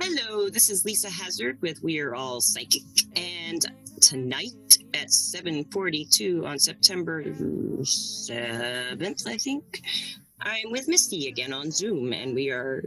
Hello, 0.00 0.48
this 0.48 0.70
is 0.70 0.84
Lisa 0.84 1.08
Hazard 1.08 1.60
with 1.62 1.82
We're 1.82 2.14
All 2.14 2.40
Psychic, 2.40 2.82
and 3.16 3.64
tonight 4.00 4.78
at 4.92 5.08
7:42 5.08 6.44
on 6.44 6.58
September 6.58 7.24
7th, 7.24 9.26
I 9.26 9.38
think, 9.38 9.82
I'm 10.40 10.70
with 10.70 10.88
Misty 10.88 11.28
again 11.28 11.52
on 11.52 11.70
Zoom, 11.70 12.12
and 12.12 12.34
we 12.34 12.50
are 12.50 12.84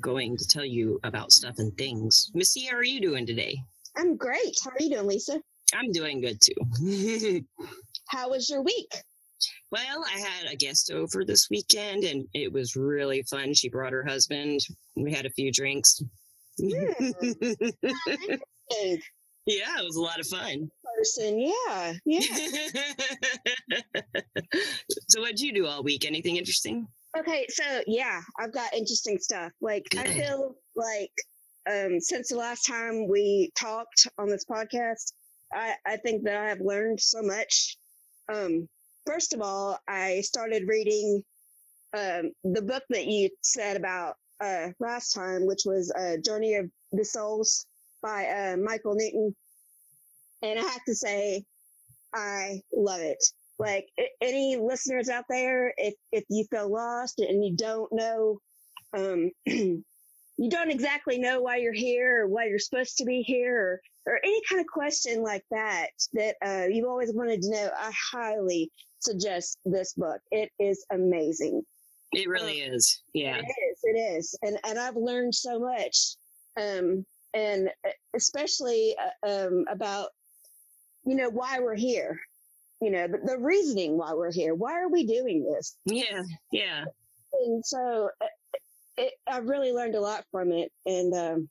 going 0.00 0.36
to 0.36 0.46
tell 0.46 0.64
you 0.64 1.00
about 1.04 1.32
stuff 1.32 1.58
and 1.58 1.76
things. 1.76 2.30
Misty, 2.34 2.66
how 2.66 2.76
are 2.76 2.84
you 2.84 3.00
doing 3.00 3.26
today? 3.26 3.56
I'm 3.96 4.16
great. 4.16 4.56
How 4.62 4.70
are 4.70 4.76
you 4.80 4.90
doing, 4.90 5.06
Lisa? 5.06 5.40
I'm 5.74 5.92
doing 5.92 6.20
good 6.20 6.40
too. 6.40 7.44
How 8.08 8.30
was 8.30 8.48
your 8.48 8.62
week? 8.62 8.90
Well, 9.70 10.04
I 10.04 10.18
had 10.18 10.50
a 10.50 10.56
guest 10.56 10.90
over 10.90 11.24
this 11.24 11.48
weekend 11.50 12.04
and 12.04 12.26
it 12.32 12.52
was 12.52 12.74
really 12.74 13.22
fun. 13.24 13.52
She 13.52 13.68
brought 13.68 13.92
her 13.92 14.04
husband. 14.04 14.60
We 14.96 15.12
had 15.12 15.26
a 15.26 15.30
few 15.30 15.52
drinks. 15.52 16.02
Yeah, 19.48 19.78
it 19.78 19.84
was 19.84 19.96
a 19.96 20.02
lot 20.02 20.20
of 20.20 20.26
fun. 20.26 20.70
person, 20.98 21.40
yeah, 21.40 21.94
yeah. 22.04 22.20
so 25.08 25.22
what'd 25.22 25.40
you 25.40 25.54
do 25.54 25.66
all 25.66 25.82
week? 25.82 26.04
Anything 26.04 26.36
interesting? 26.36 26.86
Okay, 27.18 27.46
so 27.48 27.64
yeah, 27.86 28.20
I've 28.38 28.52
got 28.52 28.74
interesting 28.74 29.18
stuff. 29.18 29.50
Like 29.62 29.86
I 29.96 30.06
feel 30.06 30.54
like 30.76 31.12
um 31.70 31.98
since 31.98 32.28
the 32.28 32.36
last 32.36 32.66
time 32.66 33.08
we 33.08 33.50
talked 33.58 34.06
on 34.18 34.28
this 34.28 34.44
podcast, 34.44 35.14
I 35.50 35.76
I 35.86 35.96
think 35.96 36.24
that 36.24 36.36
I 36.36 36.50
have 36.50 36.60
learned 36.60 37.00
so 37.00 37.22
much. 37.22 37.78
Um 38.30 38.68
first 39.06 39.32
of 39.32 39.40
all, 39.40 39.78
I 39.88 40.20
started 40.20 40.68
reading 40.68 41.24
um 41.96 42.32
the 42.44 42.60
book 42.60 42.82
that 42.90 43.06
you 43.06 43.30
said 43.40 43.78
about 43.78 44.16
uh 44.40 44.68
last 44.80 45.12
time, 45.12 45.46
which 45.46 45.62
was 45.64 45.92
uh 45.92 46.16
Journey 46.24 46.54
of 46.54 46.70
the 46.92 47.04
Souls 47.04 47.66
by 48.02 48.26
uh 48.26 48.56
Michael 48.56 48.94
Newton. 48.94 49.34
And 50.42 50.58
I 50.58 50.62
have 50.62 50.84
to 50.86 50.94
say 50.94 51.44
I 52.14 52.62
love 52.72 53.00
it 53.00 53.22
like 53.58 53.88
any 54.20 54.56
listeners 54.56 55.08
out 55.08 55.24
there 55.28 55.74
if 55.76 55.94
if 56.12 56.24
you 56.28 56.44
feel 56.50 56.70
lost 56.70 57.18
and 57.18 57.44
you 57.44 57.56
don't 57.56 57.92
know 57.92 58.38
um 58.96 59.30
you 59.46 60.50
don't 60.50 60.70
exactly 60.70 61.18
know 61.18 61.40
why 61.40 61.56
you're 61.56 61.72
here 61.72 62.22
or 62.22 62.28
why 62.28 62.46
you're 62.46 62.58
supposed 62.60 62.96
to 62.98 63.04
be 63.04 63.22
here 63.22 63.80
or, 64.06 64.12
or 64.12 64.20
any 64.22 64.40
kind 64.48 64.60
of 64.60 64.66
question 64.66 65.22
like 65.22 65.42
that 65.50 65.88
that 66.12 66.36
uh, 66.44 66.66
you've 66.70 66.88
always 66.88 67.12
wanted 67.12 67.42
to 67.42 67.50
know 67.50 67.68
i 67.76 67.90
highly 68.12 68.70
suggest 69.00 69.58
this 69.64 69.94
book 69.94 70.20
it 70.30 70.50
is 70.58 70.84
amazing 70.92 71.62
It 72.12 72.28
really 72.28 72.60
is. 72.60 73.02
Yeah. 73.12 73.38
it 73.38 73.67
it 73.82 73.96
is 73.96 74.36
and 74.42 74.58
and 74.64 74.78
i've 74.78 74.96
learned 74.96 75.34
so 75.34 75.58
much 75.58 76.16
um 76.60 77.04
and 77.34 77.68
uh, 77.86 77.90
especially 78.14 78.96
uh, 79.24 79.28
um 79.28 79.64
about 79.70 80.10
you 81.04 81.14
know 81.14 81.30
why 81.30 81.58
we're 81.60 81.74
here 81.74 82.20
you 82.80 82.90
know 82.90 83.06
the, 83.06 83.18
the 83.24 83.38
reasoning 83.38 83.96
why 83.96 84.12
we're 84.14 84.32
here 84.32 84.54
why 84.54 84.80
are 84.80 84.88
we 84.88 85.06
doing 85.06 85.44
this 85.44 85.76
Yeah. 85.84 86.22
Yeah. 86.52 86.84
and 87.32 87.64
so 87.64 88.10
uh, 88.20 88.26
it, 88.98 89.12
I've 89.26 89.48
really 89.48 89.72
learned 89.72 89.94
a 89.94 90.00
lot 90.00 90.24
from 90.30 90.52
it, 90.52 90.72
and 90.84 91.14
um, 91.14 91.48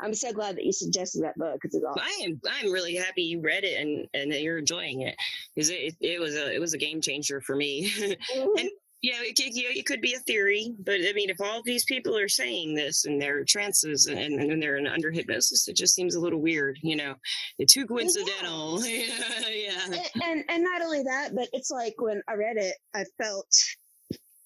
I'm 0.00 0.14
so 0.14 0.32
glad 0.32 0.56
that 0.56 0.64
you 0.64 0.72
suggested 0.72 1.22
that 1.22 1.36
book 1.36 1.54
because 1.54 1.74
it's 1.74 1.84
awesome. 1.84 2.02
I 2.02 2.24
am 2.24 2.40
I'm 2.50 2.72
really 2.72 2.96
happy 2.96 3.22
you 3.22 3.40
read 3.40 3.64
it 3.64 3.80
and 3.80 4.08
and 4.12 4.32
that 4.32 4.42
you're 4.42 4.58
enjoying 4.58 5.02
it 5.02 5.16
because 5.54 5.70
it, 5.70 5.94
it 6.00 6.20
was 6.20 6.34
a 6.34 6.52
it 6.52 6.60
was 6.60 6.74
a 6.74 6.78
game 6.78 7.00
changer 7.00 7.40
for 7.40 7.54
me. 7.54 7.92
and 8.34 8.68
yeah, 9.04 9.20
it, 9.20 9.36
could- 9.36 9.54
yeah, 9.54 9.68
it 9.70 9.84
could 9.84 10.00
be 10.00 10.14
a 10.14 10.18
theory, 10.20 10.74
but 10.78 10.94
I 11.06 11.12
mean, 11.12 11.28
if 11.28 11.40
all 11.40 11.60
these 11.62 11.84
people 11.84 12.16
are 12.16 12.28
saying 12.28 12.74
this 12.74 13.04
and 13.04 13.20
they're 13.20 13.44
trances 13.44 14.06
and, 14.06 14.18
and 14.40 14.62
they're 14.62 14.76
in 14.76 14.86
under 14.86 15.10
hypnosis, 15.10 15.68
it 15.68 15.76
just 15.76 15.94
seems 15.94 16.14
a 16.14 16.20
little 16.20 16.40
weird, 16.40 16.78
you 16.82 16.96
know. 16.96 17.14
It's 17.58 17.74
too 17.74 17.86
coincidental. 17.86 18.82
yeah, 18.86 19.04
yeah. 19.50 19.80
and, 19.84 19.94
and 20.22 20.44
and 20.48 20.64
not 20.64 20.80
only 20.80 21.02
that, 21.02 21.34
but 21.34 21.48
it's 21.52 21.70
like 21.70 21.94
when 21.98 22.22
I 22.28 22.34
read 22.34 22.56
it, 22.56 22.74
I 22.94 23.04
felt 23.22 23.46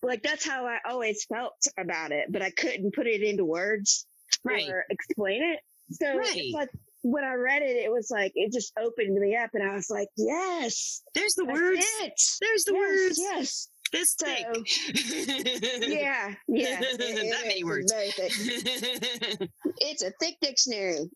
like 0.02 0.22
that's 0.22 0.44
how 0.46 0.66
I 0.66 0.78
always 0.88 1.24
felt 1.24 1.54
about 1.78 2.10
it, 2.12 2.26
but 2.30 2.42
I 2.42 2.50
couldn't 2.50 2.94
put 2.94 3.06
it 3.06 3.22
into 3.22 3.44
words 3.44 4.06
Right. 4.44 4.68
or 4.68 4.84
explain 4.90 5.42
it. 5.42 5.60
So 5.90 6.06
Right. 6.16 6.30
it's 6.34 6.54
like 6.54 6.68
when 7.02 7.24
I 7.24 7.34
read 7.34 7.62
it, 7.62 7.76
it 7.76 7.90
was 7.92 8.10
like 8.10 8.32
it 8.34 8.52
just 8.52 8.72
opened 8.78 9.14
me 9.18 9.36
up, 9.36 9.50
and 9.54 9.62
I 9.68 9.74
was 9.74 9.88
like, 9.88 10.08
yes, 10.16 11.02
There's 11.14 11.34
the 11.34 11.44
words. 11.44 11.86
it. 12.00 12.12
There's 12.40 12.64
the 12.64 12.72
yes, 12.74 12.80
words. 12.88 13.18
yes. 13.18 13.68
This 13.92 14.14
So, 14.18 14.26
thick. 14.26 14.46
Yeah, 15.88 16.34
yeah. 16.48 16.80
That 16.98 17.42
many 17.46 17.64
words. 17.64 17.92
It's 17.92 18.16
very 18.16 18.28
thick. 18.30 19.50
It's 19.80 20.02
a 20.02 20.10
thick 20.20 20.36
dictionary. 20.42 21.08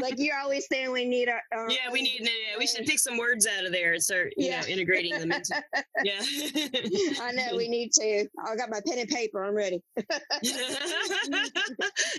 like 0.00 0.14
you're 0.16 0.38
always 0.38 0.66
saying 0.70 0.92
we 0.92 1.04
need 1.04 1.28
our, 1.28 1.40
our 1.52 1.68
yeah, 1.70 1.90
we 1.92 2.02
need. 2.02 2.20
Yeah, 2.20 2.56
we 2.58 2.66
should 2.66 2.86
pick 2.86 2.98
some 3.00 3.18
words 3.18 3.46
out 3.46 3.64
of 3.66 3.72
there 3.72 3.92
and 3.94 4.02
start, 4.02 4.32
you 4.36 4.46
Yeah. 4.46 4.60
know, 4.60 4.66
integrating 4.68 5.12
them 5.18 5.32
into. 5.32 5.62
Yeah. 6.04 6.20
I 7.20 7.32
know 7.32 7.56
we 7.56 7.68
need 7.68 7.90
to. 7.94 8.26
I 8.46 8.56
got 8.56 8.70
my 8.70 8.80
pen 8.86 8.98
and 9.00 9.08
paper. 9.08 9.44
I'm 9.44 9.54
ready. 9.54 9.82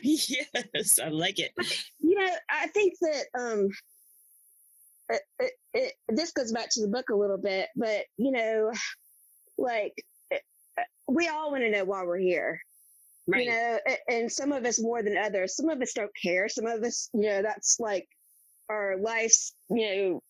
yes, 0.04 1.00
I 1.04 1.08
like 1.10 1.40
it. 1.40 1.52
You 2.00 2.16
know, 2.20 2.30
I 2.50 2.68
think 2.68 2.94
that 3.02 3.26
um, 3.40 3.70
it, 5.10 5.22
it, 5.40 5.52
it, 5.74 5.94
this 6.10 6.32
goes 6.32 6.52
back 6.52 6.70
to 6.72 6.82
the 6.82 6.88
book 6.88 7.10
a 7.10 7.16
little 7.16 7.38
bit, 7.38 7.70
but 7.76 8.06
you 8.18 8.32
know, 8.32 8.72
like 9.58 9.94
eh, 10.32 10.38
eh, 10.78 10.84
we 11.08 11.28
all 11.28 11.52
want 11.52 11.64
to 11.64 11.72
know 11.72 11.86
why 11.86 12.04
we're 12.04 12.18
here. 12.18 12.60
Right. 13.28 13.46
You 13.46 13.52
know, 13.52 13.80
and 14.08 14.32
some 14.32 14.52
of 14.52 14.66
us 14.66 14.80
more 14.80 15.02
than 15.02 15.18
others. 15.18 15.56
Some 15.56 15.70
of 15.70 15.82
us 15.82 15.94
don't 15.94 16.12
care. 16.22 16.48
Some 16.48 16.68
of 16.68 16.84
us, 16.84 17.10
you 17.14 17.22
know, 17.22 17.42
that's 17.42 17.80
like 17.80 18.08
our 18.70 18.98
life's, 18.98 19.54
you 19.70 19.96
know, 19.96 20.24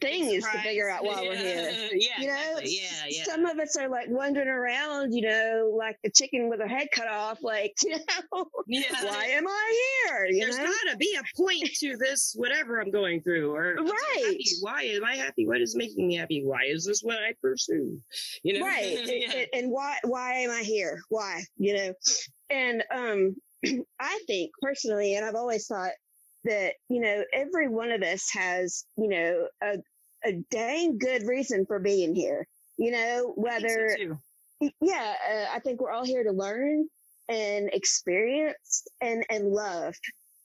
thing 0.00 0.30
is 0.30 0.44
to 0.44 0.58
figure 0.58 0.88
out 0.88 1.04
why 1.04 1.22
we're 1.22 1.36
here. 1.36 1.72
Yeah, 1.98 2.20
you 2.20 2.26
know, 2.28 2.58
exactly. 2.58 2.80
yeah, 2.80 3.04
yeah. 3.08 3.24
some 3.24 3.44
of 3.46 3.58
us 3.58 3.76
are 3.76 3.88
like 3.88 4.08
wandering 4.08 4.48
around, 4.48 5.12
you 5.12 5.22
know, 5.22 5.74
like 5.76 5.96
a 6.04 6.10
chicken 6.10 6.48
with 6.48 6.60
her 6.60 6.68
head 6.68 6.88
cut 6.92 7.08
off, 7.08 7.38
like, 7.42 7.74
you 7.84 7.96
know, 7.96 8.46
yeah. 8.66 9.04
why 9.04 9.24
am 9.26 9.46
I 9.48 9.82
here? 10.06 10.26
You 10.30 10.40
There's 10.44 10.58
know? 10.58 10.64
gotta 10.64 10.96
be 10.96 11.18
a 11.18 11.36
point 11.36 11.64
to 11.80 11.96
this, 11.96 12.34
whatever 12.36 12.80
I'm 12.80 12.90
going 12.90 13.22
through, 13.22 13.54
or 13.54 13.76
Right. 13.76 14.38
Why 14.60 14.82
am 14.82 15.04
I 15.04 15.16
happy? 15.16 15.46
What 15.46 15.60
is 15.60 15.74
making 15.76 16.06
me 16.06 16.16
happy? 16.16 16.42
Why 16.44 16.60
is 16.66 16.84
this 16.84 17.00
what 17.02 17.16
I 17.18 17.34
pursue? 17.40 18.00
You 18.42 18.58
know, 18.60 18.66
right. 18.66 18.98
And- 18.98 19.08
yeah. 19.08 19.32
and, 19.32 19.46
and 19.54 19.70
why 19.70 19.96
why 20.04 20.34
am 20.34 20.50
I 20.50 20.62
here? 20.62 21.00
Why? 21.08 21.42
You 21.56 21.76
know? 21.76 21.92
And 22.50 22.84
um 22.94 23.36
I 24.00 24.20
think 24.26 24.52
personally, 24.62 25.14
and 25.16 25.24
I've 25.24 25.34
always 25.34 25.66
thought 25.66 25.92
that, 26.44 26.74
you 26.88 27.00
know, 27.00 27.24
every 27.32 27.68
one 27.68 27.90
of 27.90 28.02
us 28.02 28.30
has, 28.32 28.84
you 28.96 29.08
know, 29.08 29.48
a 29.62 29.78
a 30.24 30.32
dang 30.50 30.98
good 30.98 31.22
reason 31.26 31.64
for 31.66 31.78
being 31.78 32.14
here. 32.14 32.46
You 32.76 32.90
know, 32.92 33.34
think 33.36 33.70
so, 33.70 33.76
whether 33.80 33.96
yeah, 34.80 35.14
uh, 35.30 35.46
I 35.54 35.60
think 35.60 35.80
we're 35.80 35.92
all 35.92 36.04
here 36.04 36.24
to 36.24 36.32
learn 36.32 36.88
and 37.28 37.70
experience 37.72 38.86
and 39.00 39.24
and 39.30 39.50
love. 39.50 39.94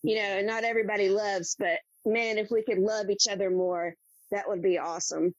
You 0.04 0.16
know, 0.18 0.38
and 0.40 0.48
not 0.48 0.64
everybody 0.64 1.10
loves, 1.10 1.56
but 1.58 1.80
man, 2.06 2.38
if 2.38 2.52
we 2.52 2.62
could 2.64 2.80
love 2.80 3.10
each 3.10 3.28
other 3.30 3.50
more, 3.50 3.94
that 4.32 4.48
would 4.50 4.62
be 4.62 4.78
awesome. 4.78 5.34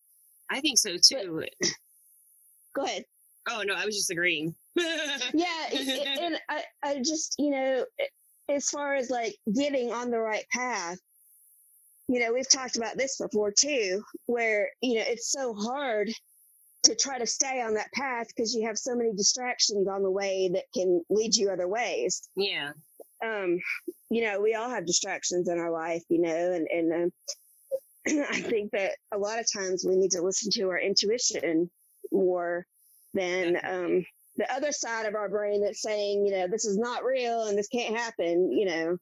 I 0.50 0.60
think 0.60 0.78
so 0.78 0.96
too. 0.96 1.44
Go 2.74 2.84
ahead. 2.84 3.04
Oh 3.48 3.62
no, 3.66 3.74
I 3.74 3.84
was 3.84 3.96
just 3.96 4.10
agreeing. 4.10 4.54
Yeah, 5.34 5.66
a- 5.72 5.76
a- 5.76 6.24
and 6.24 6.36
I 6.48 6.64
I 6.82 6.98
just 6.98 7.36
you 7.38 7.50
know, 7.50 7.84
as 8.48 8.68
far 8.68 8.94
as 8.94 9.10
like 9.10 9.36
getting 9.52 9.92
on 9.92 10.10
the 10.10 10.18
right 10.18 10.44
path, 10.52 10.98
you 12.08 12.20
know, 12.20 12.32
we've 12.32 12.48
talked 12.48 12.76
about 12.76 12.96
this 12.96 13.16
before 13.16 13.52
too, 13.52 14.02
where 14.26 14.70
you 14.82 14.96
know 14.96 15.04
it's 15.06 15.32
so 15.32 15.54
hard 15.54 16.10
to 16.84 16.94
try 16.94 17.18
to 17.18 17.26
stay 17.26 17.60
on 17.62 17.74
that 17.74 17.92
path 17.92 18.28
because 18.28 18.54
you 18.54 18.66
have 18.66 18.78
so 18.78 18.94
many 18.94 19.12
distractions 19.12 19.88
on 19.88 20.02
the 20.02 20.10
way 20.10 20.50
that 20.52 20.64
can 20.74 21.02
lead 21.10 21.34
you 21.34 21.50
other 21.50 21.66
ways. 21.66 22.28
yeah. 22.36 22.72
um, 23.24 23.58
you 24.10 24.22
know, 24.22 24.40
we 24.40 24.54
all 24.54 24.68
have 24.68 24.86
distractions 24.86 25.48
in 25.48 25.58
our 25.58 25.70
life, 25.70 26.02
you 26.10 26.20
know, 26.20 26.52
and, 26.52 26.68
and, 26.68 26.92
um, 27.04 27.12
I 28.30 28.40
think 28.40 28.70
that 28.72 28.92
a 29.12 29.18
lot 29.18 29.38
of 29.38 29.46
times 29.50 29.84
we 29.88 29.96
need 29.96 30.10
to 30.10 30.22
listen 30.22 30.50
to 30.52 30.68
our 30.68 30.78
intuition 30.78 31.70
more 32.12 32.66
than, 33.14 33.58
um, 33.64 34.04
the 34.36 34.52
other 34.52 34.72
side 34.72 35.06
of 35.06 35.14
our 35.14 35.28
brain 35.28 35.62
that's 35.62 35.82
saying, 35.82 36.26
you 36.26 36.32
know, 36.32 36.48
this 36.48 36.64
is 36.64 36.76
not 36.76 37.04
real 37.04 37.46
and 37.46 37.56
this 37.56 37.68
can't 37.68 37.96
happen, 37.96 38.50
you 38.52 38.66
know. 38.66 38.96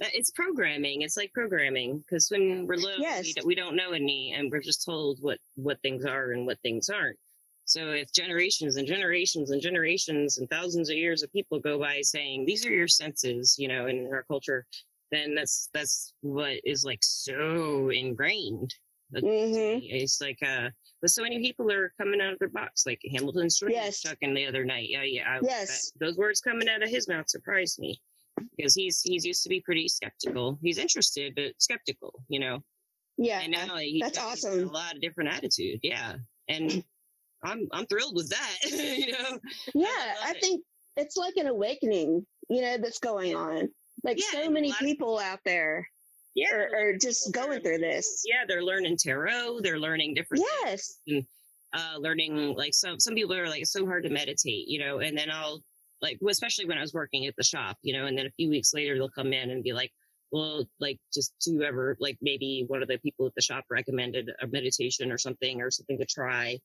It's 0.00 0.30
programming. 0.30 1.02
It's 1.02 1.16
like 1.16 1.32
programming 1.32 1.98
because 1.98 2.28
when 2.30 2.66
we're 2.66 2.76
little, 2.76 3.00
Yes. 3.00 3.24
we, 3.24 3.32
don't, 3.32 3.46
we 3.46 3.54
don't 3.54 3.76
know 3.76 3.90
any, 3.92 4.32
and 4.36 4.50
we're 4.50 4.60
just 4.60 4.84
told 4.84 5.18
what 5.20 5.38
what 5.56 5.80
things 5.82 6.04
are 6.04 6.32
and 6.32 6.46
what 6.46 6.60
things 6.60 6.88
aren't. 6.88 7.18
So 7.64 7.90
if 7.92 8.12
generations 8.12 8.76
and 8.76 8.86
generations 8.86 9.50
and 9.50 9.60
generations 9.60 10.38
and 10.38 10.48
thousands 10.50 10.90
of 10.90 10.96
years 10.96 11.22
of 11.22 11.32
people 11.32 11.58
go 11.58 11.78
by 11.78 12.02
saying 12.02 12.44
these 12.44 12.64
are 12.66 12.70
your 12.70 12.88
senses, 12.88 13.56
you 13.58 13.68
know, 13.68 13.86
in 13.86 14.08
our 14.12 14.22
culture, 14.24 14.66
then 15.10 15.34
that's 15.34 15.70
that's 15.72 16.12
what 16.20 16.52
is 16.64 16.84
like 16.84 17.02
so 17.02 17.90
ingrained. 17.90 18.74
Hmm 19.20 19.78
It's 19.82 20.20
like 20.20 20.38
uh, 20.46 20.70
but 21.00 21.10
so 21.10 21.22
many 21.22 21.38
people 21.40 21.70
are 21.70 21.92
coming 22.00 22.20
out 22.20 22.32
of 22.32 22.38
their 22.38 22.48
box, 22.48 22.84
like 22.86 23.00
Hamilton 23.12 23.48
Yes. 23.68 24.00
talking 24.02 24.34
the 24.34 24.46
other 24.46 24.64
night. 24.64 24.88
Yeah, 24.90 25.02
yeah. 25.02 25.28
I- 25.28 25.40
Yes. 25.42 25.90
that- 25.92 26.06
those 26.06 26.16
words 26.16 26.40
coming 26.40 26.68
out 26.68 26.82
of 26.82 26.88
his 26.88 27.08
mouth 27.08 27.28
surprised 27.28 27.78
me. 27.78 28.00
because 28.56 28.74
he's 28.74 29.00
he's 29.02 29.24
used 29.24 29.42
to 29.44 29.48
be 29.48 29.60
pretty 29.60 29.86
skeptical. 29.88 30.58
He's 30.60 30.78
interested 30.78 31.34
but 31.36 31.52
skeptical, 31.58 32.12
you 32.28 32.40
know. 32.40 32.64
Yeah, 33.16 33.40
And 33.40 33.52
now 33.52 33.66
that's 33.76 33.80
he's 33.82 34.18
awesome. 34.18 34.68
A 34.68 34.72
lot 34.72 34.94
of 34.96 35.00
different 35.00 35.30
attitude, 35.32 35.78
yeah, 35.84 36.16
and 36.48 36.82
I'm 37.44 37.68
I'm 37.72 37.86
thrilled 37.86 38.16
with 38.16 38.30
that, 38.30 38.56
you 38.70 39.12
know. 39.12 39.38
yeah. 39.74 40.14
I 40.24 40.32
it. 40.34 40.40
think 40.40 40.64
it's 40.96 41.16
like 41.16 41.34
an 41.36 41.46
awakening, 41.46 42.26
you 42.50 42.60
know, 42.60 42.76
that's 42.78 42.98
going 42.98 43.36
on. 43.36 43.68
Like 44.02 44.18
Yeah, 44.18 44.42
so 44.42 44.50
many 44.50 44.70
lot 44.70 44.80
of- 44.80 44.86
people 44.86 45.18
out 45.20 45.40
there 45.44 45.88
Yeah, 46.34 46.52
are 46.54 46.96
just 46.96 47.32
going 47.32 47.60
through 47.62 47.78
this. 47.78 48.22
Yeah, 48.26 48.44
they're 48.46 48.62
learning 48.64 48.96
tarot. 48.96 49.60
They're 49.60 49.78
learning 49.78 50.14
different. 50.14 50.44
Yes. 50.64 50.98
And, 51.06 51.24
uh, 51.72 51.96
learning 51.98 52.54
like 52.56 52.72
some 52.74 52.98
some 53.00 53.14
people 53.14 53.34
are 53.34 53.48
like 53.48 53.62
it's 53.62 53.72
so 53.72 53.84
hard 53.86 54.04
to 54.04 54.10
meditate, 54.10 54.68
you 54.68 54.78
know, 54.78 54.98
and 55.00 55.16
then 55.18 55.30
I'll 55.30 55.62
like 56.02 56.18
well, 56.20 56.30
especially 56.32 56.66
when 56.66 56.78
I 56.78 56.82
was 56.82 56.94
working 56.94 57.26
at 57.26 57.34
the 57.36 57.42
shop, 57.44 57.76
you 57.82 57.92
know, 57.96 58.06
and 58.06 58.16
then 58.16 58.26
a 58.26 58.30
few 58.36 58.48
weeks 58.48 58.72
later 58.74 58.94
they'll 58.96 59.08
come 59.10 59.32
in 59.32 59.50
and 59.50 59.62
be 59.62 59.72
like, 59.72 59.90
well, 60.32 60.64
like 60.80 60.98
just 61.12 61.32
whoever, 61.46 61.96
like 62.00 62.16
maybe 62.22 62.64
one 62.68 62.82
of 62.82 62.88
the 62.88 62.98
people 62.98 63.26
at 63.26 63.34
the 63.34 63.42
shop 63.42 63.64
recommended 63.70 64.30
a 64.40 64.46
meditation 64.46 65.10
or 65.12 65.18
something 65.18 65.60
or 65.60 65.70
something 65.70 65.98
to 65.98 66.06
try. 66.06 66.58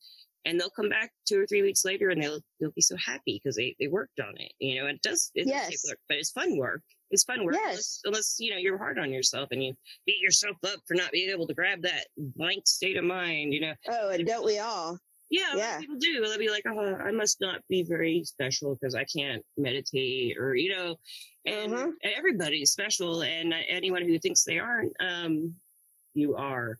And 0.45 0.59
they'll 0.59 0.69
come 0.69 0.89
back 0.89 1.11
two 1.27 1.39
or 1.41 1.45
three 1.47 1.61
weeks 1.61 1.83
later 1.85 2.09
and 2.09 2.21
they'll 2.21 2.39
they'll 2.59 2.71
be 2.71 2.81
so 2.81 2.95
happy 2.97 3.39
because 3.43 3.55
they, 3.55 3.75
they 3.79 3.87
worked 3.87 4.19
on 4.19 4.33
it. 4.37 4.51
You 4.59 4.81
know, 4.81 4.87
it 4.87 5.01
does 5.01 5.31
it 5.35 5.45
does 5.47 5.61
take 5.61 5.71
Yes. 5.71 5.85
work, 5.87 5.99
but 6.07 6.17
it's 6.17 6.31
fun 6.31 6.57
work. 6.57 6.81
It's 7.11 7.23
fun 7.23 7.43
work. 7.43 7.55
Yes. 7.55 7.71
Unless, 7.73 8.01
unless 8.05 8.35
you 8.39 8.51
know 8.51 8.57
you're 8.57 8.77
hard 8.77 8.99
on 8.99 9.11
yourself 9.11 9.49
and 9.51 9.63
you 9.63 9.73
beat 10.05 10.19
yourself 10.21 10.57
up 10.63 10.79
for 10.87 10.93
not 10.93 11.11
being 11.11 11.29
able 11.29 11.47
to 11.47 11.53
grab 11.53 11.81
that 11.81 12.07
blank 12.17 12.67
state 12.67 12.97
of 12.97 13.03
mind, 13.03 13.53
you 13.53 13.61
know. 13.61 13.73
Oh, 13.89 14.09
and 14.09 14.25
don't 14.27 14.45
we 14.45 14.59
all? 14.59 14.97
Yeah, 15.31 15.55
Yeah. 15.55 15.79
people 15.79 15.97
do. 15.99 16.21
They'll 16.21 16.37
be 16.39 16.49
like, 16.49 16.63
"Oh, 16.67 16.95
I 16.95 17.11
must 17.11 17.39
not 17.39 17.61
be 17.69 17.83
very 17.83 18.23
special 18.23 18.75
because 18.75 18.95
I 18.95 19.05
can't 19.05 19.43
meditate," 19.57 20.37
or 20.39 20.55
you 20.55 20.75
know, 20.75 20.95
and 21.45 21.73
Uh-huh. 21.73 21.91
everybody's 22.03 22.71
special, 22.71 23.21
and 23.23 23.53
anyone 23.53 24.03
who 24.03 24.17
thinks 24.19 24.43
they 24.43 24.57
aren't, 24.59 24.91
um, 24.99 25.55
you 26.15 26.35
are. 26.35 26.79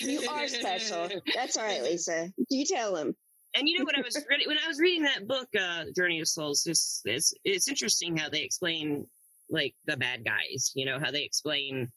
You 0.00 0.28
are 0.28 0.48
special. 0.48 1.08
That's 1.34 1.56
all 1.56 1.64
right, 1.64 1.82
Lisa. 1.82 2.32
You 2.50 2.64
tell 2.64 2.94
them. 2.94 3.14
And 3.56 3.68
you 3.68 3.78
know 3.78 3.84
what 3.84 3.96
I 3.96 4.00
was 4.02 4.16
reading 4.28 4.48
when 4.48 4.58
I 4.58 4.66
was 4.66 4.80
reading 4.80 5.04
that 5.04 5.28
book, 5.28 5.48
uh, 5.56 5.84
Journey 5.94 6.18
of 6.20 6.26
Souls. 6.26 6.66
It's, 6.66 7.00
it's 7.04 7.32
it's 7.44 7.68
interesting 7.68 8.16
how 8.16 8.28
they 8.28 8.42
explain 8.42 9.06
like 9.50 9.74
the 9.86 9.96
bad 9.96 10.24
guys. 10.24 10.72
You 10.74 10.86
know 10.86 10.98
how 10.98 11.10
they 11.10 11.22
explain 11.22 11.90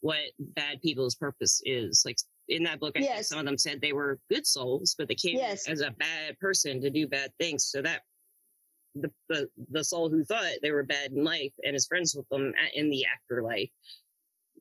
what 0.00 0.18
bad 0.38 0.80
people's 0.82 1.14
purpose 1.14 1.60
is. 1.64 2.02
Like 2.04 2.16
in 2.48 2.62
that 2.64 2.80
book, 2.80 2.94
I 2.96 3.00
think 3.02 3.24
some 3.24 3.38
of 3.38 3.46
them 3.46 3.56
said 3.58 3.80
they 3.80 3.92
were 3.92 4.18
good 4.30 4.46
souls, 4.46 4.94
but 4.98 5.08
they 5.08 5.14
came 5.14 5.36
Yes. 5.36 5.68
as 5.68 5.80
a 5.80 5.90
bad 5.92 6.38
person 6.38 6.80
to 6.82 6.90
do 6.90 7.06
bad 7.06 7.30
things. 7.38 7.64
So 7.66 7.82
that 7.82 8.02
the 8.94 9.10
the 9.28 9.48
the 9.70 9.82
soul 9.84 10.08
who 10.08 10.24
thought 10.24 10.52
they 10.62 10.70
were 10.70 10.84
bad 10.84 11.12
in 11.12 11.24
life 11.24 11.52
and 11.64 11.74
is 11.74 11.86
friends 11.86 12.14
with 12.14 12.28
them 12.28 12.52
at, 12.62 12.74
in 12.74 12.90
the 12.90 13.04
afterlife. 13.06 13.70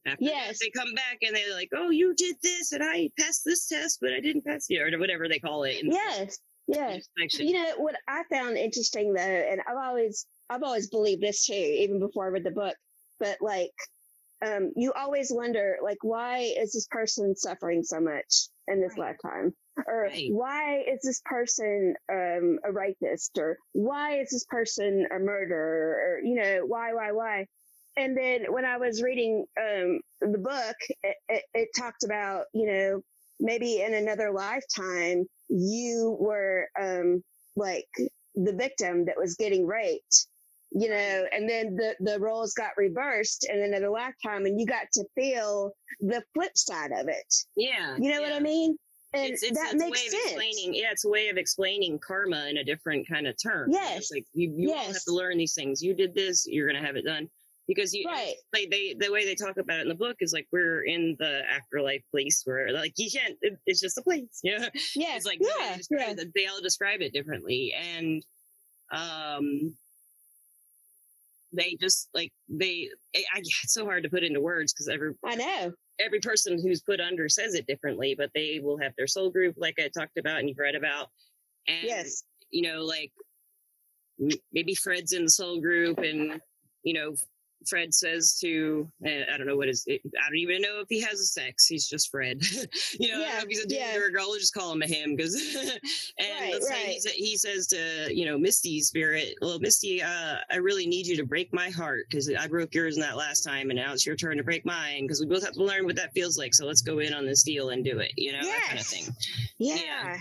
After 0.06 0.26
that, 0.26 0.32
Yes. 0.32 0.60
they 0.60 0.70
come 0.72 0.94
back 0.96 1.20
and 1.22 1.36
they're 1.36 1.54
like, 1.54 1.70
"Oh, 1.74 1.90
you 1.92 2.14
did 2.16 2.36
this, 2.42 2.72
and 2.74 2.84
I 2.84 3.10
passed 3.20 3.44
this 3.46 3.68
test, 3.68 4.00
but 4.02 4.12
I 4.12 4.20
didn't 4.20 4.44
pass 4.46 4.66
it," 4.70 4.78
or 4.82 4.98
whatever 5.00 5.30
they 5.30 5.40
call 5.40 5.64
it. 5.64 5.82
in 5.82 5.90
the 5.90 5.96
Yes. 5.96 6.40
Yes. 6.68 7.08
You 7.40 7.52
know 7.54 7.74
what 7.78 7.96
I 8.08 8.24
found 8.30 8.58
interesting 8.58 9.14
though, 9.14 9.22
and 9.22 9.62
I've 9.68 9.78
always 9.78 10.26
I've 10.50 10.64
always 10.64 10.90
believed 10.90 11.22
this 11.22 11.46
too, 11.46 11.54
even 11.54 12.00
before 12.00 12.26
I 12.26 12.30
read 12.30 12.44
the 12.44 12.52
book. 12.52 12.76
But 13.20 13.38
like, 13.42 13.72
um, 14.46 14.74
you 14.76 14.92
always 14.94 15.32
wonder, 15.32 15.78
like, 15.84 16.00
why 16.04 16.40
is 16.40 16.74
this 16.74 16.88
person 16.90 17.36
suffering 17.36 17.84
so 17.84 18.00
much 18.00 18.48
in 18.68 18.82
this 18.82 18.98
Right. 18.98 19.16
lifetime, 19.24 19.54
or 19.88 20.04
Right. 20.04 20.32
why 20.32 20.80
is 20.82 21.02
this 21.02 21.22
person 21.26 21.96
um, 22.12 22.60
a 22.66 22.72
rapist, 22.72 23.38
or 23.38 23.58
why 23.72 24.20
is 24.20 24.30
this 24.32 24.46
person 24.46 25.08
a 25.12 25.20
murderer, 25.20 26.18
or 26.18 26.20
you 26.24 26.36
know, 26.36 26.66
why, 26.66 26.94
why, 26.94 27.12
why? 27.12 27.48
And 27.96 28.18
then 28.18 28.52
when 28.52 28.66
I 28.66 28.78
was 28.78 29.02
reading 29.04 29.46
um, 29.58 30.00
the 30.20 30.40
book, 30.40 30.76
it, 31.04 31.16
it, 31.30 31.44
it 31.54 31.70
talked 31.78 32.04
about, 32.04 32.46
you 32.54 32.66
know, 32.66 33.02
maybe 33.40 33.82
in 33.82 33.94
another 33.94 34.32
lifetime 34.32 35.26
you 35.50 36.16
were 36.20 36.68
um 36.80 37.22
like 37.56 37.88
the 38.36 38.54
victim 38.54 39.06
that 39.06 39.18
was 39.18 39.36
getting 39.36 39.66
raped 39.68 40.28
you 40.76 40.90
know 40.90 41.26
and 41.32 41.48
then 41.50 41.76
the 41.76 41.96
the 42.00 42.20
roles 42.20 42.54
got 42.54 42.72
reversed 42.78 43.48
in 43.52 43.62
another 43.62 43.90
lifetime 43.90 44.46
and 44.46 44.60
you 44.60 44.66
got 44.66 44.88
to 44.92 45.04
feel 45.16 45.72
the 46.02 46.24
flip 46.34 46.52
side 46.56 46.92
of 46.92 47.08
it 47.08 47.34
Yeah. 47.56 47.96
you 48.00 48.10
know 48.12 48.22
what 48.22 48.34
i 48.34 48.40
mean 48.40 48.76
and 49.16 49.32
It's, 49.32 49.44
it's, 49.44 49.56
that 49.60 49.74
it's 49.76 49.84
a 49.84 49.86
makes 49.86 50.00
way 50.02 50.06
of 50.08 50.12
sense 50.12 50.26
explaining. 50.32 50.74
Yeah, 50.74 50.90
it's 50.92 51.06
a 51.06 51.10
way 51.10 51.30
of 51.30 51.38
explaining 51.38 52.00
karma 52.00 52.48
in 52.50 52.58
a 52.58 52.64
different 52.64 53.08
kind 53.08 53.28
of 53.28 53.36
term. 53.40 53.70
Yes. 53.72 53.98
It's 54.00 54.12
like 54.12 54.26
you, 54.34 54.52
you 54.58 54.72
all 54.74 54.86
have 54.86 55.04
to 55.04 55.14
learn 55.14 55.38
these 55.38 55.54
things. 55.54 55.84
You 55.84 55.94
did 55.94 56.16
this, 56.16 56.48
you're 56.48 56.68
going 56.68 56.82
to 56.82 56.88
have 56.88 56.96
it 56.96 57.06
done. 57.06 57.30
Because 57.68 57.94
you, 57.94 58.08
Right. 58.08 58.34
like 58.56 58.70
they, 58.72 58.96
the 59.00 59.12
way 59.12 59.24
they 59.24 59.36
talk 59.36 59.58
about 59.58 59.78
it 59.78 59.82
in 59.84 59.88
the 59.90 59.94
book 59.94 60.16
is 60.22 60.34
like 60.34 60.48
we're 60.52 60.82
in 60.86 61.16
the 61.20 61.42
afterlife 61.48 62.02
place 62.10 62.42
where 62.46 62.72
like 62.74 62.94
you 62.98 63.08
can't. 63.12 63.38
It, 63.44 63.54
it's 63.68 63.80
just 63.82 64.00
a 64.00 64.02
place. 64.02 64.24
Yeah, 64.44 64.68
Yeah, 64.96 65.16
it's 65.16 65.28
like 65.28 65.38
yeah 65.40 65.78
they, 65.92 65.96
yeah 65.96 66.14
they 66.34 66.48
all 66.48 66.60
describe 66.64 67.02
it 67.02 67.14
differently, 67.14 67.72
and 67.96 68.26
um, 68.92 69.76
they 71.54 71.78
just 71.80 72.10
like 72.14 72.32
they. 72.50 72.90
Eh, 73.14 73.22
I, 73.34 73.38
I 73.38 73.40
it's 73.64 73.74
so 73.74 73.86
hard 73.86 74.04
to 74.04 74.10
put 74.10 74.24
into 74.24 74.42
words 74.42 74.74
because 74.74 74.90
every 74.90 75.14
i 75.26 75.36
know 75.36 75.72
every 76.00 76.20
person 76.20 76.60
who's 76.62 76.82
put 76.82 77.00
under 77.00 77.30
says 77.30 77.54
it 77.54 77.68
differently, 77.68 78.16
but 78.18 78.32
they 78.34 78.60
will 78.62 78.80
have 78.80 78.94
their 78.98 79.06
soul 79.06 79.30
group, 79.30 79.54
like 79.58 79.76
I 79.80 79.90
talked 79.90 80.18
about 80.18 80.40
and 80.40 80.50
you've 80.50 80.58
read 80.58 80.74
about. 80.74 81.08
And, 81.68 81.84
yes 81.84 82.24
you 82.54 82.62
know, 82.62 82.84
like 82.84 83.12
maybe 84.54 84.76
Fred's 84.76 85.12
in 85.12 85.24
the 85.24 85.30
soul 85.30 85.60
group 85.60 85.98
and, 85.98 86.40
you 86.84 86.94
know, 86.94 87.16
Fred 87.68 87.94
says 87.94 88.38
to, 88.42 88.90
uh, 89.06 89.10
I 89.34 89.38
don't 89.38 89.48
know 89.48 89.56
what 89.58 89.70
is, 89.70 89.86
I 89.90 90.00
don't 90.30 90.38
even 90.38 90.62
know 90.62 90.80
if 90.82 90.88
he 90.90 91.02
has 91.02 91.20
a 91.20 91.26
sex. 91.26 91.66
He's 91.68 91.88
just 91.88 92.10
Fred. 92.12 92.42
you 93.00 93.10
know, 93.10 93.16
I 93.16 93.20
don't 93.20 93.22
know 93.22 93.26
Yeah, 93.28 93.42
if 93.42 93.48
he's 93.48 93.60
a 93.64 93.68
dude 93.68 93.78
yeah. 93.80 93.98
or 93.98 94.06
a 94.06 94.12
girl. 94.12 94.26
We'll 94.28 94.40
just 94.40 94.54
call 94.54 94.72
him 94.72 94.82
a 94.82 94.88
him 94.88 95.16
because, 95.16 95.36
and 96.20 96.30
Right, 96.40 96.50
let's 96.54 96.68
say 96.68 96.74
right. 96.86 97.14
he, 97.16 97.26
he 97.26 97.38
says 97.38 97.68
to, 97.68 98.10
you 98.14 98.26
know, 98.26 98.38
Misty 98.38 98.82
spirit, 98.82 99.36
well, 99.42 99.60
Misty, 99.60 100.02
uh, 100.02 100.38
I 100.52 100.56
really 100.58 100.86
need 100.88 101.06
you 101.08 101.16
to 101.18 101.26
break 101.26 101.54
my 101.54 101.70
heart 101.70 102.06
because 102.10 102.32
I 102.34 102.48
broke 102.48 102.74
yours 102.74 102.96
in 102.96 103.02
that 103.02 103.18
last 103.18 103.42
time 103.42 103.70
and 103.70 103.78
now 103.78 103.94
it's 103.94 104.06
your 104.06 104.16
turn 104.16 104.38
to 104.38 104.44
break 104.44 104.66
mine 104.66 105.04
because 105.04 105.20
we 105.20 105.26
both 105.28 105.44
have 105.44 105.54
to 105.54 105.64
learn 105.64 105.86
what 105.86 105.96
that 105.96 106.14
feels 106.14 106.38
like. 106.38 106.54
So 106.54 106.66
let's 106.66 106.82
go 106.82 107.00
in 107.00 107.14
on 107.14 107.26
this 107.26 107.44
deal 107.44 107.70
and 107.70 107.84
do 107.84 108.00
it, 108.00 108.12
you 108.18 108.32
know, 108.32 108.42
that 108.42 108.66
kind 108.68 108.80
of 108.80 108.86
thing. 108.86 109.06
yeah, 109.58 109.76
Yeah. 109.84 110.18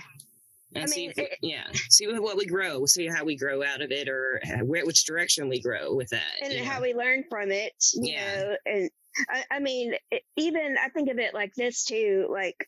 And 0.75 0.85
I 0.85 0.87
see, 0.87 1.07
mean, 1.09 1.15
it- 1.17 1.39
yeah, 1.43 1.65
see 1.91 2.07
what 2.07 2.37
we 2.37 2.47
grow, 2.47 2.85
see 2.87 3.07
how 3.07 3.25
we 3.25 3.37
grow 3.37 3.63
out 3.63 3.83
of 3.83 3.91
it, 3.91 4.09
or 4.09 4.41
where 4.65 4.85
which 4.87 5.05
direction 5.05 5.49
we 5.49 5.61
grow 5.61 5.95
with 5.95 6.09
that. 6.11 6.33
and 6.43 6.55
know? 6.57 6.65
how 6.65 6.81
we 6.81 6.95
learn 6.95 7.25
from 7.29 7.51
it 7.51 7.75
you 7.95 8.13
Yeah. 8.13 8.37
know 8.37 8.57
and 8.67 8.91
I, 9.29 9.45
I 9.51 9.59
mean 9.59 9.95
even 10.37 10.77
i 10.81 10.89
think 10.89 11.11
of 11.11 11.19
it 11.19 11.35
like 11.35 11.53
this 11.55 11.85
too 11.85 12.27
like 12.31 12.67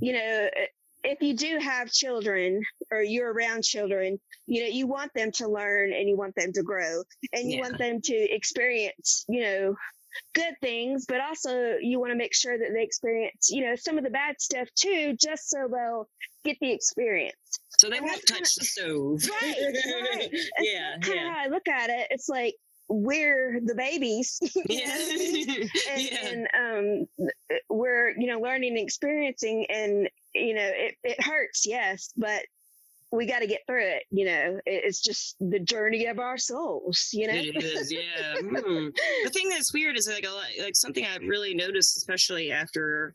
you 0.00 0.12
know 0.12 0.48
if 1.04 1.20
you 1.22 1.34
do 1.36 1.58
have 1.58 1.90
children 1.92 2.62
or 2.90 3.02
you're 3.02 3.32
around 3.32 3.62
children 3.62 4.18
you 4.46 4.62
know 4.62 4.68
you 4.68 4.86
want 4.88 5.12
them 5.14 5.30
to 5.32 5.48
learn 5.48 5.92
and 5.92 6.08
you 6.08 6.16
want 6.16 6.34
them 6.34 6.52
to 6.54 6.62
grow 6.64 7.02
and 7.32 7.48
you 7.48 7.56
Yeah. 7.58 7.62
want 7.62 7.78
them 7.78 8.00
to 8.02 8.14
experience 8.34 9.24
you 9.28 9.42
know 9.42 9.76
good 10.34 10.54
things 10.60 11.04
but 11.06 11.20
also 11.20 11.76
you 11.80 11.98
want 12.00 12.10
to 12.12 12.16
make 12.16 12.34
sure 12.34 12.56
that 12.56 12.68
they 12.74 12.82
experience 12.82 13.48
you 13.50 13.64
know 13.64 13.74
some 13.76 13.98
of 13.98 14.04
the 14.04 14.10
bad 14.10 14.40
stuff 14.40 14.68
too 14.74 15.14
just 15.20 15.48
so 15.50 15.68
they'll 15.70 16.08
get 16.44 16.56
the 16.60 16.72
experience 16.72 17.36
so 17.78 17.88
they 17.88 17.96
and 17.96 18.06
won't 18.06 18.16
that's 18.28 18.30
kinda- 18.30 18.44
touch 18.44 18.54
the 18.56 18.64
stove. 18.64 19.22
Right, 19.42 19.56
right. 20.18 20.30
Yeah, 20.60 20.92
kind 21.00 21.04
of 21.04 21.14
yeah, 21.14 21.32
how 21.32 21.44
I 21.44 21.48
look 21.48 21.66
at 21.68 21.90
it. 21.90 22.06
It's 22.10 22.28
like 22.28 22.54
we're 22.88 23.60
the 23.64 23.74
babies, 23.74 24.38
yeah, 24.68 24.88
what 24.88 25.12
I 25.12 25.16
mean? 25.16 25.50
and, 25.90 26.02
yeah. 26.02 26.28
and 26.28 27.08
um, 27.18 27.28
we're 27.70 28.10
you 28.18 28.26
know 28.26 28.38
learning 28.40 28.76
and 28.76 28.78
experiencing, 28.80 29.66
and 29.70 30.08
you 30.34 30.54
know 30.54 30.70
it 30.72 30.94
it 31.02 31.24
hurts, 31.24 31.66
yes, 31.66 32.12
but 32.16 32.42
we 33.12 33.26
got 33.26 33.40
to 33.40 33.46
get 33.46 33.60
through 33.66 33.86
it. 33.86 34.04
You 34.10 34.24
know, 34.24 34.60
it's 34.64 35.00
just 35.00 35.36
the 35.38 35.60
journey 35.60 36.06
of 36.06 36.18
our 36.18 36.38
souls. 36.38 37.10
You 37.12 37.28
know, 37.28 37.34
It 37.34 37.62
is, 37.62 37.92
yeah. 37.92 38.34
Mm. 38.40 38.92
The 39.24 39.30
thing 39.30 39.50
that's 39.50 39.72
weird 39.72 39.98
is 39.98 40.08
like 40.08 40.24
a 40.24 40.30
lot, 40.30 40.46
like 40.60 40.74
something 40.74 41.04
I've 41.04 41.22
really 41.22 41.54
noticed, 41.54 41.98
especially 41.98 42.50
after 42.50 43.14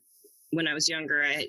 when 0.51 0.67
I 0.67 0.73
was 0.75 0.87
younger. 0.87 1.23
I 1.23 1.47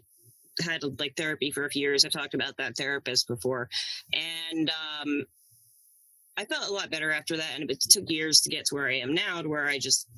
had 0.63 0.83
like 0.99 1.15
therapy 1.17 1.51
for 1.51 1.67
a 1.67 1.71
few 1.71 1.83
years. 1.83 2.05
I've 2.05 2.13
talked 2.13 2.35
about 2.35 2.57
that 2.57 2.77
therapist 2.77 3.29
before, 3.29 3.69
and 4.15 4.71
um, 4.71 5.25
I 6.39 6.47
felt 6.47 6.69
a 6.69 6.73
lot 6.73 6.91
better 6.91 7.13
after 7.13 7.37
that. 7.37 7.53
And 7.55 7.71
it 7.71 7.81
took 7.81 8.11
years 8.11 8.41
to 8.41 8.51
get 8.51 8.65
to 8.67 8.75
where 8.75 8.89
I 8.89 8.99
am 8.99 9.13
now, 9.13 9.43
to 9.43 9.49
where 9.49 9.69
I 9.69 9.79
just 9.79 10.09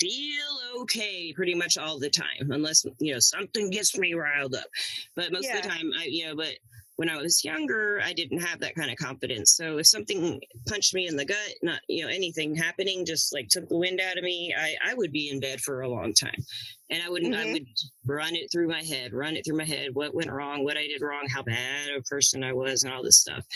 feel 0.00 0.80
okay 0.80 1.32
pretty 1.32 1.54
much 1.54 1.78
all 1.78 1.98
the 2.00 2.10
time, 2.10 2.50
unless 2.50 2.84
you 2.98 3.12
know 3.12 3.20
something 3.20 3.70
gets 3.70 3.96
me 3.96 4.14
riled 4.14 4.56
up. 4.56 4.66
But 5.14 5.30
most 5.30 5.48
of 5.48 5.62
the 5.62 5.68
time, 5.68 5.92
I 5.96 6.06
you 6.06 6.26
know, 6.26 6.34
but 6.34 6.54
when 7.00 7.08
I 7.08 7.16
was 7.16 7.42
younger, 7.42 7.98
I 8.04 8.12
didn't 8.12 8.40
have 8.42 8.60
that 8.60 8.74
kind 8.74 8.90
of 8.90 8.98
confidence. 8.98 9.56
So 9.56 9.78
if 9.78 9.86
something 9.86 10.38
punched 10.68 10.92
me 10.92 11.06
in 11.06 11.16
the 11.16 11.24
gut, 11.24 11.54
not 11.62 11.80
you 11.88 12.04
know 12.04 12.10
anything 12.10 12.54
happening, 12.54 13.06
just 13.06 13.32
like 13.32 13.48
took 13.48 13.66
the 13.70 13.78
wind 13.78 14.02
out 14.02 14.18
of 14.18 14.22
me, 14.22 14.54
I 14.54 14.74
I 14.84 14.92
would 14.92 15.10
be 15.10 15.30
in 15.30 15.40
bed 15.40 15.62
for 15.62 15.80
a 15.80 15.88
long 15.88 16.12
time, 16.12 16.44
and 16.90 17.02
I 17.02 17.08
wouldn't. 17.08 17.34
I 17.34 17.46
Mhm. 17.46 17.52
would 17.54 17.66
run 18.04 18.36
it 18.36 18.52
through 18.52 18.68
my 18.68 18.82
head, 18.82 19.14
run 19.14 19.34
it 19.34 19.46
through 19.46 19.56
my 19.56 19.64
head. 19.64 19.94
What 19.94 20.14
went 20.14 20.30
wrong? 20.30 20.62
What 20.62 20.76
I 20.76 20.86
did 20.88 21.00
wrong? 21.00 21.26
How 21.26 21.42
bad 21.42 21.88
a 21.88 22.02
person 22.02 22.44
I 22.44 22.52
was, 22.52 22.84
and 22.84 22.92
all 22.92 23.02
this 23.02 23.16
stuff. 23.18 23.46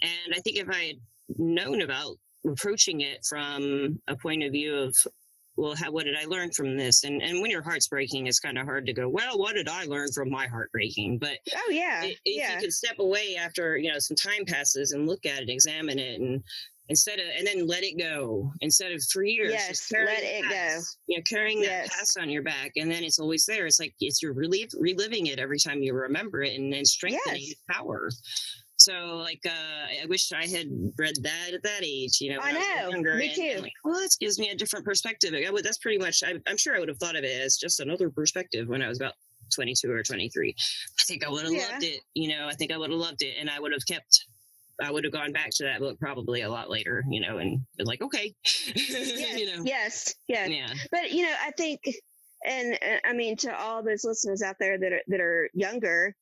And 0.00 0.34
I 0.34 0.40
think 0.40 0.56
if 0.56 0.70
I 0.70 0.84
had 0.84 1.00
known 1.36 1.82
about 1.82 2.16
approaching 2.46 3.02
it 3.02 3.26
from 3.26 4.00
a 4.08 4.16
point 4.16 4.42
of 4.42 4.52
view 4.52 4.74
of 4.74 4.96
well 5.56 5.74
how, 5.74 5.90
what 5.90 6.04
did 6.04 6.16
i 6.16 6.24
learn 6.26 6.50
from 6.50 6.76
this? 6.76 7.04
And 7.04 7.22
and 7.22 7.40
when 7.40 7.50
your 7.50 7.62
heart's 7.62 7.88
breaking 7.88 8.26
it's 8.26 8.40
kind 8.40 8.58
of 8.58 8.66
hard 8.66 8.86
to 8.86 8.92
go 8.92 9.08
well 9.08 9.38
what 9.38 9.54
did 9.54 9.68
i 9.68 9.84
learn 9.84 10.10
from 10.12 10.30
my 10.30 10.46
heart 10.46 10.70
breaking 10.72 11.18
but 11.18 11.38
oh 11.54 11.70
yeah. 11.70 12.04
if, 12.04 12.18
yeah. 12.24 12.54
you 12.54 12.60
can 12.60 12.70
step 12.70 12.98
away 12.98 13.36
after 13.36 13.76
you 13.76 13.92
know 13.92 13.98
some 13.98 14.16
time 14.16 14.44
passes 14.46 14.92
and 14.92 15.06
look 15.06 15.24
at 15.26 15.42
it 15.42 15.50
examine 15.50 15.98
it 15.98 16.20
and 16.20 16.42
instead 16.88 17.18
of 17.18 17.26
and 17.36 17.46
then 17.46 17.66
let 17.66 17.82
it 17.82 17.98
go 17.98 18.52
instead 18.60 18.92
of 18.92 19.02
for 19.10 19.24
years 19.24 19.50
yes 19.50 19.90
let 19.92 20.22
it 20.22 20.44
past, 20.44 20.98
go 21.06 21.12
you 21.12 21.18
know 21.18 21.22
carrying 21.28 21.60
that 21.60 21.66
yes. 21.66 21.96
past 21.96 22.18
on 22.18 22.30
your 22.30 22.42
back 22.42 22.72
and 22.76 22.90
then 22.90 23.02
it's 23.02 23.18
always 23.18 23.44
there. 23.46 23.66
It's 23.66 23.80
like 23.80 23.94
it's 24.00 24.22
you're 24.22 24.32
reliving 24.32 25.26
it 25.26 25.38
every 25.38 25.58
time 25.58 25.82
you 25.82 25.94
remember 25.94 26.42
it 26.42 26.58
and 26.58 26.72
then 26.72 26.84
strengthening 26.84 27.42
yes. 27.42 27.52
its 27.52 27.62
power 27.68 28.10
so 28.86 29.16
like 29.16 29.40
uh 29.46 30.02
I 30.02 30.06
wish 30.06 30.32
I 30.32 30.46
had 30.46 30.68
read 30.96 31.16
that 31.22 31.50
at 31.54 31.62
that 31.64 31.82
age, 31.82 32.20
you 32.20 32.32
know. 32.32 32.40
I 32.40 32.52
know. 32.52 32.90
I 32.92 33.16
me 33.16 33.34
too. 33.34 33.60
Like, 33.60 33.72
well, 33.84 33.94
this 33.94 34.16
gives 34.16 34.38
me 34.38 34.50
a 34.50 34.54
different 34.54 34.84
perspective. 34.84 35.34
I 35.34 35.50
would, 35.50 35.64
that's 35.64 35.78
pretty 35.78 35.98
much. 35.98 36.22
I, 36.24 36.34
I'm 36.46 36.56
sure 36.56 36.76
I 36.76 36.78
would 36.78 36.88
have 36.88 36.98
thought 36.98 37.16
of 37.16 37.24
it 37.24 37.40
as 37.40 37.56
just 37.56 37.80
another 37.80 38.10
perspective 38.10 38.68
when 38.68 38.82
I 38.82 38.88
was 38.88 39.00
about 39.00 39.14
22 39.54 39.90
or 39.90 40.02
23. 40.02 40.54
I 40.58 41.02
think 41.06 41.26
I 41.26 41.30
would 41.30 41.44
have 41.44 41.52
yeah. 41.52 41.68
loved 41.72 41.84
it. 41.84 42.00
You 42.14 42.28
know, 42.28 42.46
I 42.48 42.54
think 42.54 42.72
I 42.72 42.76
would 42.76 42.90
have 42.90 42.98
loved 42.98 43.22
it, 43.22 43.36
and 43.38 43.50
I 43.50 43.58
would 43.58 43.72
have 43.72 43.86
kept. 43.86 44.24
I 44.80 44.90
would 44.90 45.04
have 45.04 45.12
gone 45.12 45.32
back 45.32 45.50
to 45.52 45.64
that 45.64 45.80
book 45.80 45.98
probably 45.98 46.42
a 46.42 46.50
lot 46.50 46.68
later, 46.68 47.02
you 47.08 47.20
know, 47.20 47.38
and 47.38 47.60
been 47.78 47.86
like, 47.86 48.02
okay, 48.02 48.34
yes, 48.44 49.38
you 49.38 49.46
know, 49.46 49.62
yes, 49.64 50.14
yes, 50.28 50.50
yeah. 50.50 50.68
But 50.92 51.12
you 51.12 51.22
know, 51.22 51.34
I 51.42 51.50
think, 51.52 51.80
and 52.46 52.74
uh, 52.74 52.98
I 53.08 53.14
mean, 53.14 53.36
to 53.38 53.58
all 53.58 53.82
those 53.82 54.04
listeners 54.04 54.42
out 54.42 54.56
there 54.60 54.78
that 54.78 54.92
are 54.92 55.02
that 55.08 55.20
are 55.20 55.48
younger, 55.54 56.14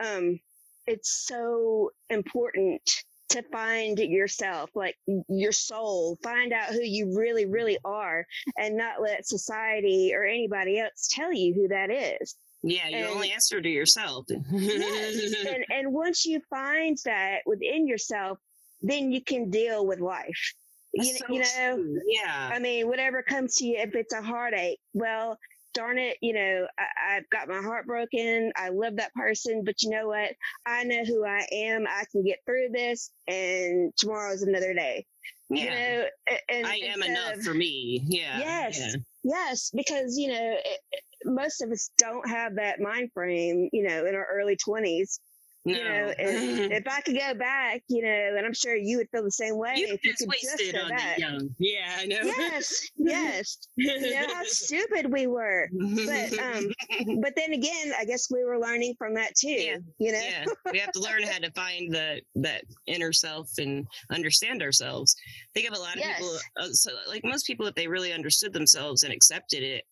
um, 0.00 0.40
it's 0.88 1.26
so 1.26 1.90
important 2.10 2.82
to 3.30 3.42
find 3.52 3.98
yourself, 3.98 4.70
like 4.74 4.96
your 5.28 5.52
soul, 5.52 6.18
find 6.22 6.52
out 6.52 6.70
who 6.70 6.82
you 6.82 7.14
really, 7.16 7.44
really 7.44 7.78
are, 7.84 8.24
and 8.56 8.76
not 8.76 9.02
let 9.02 9.26
society 9.26 10.12
or 10.14 10.24
anybody 10.24 10.78
else 10.80 11.08
tell 11.10 11.32
you 11.32 11.52
who 11.52 11.68
that 11.68 11.90
is. 11.90 12.36
Yeah, 12.62 12.88
you 12.88 12.96
and, 12.96 13.06
only 13.06 13.32
answer 13.32 13.60
to 13.60 13.68
yourself. 13.68 14.26
yes. 14.28 15.34
and, 15.46 15.64
and 15.70 15.92
once 15.92 16.24
you 16.24 16.40
find 16.48 16.96
that 17.04 17.40
within 17.46 17.86
yourself, 17.86 18.38
then 18.82 19.12
you 19.12 19.22
can 19.22 19.50
deal 19.50 19.86
with 19.86 20.00
life. 20.00 20.54
You, 20.94 21.04
so 21.04 21.26
you, 21.28 21.40
know, 21.40 21.76
true. 21.76 22.00
yeah. 22.06 22.50
I 22.52 22.58
mean, 22.58 22.88
whatever 22.88 23.22
comes 23.22 23.56
to 23.56 23.66
you, 23.66 23.78
if 23.78 23.94
it's 23.94 24.14
a 24.14 24.22
heartache, 24.22 24.78
well, 24.94 25.38
darn 25.78 25.98
it, 25.98 26.16
you 26.20 26.32
know, 26.32 26.66
I, 26.78 27.14
have 27.14 27.30
got 27.30 27.48
my 27.48 27.62
heart 27.62 27.86
broken. 27.86 28.52
I 28.56 28.70
love 28.70 28.96
that 28.96 29.14
person, 29.14 29.62
but 29.64 29.82
you 29.82 29.90
know 29.90 30.08
what? 30.08 30.32
I 30.66 30.84
know 30.84 31.04
who 31.04 31.24
I 31.24 31.46
am. 31.52 31.86
I 31.86 32.04
can 32.10 32.24
get 32.24 32.38
through 32.44 32.70
this, 32.72 33.10
and 33.28 33.92
tomorrow's 33.96 34.42
another 34.42 34.74
day. 34.74 35.06
Yeah. 35.50 35.62
You 35.62 35.70
know, 35.70 36.04
and, 36.48 36.66
I 36.66 36.74
am 36.92 37.02
enough 37.02 37.36
of, 37.36 37.42
for 37.42 37.54
me. 37.54 38.02
Yeah. 38.06 38.38
Yes. 38.38 38.78
Yeah. 38.78 38.96
Yes, 39.24 39.70
because 39.74 40.16
you 40.16 40.28
know, 40.28 40.56
it, 40.64 40.80
most 41.24 41.62
of 41.62 41.70
us 41.70 41.90
don't 41.98 42.28
have 42.28 42.56
that 42.56 42.80
mind 42.80 43.10
frame. 43.12 43.68
You 43.72 43.86
know, 43.86 44.06
in 44.06 44.14
our 44.14 44.26
early 44.32 44.56
twenties 44.56 45.20
no. 45.68 45.76
You 45.76 45.84
know, 45.84 46.14
if, 46.18 46.72
if, 46.72 46.88
I 46.88 47.00
could 47.00 47.16
go 47.16 47.34
back, 47.34 47.82
you 47.88 48.02
know, 48.02 48.34
and 48.36 48.46
I'm 48.46 48.54
sure 48.54 48.74
you 48.74 48.98
would 48.98 49.08
feel 49.10 49.22
the 49.22 49.30
same 49.30 49.56
way. 49.56 49.74
You 49.76 49.94
if 49.94 50.04
you 50.04 50.14
could 50.14 50.36
just 50.40 50.72
go 50.72 50.88
back. 50.88 51.18
Young. 51.18 51.50
Yeah, 51.58 51.96
I 51.98 52.06
know. 52.06 52.20
Yes, 52.22 52.88
yes. 52.96 53.58
you 53.76 54.00
know 54.00 54.34
how 54.34 54.42
stupid 54.44 55.12
we 55.12 55.26
were, 55.26 55.68
but 55.72 56.38
um, 56.38 56.72
but 57.20 57.34
then 57.36 57.52
again, 57.52 57.92
I 57.98 58.04
guess 58.04 58.28
we 58.30 58.44
were 58.44 58.58
learning 58.58 58.94
from 58.98 59.14
that 59.14 59.34
too. 59.36 59.48
Yeah. 59.48 59.76
You 59.98 60.12
know, 60.12 60.20
yeah. 60.20 60.44
we 60.72 60.78
have 60.78 60.92
to 60.92 61.00
learn 61.00 61.22
how 61.22 61.38
to 61.38 61.50
find 61.52 61.92
the 61.92 62.20
that 62.36 62.64
inner 62.86 63.12
self 63.12 63.50
and 63.58 63.86
understand 64.10 64.62
ourselves. 64.62 65.14
Think 65.54 65.68
of 65.68 65.76
a 65.76 65.80
lot 65.80 65.94
of 65.94 66.00
yes. 66.00 66.18
people. 66.18 66.36
Uh, 66.58 66.68
so, 66.72 66.92
like 67.08 67.24
most 67.24 67.46
people, 67.46 67.66
if 67.66 67.74
they 67.74 67.86
really 67.86 68.12
understood 68.12 68.52
themselves 68.52 69.02
and 69.02 69.12
accepted 69.12 69.62
it, 69.62 69.84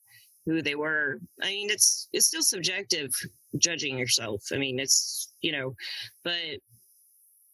who 0.46 0.62
they 0.62 0.76
were. 0.76 1.18
I 1.42 1.48
mean, 1.48 1.70
it's 1.70 2.08
it's 2.12 2.26
still 2.26 2.42
subjective 2.42 3.10
judging 3.58 3.98
yourself. 3.98 4.42
I 4.52 4.58
mean, 4.58 4.78
it's 4.78 5.32
you 5.40 5.52
know, 5.52 5.74
but 6.24 6.60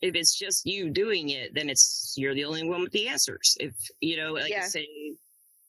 if 0.00 0.14
it's 0.14 0.37
just 0.37 0.66
you 0.66 0.90
doing 0.90 1.30
it, 1.30 1.54
then 1.54 1.71
it's 1.71 2.14
you're 2.16 2.35
the 2.35 2.44
only 2.44 2.68
one 2.68 2.82
with 2.82 2.92
the 2.92 3.09
answers. 3.09 3.56
If 3.61 3.75
you 4.00 4.16
know, 4.16 4.32
like 4.32 4.50
yeah. 4.50 4.66
say 4.66 4.87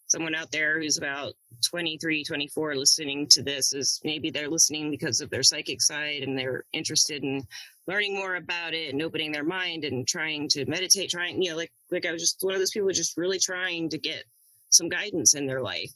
someone 0.08 0.36
out 0.36 0.52
there 0.52 0.80
who's 0.80 0.98
about 0.98 1.34
23 1.68 2.24
24 2.24 2.76
listening 2.76 3.26
to 3.28 3.42
this 3.42 3.74
is 3.74 4.00
maybe 4.04 4.30
they're 4.30 4.50
listening 4.50 4.92
because 4.92 5.22
of 5.22 5.30
their 5.32 5.42
psychic 5.42 5.82
side 5.82 6.22
and 6.22 6.38
they're 6.38 6.66
interested 6.72 7.24
in 7.24 7.42
learning 7.88 8.14
more 8.14 8.36
about 8.36 8.76
it 8.76 8.94
and 8.94 9.02
opening 9.02 9.32
their 9.32 9.44
mind 9.44 9.84
and 9.86 10.08
trying 10.08 10.48
to 10.48 10.66
meditate 10.68 11.10
trying 11.10 11.42
you 11.42 11.50
know 11.50 11.58
like 11.58 11.72
like 11.90 12.06
i 12.06 12.12
was 12.12 12.22
just 12.22 12.38
one 12.42 12.54
of 12.54 12.60
those 12.60 12.70
people 12.70 12.88
just 12.92 13.18
really 13.18 13.40
trying 13.40 13.90
to 13.90 13.98
get 13.98 14.24
some 14.70 14.88
guidance 14.88 15.34
in 15.34 15.48
their 15.48 15.62
life 15.62 15.92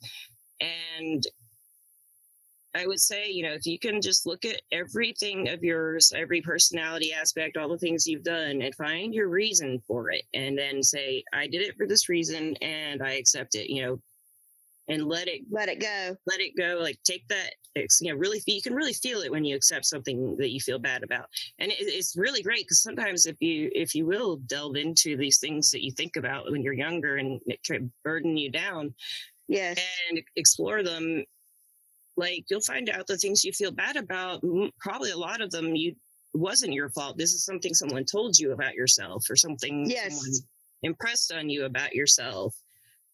and 0.61 1.27
I 2.75 2.85
would 2.85 2.99
say, 2.99 3.29
you 3.29 3.43
know, 3.43 3.53
if 3.53 3.65
you 3.65 3.79
can 3.79 4.01
just 4.01 4.25
look 4.25 4.45
at 4.45 4.61
everything 4.71 5.49
of 5.49 5.63
yours, 5.63 6.13
every 6.15 6.41
personality 6.41 7.13
aspect, 7.13 7.57
all 7.57 7.69
the 7.69 7.77
things 7.77 8.05
you've 8.05 8.23
done, 8.23 8.61
and 8.61 8.75
find 8.75 9.13
your 9.13 9.29
reason 9.29 9.81
for 9.87 10.11
it, 10.11 10.23
and 10.33 10.57
then 10.57 10.83
say, 10.83 11.23
I 11.33 11.47
did 11.47 11.61
it 11.61 11.75
for 11.75 11.87
this 11.87 12.09
reason 12.09 12.55
and 12.61 13.01
I 13.01 13.13
accept 13.13 13.55
it, 13.55 13.69
you 13.69 13.83
know, 13.83 13.99
and 14.87 15.07
let 15.07 15.27
it 15.27 15.41
let 15.51 15.69
it 15.69 15.79
go. 15.79 16.15
let 16.25 16.39
it 16.39 16.53
go 16.57 16.79
like 16.81 16.97
take 17.03 17.27
that 17.27 17.53
you 18.01 18.11
know 18.11 18.17
really 18.17 18.41
you 18.45 18.61
can 18.61 18.73
really 18.73 18.93
feel 18.93 19.19
it 19.19 19.31
when 19.31 19.43
you 19.43 19.55
accept 19.55 19.85
something 19.85 20.35
that 20.37 20.49
you 20.49 20.59
feel 20.59 20.79
bad 20.79 21.03
about 21.03 21.27
and 21.59 21.71
it, 21.71 21.77
it's 21.79 22.15
really 22.17 22.41
great 22.41 22.65
because 22.65 22.81
sometimes 22.81 23.25
if 23.25 23.35
you 23.41 23.69
if 23.73 23.93
you 23.93 24.05
will 24.05 24.37
delve 24.47 24.75
into 24.75 25.17
these 25.17 25.39
things 25.39 25.71
that 25.71 25.83
you 25.83 25.91
think 25.91 26.15
about 26.15 26.49
when 26.51 26.61
you're 26.61 26.73
younger 26.73 27.17
and 27.17 27.41
it 27.45 27.61
can 27.63 27.91
burden 28.03 28.37
you 28.37 28.49
down 28.49 28.93
yes. 29.47 29.79
and 30.09 30.21
explore 30.35 30.83
them 30.83 31.23
like 32.17 32.45
you'll 32.49 32.61
find 32.61 32.89
out 32.89 33.07
the 33.07 33.17
things 33.17 33.45
you 33.45 33.53
feel 33.53 33.71
bad 33.71 33.95
about 33.95 34.43
probably 34.79 35.11
a 35.11 35.17
lot 35.17 35.39
of 35.39 35.51
them 35.51 35.75
you 35.75 35.95
wasn't 36.33 36.73
your 36.73 36.89
fault. 36.89 37.17
This 37.17 37.33
is 37.33 37.45
something 37.45 37.73
someone 37.73 38.05
told 38.05 38.37
you 38.37 38.51
about 38.51 38.75
yourself 38.75 39.25
or 39.29 39.35
something 39.35 39.89
yes. 39.89 40.41
impressed 40.83 41.31
on 41.31 41.49
you 41.49 41.65
about 41.65 41.93
yourself. 41.93 42.55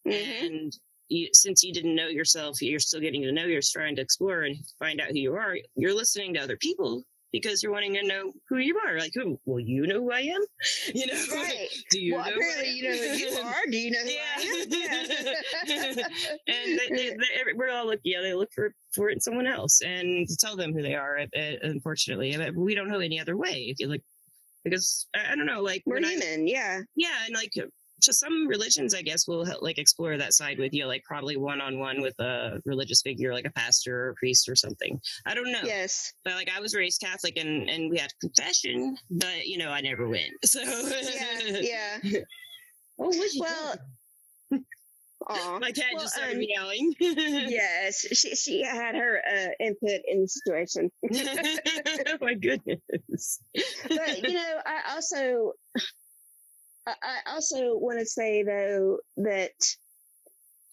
Mm-hmm. 0.07 0.45
and 0.45 0.77
you, 1.07 1.29
since 1.31 1.63
you 1.63 1.71
didn't 1.71 1.95
know 1.95 2.07
yourself 2.07 2.61
you're 2.61 2.79
still 2.79 2.99
getting 2.99 3.21
to 3.21 3.31
know 3.31 3.45
you're 3.45 3.61
trying 3.63 3.95
to 3.95 4.01
explore 4.01 4.41
and 4.41 4.57
find 4.77 4.99
out 4.99 5.07
who 5.07 5.17
you 5.17 5.33
are 5.33 5.57
you're 5.75 5.95
listening 5.95 6.33
to 6.33 6.41
other 6.41 6.57
people 6.57 7.05
because 7.33 7.63
you're 7.63 7.71
wanting 7.71 7.95
to 7.95 8.03
know 8.03 8.31
who 8.47 8.57
you 8.59 8.79
are. 8.87 8.97
Like, 8.97 9.11
who? 9.15 9.39
Well, 9.43 9.59
you 9.59 9.85
know 9.87 9.99
who 9.99 10.11
I 10.11 10.21
am. 10.21 10.41
You 10.93 11.07
know, 11.07 11.19
right? 11.31 11.67
Do 11.89 11.99
you 11.99 12.15
well, 12.15 12.25
know? 12.25 12.35
Apparently, 12.35 12.71
you 12.71 12.83
know 12.83 12.95
who 12.95 13.15
you 13.15 13.37
are. 13.39 13.55
Do 13.69 13.77
you 13.77 13.91
know 13.91 13.99
who 13.99 14.09
yeah. 14.09 14.21
I 14.37 14.41
am? 14.41 14.69
Yeah. 15.67 16.07
and 16.47 16.79
they, 16.79 16.89
they, 16.89 17.09
they, 17.09 17.53
we're 17.55 17.71
all 17.71 17.87
look. 17.87 17.99
Yeah, 18.03 18.21
they 18.21 18.33
look 18.33 18.51
for 18.53 18.75
for 18.93 19.09
it 19.09 19.13
in 19.13 19.19
someone 19.19 19.47
else 19.47 19.81
and 19.81 20.27
to 20.27 20.37
tell 20.37 20.55
them 20.55 20.73
who 20.73 20.83
they 20.83 20.93
are. 20.93 21.19
Uh, 21.19 21.37
uh, 21.37 21.55
unfortunately, 21.63 22.35
uh, 22.35 22.51
we 22.55 22.75
don't 22.75 22.89
know 22.89 22.99
any 22.99 23.19
other 23.19 23.35
way. 23.35 23.65
If 23.67 23.79
you 23.79 23.87
look, 23.87 24.01
because 24.63 25.07
I 25.15 25.35
don't 25.35 25.47
know, 25.47 25.61
like 25.61 25.81
we're 25.85 25.99
human. 25.99 26.41
I, 26.41 26.43
yeah. 26.45 26.79
Yeah, 26.95 27.25
and 27.25 27.35
like 27.35 27.53
just 28.05 28.19
some 28.19 28.47
religions, 28.47 28.93
I 28.93 29.01
guess, 29.01 29.27
will 29.27 29.45
like 29.61 29.77
explore 29.77 30.17
that 30.17 30.33
side 30.33 30.59
with 30.59 30.73
you, 30.73 30.85
like 30.85 31.03
probably 31.03 31.37
one 31.37 31.61
on 31.61 31.79
one 31.79 32.01
with 32.01 32.17
a 32.19 32.59
religious 32.65 33.01
figure, 33.01 33.33
like 33.33 33.45
a 33.45 33.51
pastor 33.51 34.05
or 34.05 34.09
a 34.09 34.15
priest 34.15 34.49
or 34.49 34.55
something. 34.55 34.99
I 35.25 35.33
don't 35.33 35.51
know. 35.51 35.61
Yes. 35.63 36.13
But 36.23 36.35
like 36.35 36.49
I 36.55 36.59
was 36.59 36.75
raised 36.75 37.01
Catholic 37.01 37.37
and 37.37 37.69
and 37.69 37.89
we 37.89 37.97
had 37.97 38.11
confession, 38.19 38.97
but 39.09 39.45
you 39.45 39.57
know 39.57 39.69
I 39.69 39.81
never 39.81 40.07
went. 40.07 40.31
So 40.45 40.61
yeah, 40.61 41.97
yeah. 42.03 42.19
oh, 42.99 43.11
well. 43.39 43.75
Aww. 45.29 45.61
My 45.61 45.71
cat 45.71 45.85
well, 45.93 46.03
just 46.03 46.15
started 46.15 46.35
um, 46.35 46.39
meowing. 46.39 46.93
yes, 46.99 48.05
she 48.11 48.35
she 48.35 48.61
had 48.61 48.93
her 48.95 49.21
uh, 49.25 49.63
input 49.63 50.01
in 50.05 50.21
the 50.21 50.27
situation. 50.27 50.91
oh 52.07 52.17
my 52.19 52.33
goodness! 52.33 53.39
But 53.87 54.27
you 54.27 54.33
know, 54.33 54.59
I 54.65 54.93
also 54.93 55.53
I 56.85 57.19
also 57.33 57.77
want 57.77 57.99
to 57.99 58.05
say 58.05 58.43
though 58.43 58.99
that 59.17 59.51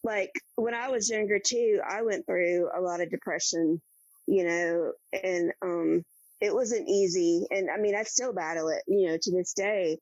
like 0.02 0.32
when 0.56 0.74
I 0.74 0.88
was 0.88 1.10
younger 1.10 1.38
too, 1.38 1.80
I 1.86 2.02
went 2.02 2.26
through 2.26 2.70
a 2.74 2.80
lot 2.80 3.00
of 3.00 3.10
depression, 3.10 3.80
you 4.26 4.44
know, 4.44 4.92
and 5.22 5.52
um 5.62 6.04
it 6.40 6.54
wasn't 6.54 6.88
easy 6.88 7.46
and 7.50 7.70
I 7.70 7.76
mean 7.76 7.94
I 7.94 8.02
still 8.04 8.32
battle 8.32 8.68
it, 8.68 8.82
you 8.88 9.08
know, 9.08 9.18
to 9.20 9.30
this 9.30 9.52
day. 9.52 9.98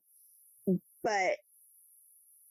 But 1.03 1.37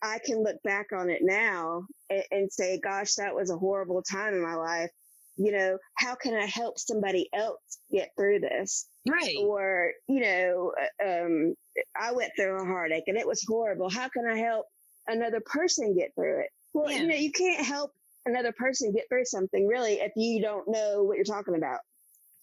I 0.02 0.18
can 0.24 0.42
look 0.42 0.62
back 0.62 0.92
on 0.92 1.10
it 1.10 1.20
now 1.22 1.86
and, 2.08 2.22
and 2.30 2.52
say, 2.52 2.78
gosh, 2.78 3.14
that 3.14 3.34
was 3.34 3.50
a 3.50 3.56
horrible 3.56 4.02
time 4.02 4.34
in 4.34 4.42
my 4.42 4.54
life 4.54 4.90
you 5.38 5.52
know, 5.52 5.78
how 5.94 6.14
can 6.16 6.34
I 6.34 6.46
help 6.46 6.78
somebody 6.78 7.28
else 7.32 7.78
get 7.90 8.10
through 8.16 8.40
this? 8.40 8.86
Right. 9.08 9.36
Or, 9.40 9.92
you 10.08 10.20
know, 10.20 10.72
uh, 11.02 11.08
um, 11.08 11.54
I 11.98 12.12
went 12.12 12.32
through 12.36 12.60
a 12.60 12.64
heartache 12.64 13.04
and 13.06 13.16
it 13.16 13.26
was 13.26 13.44
horrible. 13.46 13.88
How 13.88 14.08
can 14.08 14.26
I 14.26 14.36
help 14.36 14.66
another 15.06 15.40
person 15.40 15.96
get 15.96 16.14
through 16.14 16.40
it? 16.40 16.50
Well, 16.74 16.90
yeah. 16.90 16.98
you 16.98 17.06
know, 17.06 17.14
you 17.14 17.32
can't 17.32 17.64
help 17.64 17.92
another 18.26 18.52
person 18.52 18.92
get 18.92 19.04
through 19.08 19.24
something 19.24 19.66
really 19.66 19.94
if 19.94 20.12
you 20.16 20.42
don't 20.42 20.68
know 20.68 21.04
what 21.04 21.16
you're 21.16 21.24
talking 21.24 21.54
about. 21.54 21.80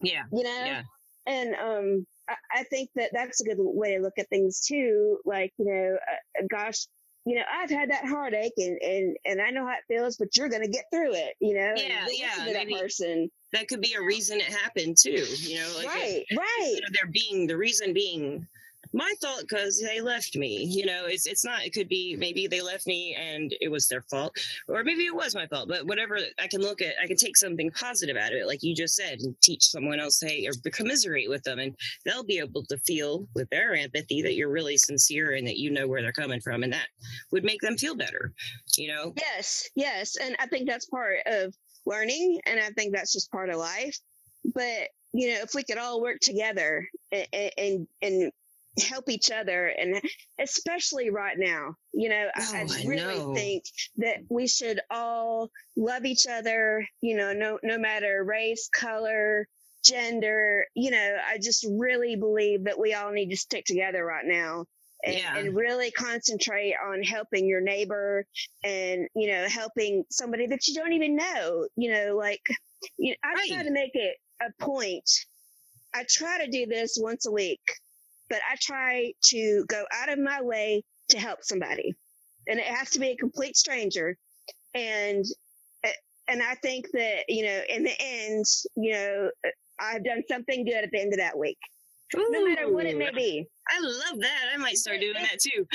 Yeah. 0.02 0.24
You 0.32 0.44
know? 0.44 0.64
Yeah. 0.66 0.82
And, 1.28 1.56
um, 1.56 2.08
I, 2.30 2.60
I 2.60 2.64
think 2.64 2.90
that 2.96 3.12
that's 3.14 3.42
a 3.42 3.46
good 3.46 3.58
way 3.60 3.96
to 3.96 4.02
look 4.02 4.18
at 4.18 4.30
things 4.30 4.66
too. 4.66 5.18
Like, 5.26 5.54
you 5.58 5.66
know, 5.66 5.96
uh, 5.96 6.46
gosh, 6.50 6.88
you 7.26 7.36
know, 7.36 7.42
I've 7.52 7.70
had 7.70 7.90
that 7.90 8.06
heartache 8.06 8.54
and, 8.58 8.78
and, 8.82 9.18
and 9.26 9.42
I 9.42 9.50
know 9.50 9.66
how 9.66 9.74
it 9.74 9.84
feels, 9.88 10.16
but 10.16 10.38
you're 10.38 10.50
going 10.50 10.62
to 10.62 10.70
get 10.70 10.86
through 10.92 11.14
it, 11.16 11.36
you 11.40 11.56
know? 11.56 11.74
Yeah. 11.76 12.06
Yeah. 12.12 12.54
that 12.54 12.70
person. 12.70 13.32
That 13.52 13.68
could 13.68 13.82
be 13.82 13.96
a 13.98 14.02
reason 14.02 14.40
it 14.40 14.44
happened 14.44 14.98
too, 14.98 15.26
you 15.40 15.58
know, 15.60 15.74
like 15.78 15.88
right. 15.88 16.24
It, 16.30 16.38
right. 16.38 16.80
There 16.94 17.10
being 17.12 17.48
the 17.48 17.58
reason 17.58 17.94
being 17.94 18.48
my 18.96 19.14
fault 19.22 19.42
because 19.42 19.80
they 19.80 20.00
left 20.00 20.36
me. 20.36 20.64
You 20.64 20.86
know, 20.86 21.06
it's 21.06 21.26
it's 21.26 21.44
not. 21.44 21.66
It 21.66 21.74
could 21.74 21.90
be 21.90 22.16
maybe 22.18 22.48
they 22.48 22.62
left 22.62 22.88
me 22.88 23.16
and 23.20 23.54
it 23.60 23.70
was 23.70 23.88
their 23.88 24.02
fault, 24.04 24.36
or 24.68 24.84
maybe 24.84 25.06
it 25.06 25.14
was 25.14 25.36
my 25.36 25.46
fault. 25.48 25.68
But 25.68 25.86
whatever, 25.86 26.18
I 26.40 26.48
can 26.48 26.62
look 26.62 26.82
at. 26.82 26.96
I 27.02 27.06
can 27.06 27.18
take 27.18 27.36
something 27.36 27.70
positive 27.72 28.16
out 28.16 28.32
of 28.32 28.38
it, 28.40 28.48
like 28.48 28.64
you 28.64 28.74
just 28.74 28.96
said, 28.96 29.20
and 29.20 29.36
teach 29.42 29.66
someone 29.66 30.00
else, 30.00 30.22
hey, 30.22 30.48
or 30.48 30.54
commiserate 30.72 31.30
with 31.30 31.44
them, 31.44 31.60
and 31.60 31.76
they'll 32.06 32.24
be 32.24 32.40
able 32.40 32.64
to 32.66 32.78
feel 32.80 33.28
with 33.36 33.50
their 33.50 33.76
empathy 33.76 34.22
that 34.22 34.36
you're 34.36 34.50
really 34.50 34.78
sincere 34.78 35.34
and 35.34 35.46
that 35.46 35.58
you 35.58 35.70
know 35.70 35.88
where 35.88 36.02
they're 36.02 36.14
coming 36.14 36.40
from, 36.40 36.64
and 36.64 36.72
that 36.72 36.88
would 37.32 37.44
make 37.44 37.62
them 37.62 37.78
feel 37.78 37.96
better. 37.96 38.34
You 38.78 38.88
know. 38.88 39.14
Yes, 39.18 39.70
yes, 39.76 40.16
and 40.16 40.38
I 40.40 40.48
think 40.48 40.68
that's 40.68 40.86
part 40.86 41.18
of 41.26 41.54
learning, 41.86 42.40
and 42.46 42.62
I 42.62 42.70
think 42.70 42.96
that's 42.96 43.12
just 43.12 43.32
part 43.32 43.50
of 43.50 43.58
life. 43.58 44.00
But 44.54 44.90
you 45.12 45.30
know, 45.30 45.42
if 45.42 45.54
we 45.54 45.64
could 45.64 45.78
all 45.78 46.02
work 46.02 46.20
together 46.22 46.88
and 47.12 47.52
and, 47.58 47.88
and 48.02 48.32
help 48.80 49.10
each 49.10 49.32
other 49.32 49.68
and 49.68 50.02
especially 50.40 51.10
right 51.10 51.38
now 51.38 51.76
you 51.94 52.10
know 52.10 52.28
oh, 52.38 52.52
I, 52.54 52.62
I, 52.62 52.86
really 52.86 53.36
think 53.36 53.64
that 53.98 54.18
we 54.30 54.48
should 54.48 54.80
all 54.92 55.50
love 55.78 56.06
each 56.06 56.28
other 56.28 56.86
you 57.02 57.16
know 57.16 57.34
no 57.34 57.60
no 57.64 57.78
matter 57.78 58.24
race 58.24 58.70
color 58.74 59.48
gender 59.84 60.66
you 60.74 60.92
know 60.92 61.18
i 61.28 61.38
just 61.38 61.66
really 61.70 62.16
believe 62.16 62.66
that 62.66 62.80
we 62.80 62.94
all 62.94 63.12
need 63.12 63.30
to 63.30 63.38
stick 63.38 63.66
together 63.66 64.04
right 64.04 64.26
now 64.26 64.66
and, 65.04 65.16
Yeah. 65.16 65.38
and 65.38 65.56
really 65.56 65.92
concentrate 65.92 66.74
on 66.84 67.04
helping 67.04 67.48
your 67.48 67.62
neighbor 67.62 68.26
and 68.64 69.08
you 69.16 69.28
know 69.28 69.48
helping 69.48 70.04
somebody 70.10 70.48
that 70.48 70.68
you 70.68 70.74
don't 70.74 70.94
even 70.94 71.16
know 71.16 71.68
you 71.76 71.92
know 71.94 72.16
like 72.18 72.42
you 72.98 73.12
know, 73.12 73.18
i 73.24 73.48
try 73.48 73.64
to 73.64 73.72
make 73.72 73.92
it 73.94 74.18
a 74.42 74.64
point. 74.64 75.10
I 75.94 76.06
try 76.10 76.44
to 76.44 76.52
do 76.52 76.66
this 76.66 76.98
once 77.00 77.26
a 77.26 77.32
week 77.32 77.62
but 78.30 78.40
I 78.50 78.56
try 78.62 79.14
to 79.30 79.66
go 79.68 79.84
out 79.92 80.10
of 80.10 80.20
my 80.20 80.42
way 80.42 80.84
to 81.10 81.20
help 81.20 81.40
somebody. 81.44 81.94
And 82.48 82.60
it 82.60 82.66
has 82.66 82.92
to 82.92 83.00
be 83.00 83.10
a 83.10 83.18
complete 83.18 83.58
stranger. 83.58 84.18
And, 84.74 85.26
eh, 85.84 85.92
and 86.28 86.42
I 86.42 86.56
think 86.56 86.88
that, 86.94 87.26
you 87.28 87.46
know, 87.46 87.62
in 87.70 87.84
the 87.84 87.94
end, 88.00 88.46
you 88.76 88.94
know, 88.94 89.30
I've 89.80 90.04
done 90.04 90.24
something 90.30 90.66
good 90.66 90.84
at 90.84 90.92
the 90.92 91.02
end 91.02 91.14
of 91.14 91.20
that 91.20 91.38
week, 91.38 91.58
no 92.14 92.46
matter 92.46 92.72
what 92.72 92.86
it 92.86 92.98
may 92.98 93.12
be. 93.12 93.48
I 93.68 93.80
love 93.80 94.20
that. 94.20 94.44
I 94.54 94.58
might 94.58 94.78
start 94.78 95.00
doing 95.00 95.16
that 95.16 95.40
too. 95.40 95.66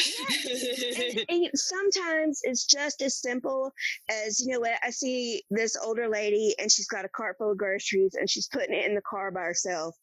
And, 1.00 1.24
and 1.44 1.50
sometimes 1.54 2.40
it's 2.44 2.64
just 2.64 3.02
as 3.02 3.20
simple 3.20 3.72
as, 4.08 4.40
you 4.40 4.52
know 4.52 4.60
what, 4.60 4.78
I 4.82 4.90
see 4.90 5.42
this 5.50 5.76
older 5.76 6.08
lady 6.08 6.54
and 6.58 6.70
she's 6.70 6.86
got 6.86 7.04
a 7.04 7.08
cart 7.08 7.36
full 7.38 7.50
of 7.50 7.58
groceries 7.58 8.14
and 8.14 8.30
she's 8.30 8.48
putting 8.48 8.74
it 8.74 8.86
in 8.86 8.94
the 8.94 9.02
car 9.02 9.30
by 9.30 9.40
herself, 9.40 9.96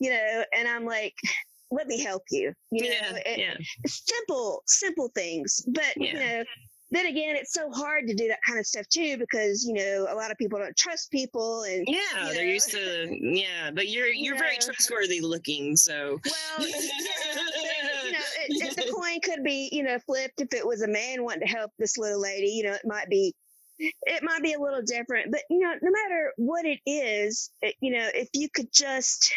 you 0.00 0.10
know, 0.10 0.44
and 0.52 0.66
I'm 0.66 0.84
like, 0.84 1.14
let 1.70 1.86
me 1.86 2.00
help 2.00 2.22
you. 2.30 2.52
You 2.70 2.84
know, 2.84 2.90
yeah, 2.90 3.16
it- 3.26 3.38
yeah. 3.38 3.56
simple, 3.86 4.62
simple 4.66 5.10
things. 5.14 5.60
But 5.68 5.96
you 5.96 6.14
know, 6.14 6.44
then 6.90 7.06
again, 7.06 7.36
it's 7.36 7.52
so 7.52 7.70
hard 7.70 8.06
to 8.08 8.14
do 8.14 8.28
that 8.28 8.38
kind 8.46 8.58
of 8.58 8.66
stuff 8.66 8.88
too 8.88 9.16
because 9.18 9.64
you 9.64 9.74
know 9.74 10.06
a 10.10 10.14
lot 10.14 10.30
of 10.30 10.38
people 10.38 10.58
don't 10.58 10.76
trust 10.76 11.10
people, 11.10 11.62
and 11.64 11.86
Yeah, 11.86 12.28
you 12.28 12.34
they're 12.34 12.44
used 12.44 12.70
to 12.70 13.08
yeah, 13.20 13.70
but 13.70 13.88
you're 13.88 14.08
you're 14.08 14.38
very 14.38 14.54
Yeah. 14.54 14.60
trustworthy 14.60 15.20
looking, 15.20 15.76
so 15.76 16.18
well, 16.24 16.66
you 16.68 18.12
know, 18.12 18.18
it, 18.40 18.62
it, 18.62 18.76
the 18.76 18.92
coin 18.94 19.20
could 19.22 19.44
be 19.44 19.68
you 19.72 19.82
know 19.82 19.98
flipped 20.06 20.40
if 20.40 20.52
it 20.52 20.66
was 20.66 20.82
a 20.82 20.88
man 20.88 21.24
wanting 21.24 21.46
to 21.46 21.52
help 21.54 21.72
this 21.78 21.98
little 21.98 22.20
lady. 22.20 22.48
You 22.48 22.64
know, 22.64 22.72
it 22.72 22.82
might 22.84 23.08
be. 23.08 23.34
It 23.80 24.24
might 24.24 24.42
be 24.42 24.54
a 24.54 24.60
little 24.60 24.82
different, 24.82 25.30
but 25.30 25.42
you 25.50 25.60
know, 25.60 25.72
no 25.80 25.90
matter 25.92 26.32
what 26.36 26.64
it 26.64 26.80
is, 26.84 27.52
it, 27.62 27.76
you 27.80 27.92
know, 27.92 28.08
if 28.12 28.28
you 28.34 28.48
could 28.52 28.66
just 28.72 29.32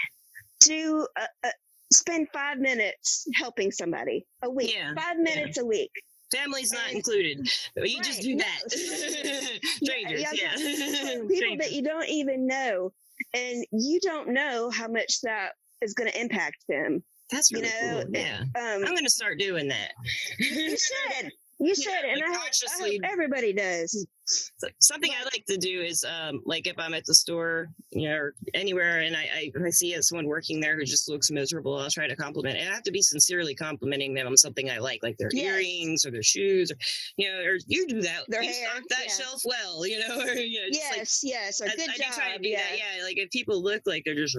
do 0.62 1.06
a, 1.16 1.48
a, 1.48 1.52
spend 1.92 2.28
five 2.34 2.58
minutes 2.58 3.28
helping 3.36 3.72
somebody 3.72 4.26
a 4.44 4.50
week, 4.50 4.74
Yeah, 4.74 4.94
five 4.96 5.16
yeah. 5.18 5.24
minutes 5.24 5.58
a 5.58 5.66
week, 5.66 5.92
family's 6.34 6.72
not 6.72 6.92
included. 6.92 7.48
You 7.76 8.02
just 8.02 8.22
do 8.22 8.36
no, 8.36 8.44
that. 8.44 8.72
Strangers, 9.64 10.22
yeah, 10.22 10.32
yeah. 10.34 10.56
people 11.30 11.58
that 11.58 11.72
you 11.72 11.84
don't 11.84 12.08
even 12.10 12.48
know 12.48 12.92
and 13.34 13.66
you 13.72 14.00
don't 14.00 14.30
know 14.30 14.70
how 14.70 14.88
much 14.88 15.22
that 15.22 15.52
is 15.82 15.94
going 15.94 16.10
to 16.12 16.20
impact 16.20 16.58
them 16.68 17.04
That's 17.32 17.52
you 17.52 17.60
really 17.60 17.70
know, 17.70 18.04
cool. 18.04 18.12
Yeah. 18.14 18.42
um 18.56 18.84
I'm 18.86 18.96
gonna 18.96 19.10
start 19.10 19.40
doing 19.40 19.68
that. 19.68 19.92
you 20.40 20.78
should 20.78 21.32
you 21.62 21.76
should 21.82 21.94
and 21.94 22.20
like 22.20 22.30
I, 22.30 22.34
hope, 22.34 22.42
I 22.42 22.84
hope 22.84 23.02
everybody 23.04 23.54
does 23.54 24.08
Something 24.80 25.12
I 25.12 25.24
like 25.26 25.46
to 25.48 25.58
do 25.58 25.82
is, 25.82 26.06
um, 26.06 26.42
like 26.46 26.66
if 26.68 26.78
I'm 26.78 26.94
at 26.94 27.06
the 27.06 27.14
store, 27.14 27.68
you 27.92 28.08
know, 28.08 28.16
or 28.16 28.34
anywhere, 28.54 29.00
and 29.00 29.16
I, 29.16 29.30
I, 29.34 29.52
I 29.66 29.70
see 29.72 30.00
someone 30.02 30.28
working 30.28 30.62
there 30.62 30.78
who 30.78 30.86
just 30.86 31.10
looks 31.10 31.32
miserable, 31.32 31.78
I'll 31.78 31.90
try 31.90 32.08
to 32.08 32.16
compliment. 32.16 32.58
And 32.58 32.70
I 32.70 32.74
have 32.74 32.84
to 32.84 32.92
be 32.92 33.02
sincerely 33.02 33.56
complimenting 33.56 34.14
them 34.14 34.28
on 34.28 34.38
something 34.38 34.70
I 34.70 34.78
like, 34.78 35.02
like 35.04 35.18
their 35.18 35.30
Yes. 35.34 35.46
earrings 35.46 36.06
or 36.06 36.12
their 36.12 36.24
shoes, 36.24 36.72
or 36.72 36.76
you 37.18 37.30
know, 37.30 37.40
or 37.40 37.58
you 37.68 37.88
do 37.88 38.02
that. 38.02 38.24
Their 38.30 38.44
you 38.44 38.54
hair, 38.54 38.70
that 38.90 39.06
yeah. 39.08 39.14
shelf 39.14 39.42
well, 39.44 39.86
you 39.86 40.00
know, 40.00 40.20
or 40.22 40.34
you 40.34 40.62
know, 40.62 40.68
just 40.72 40.90
like, 40.90 40.98
yes 40.98 41.22
yes 41.24 41.62
or 41.62 41.66
I, 41.66 41.76
good 41.76 41.90
I 41.90 41.94
do 41.94 42.04
job 42.04 42.14
try 42.14 42.38
to 42.38 42.40
do 42.42 42.50
yeah 42.50 42.60
that. 42.60 42.78
Yeah, 42.78 43.04
like 43.04 43.18
if 43.18 43.30
people 43.32 43.62
look 43.62 43.82
like 43.86 44.04
they're 44.06 44.16
just, 44.16 44.38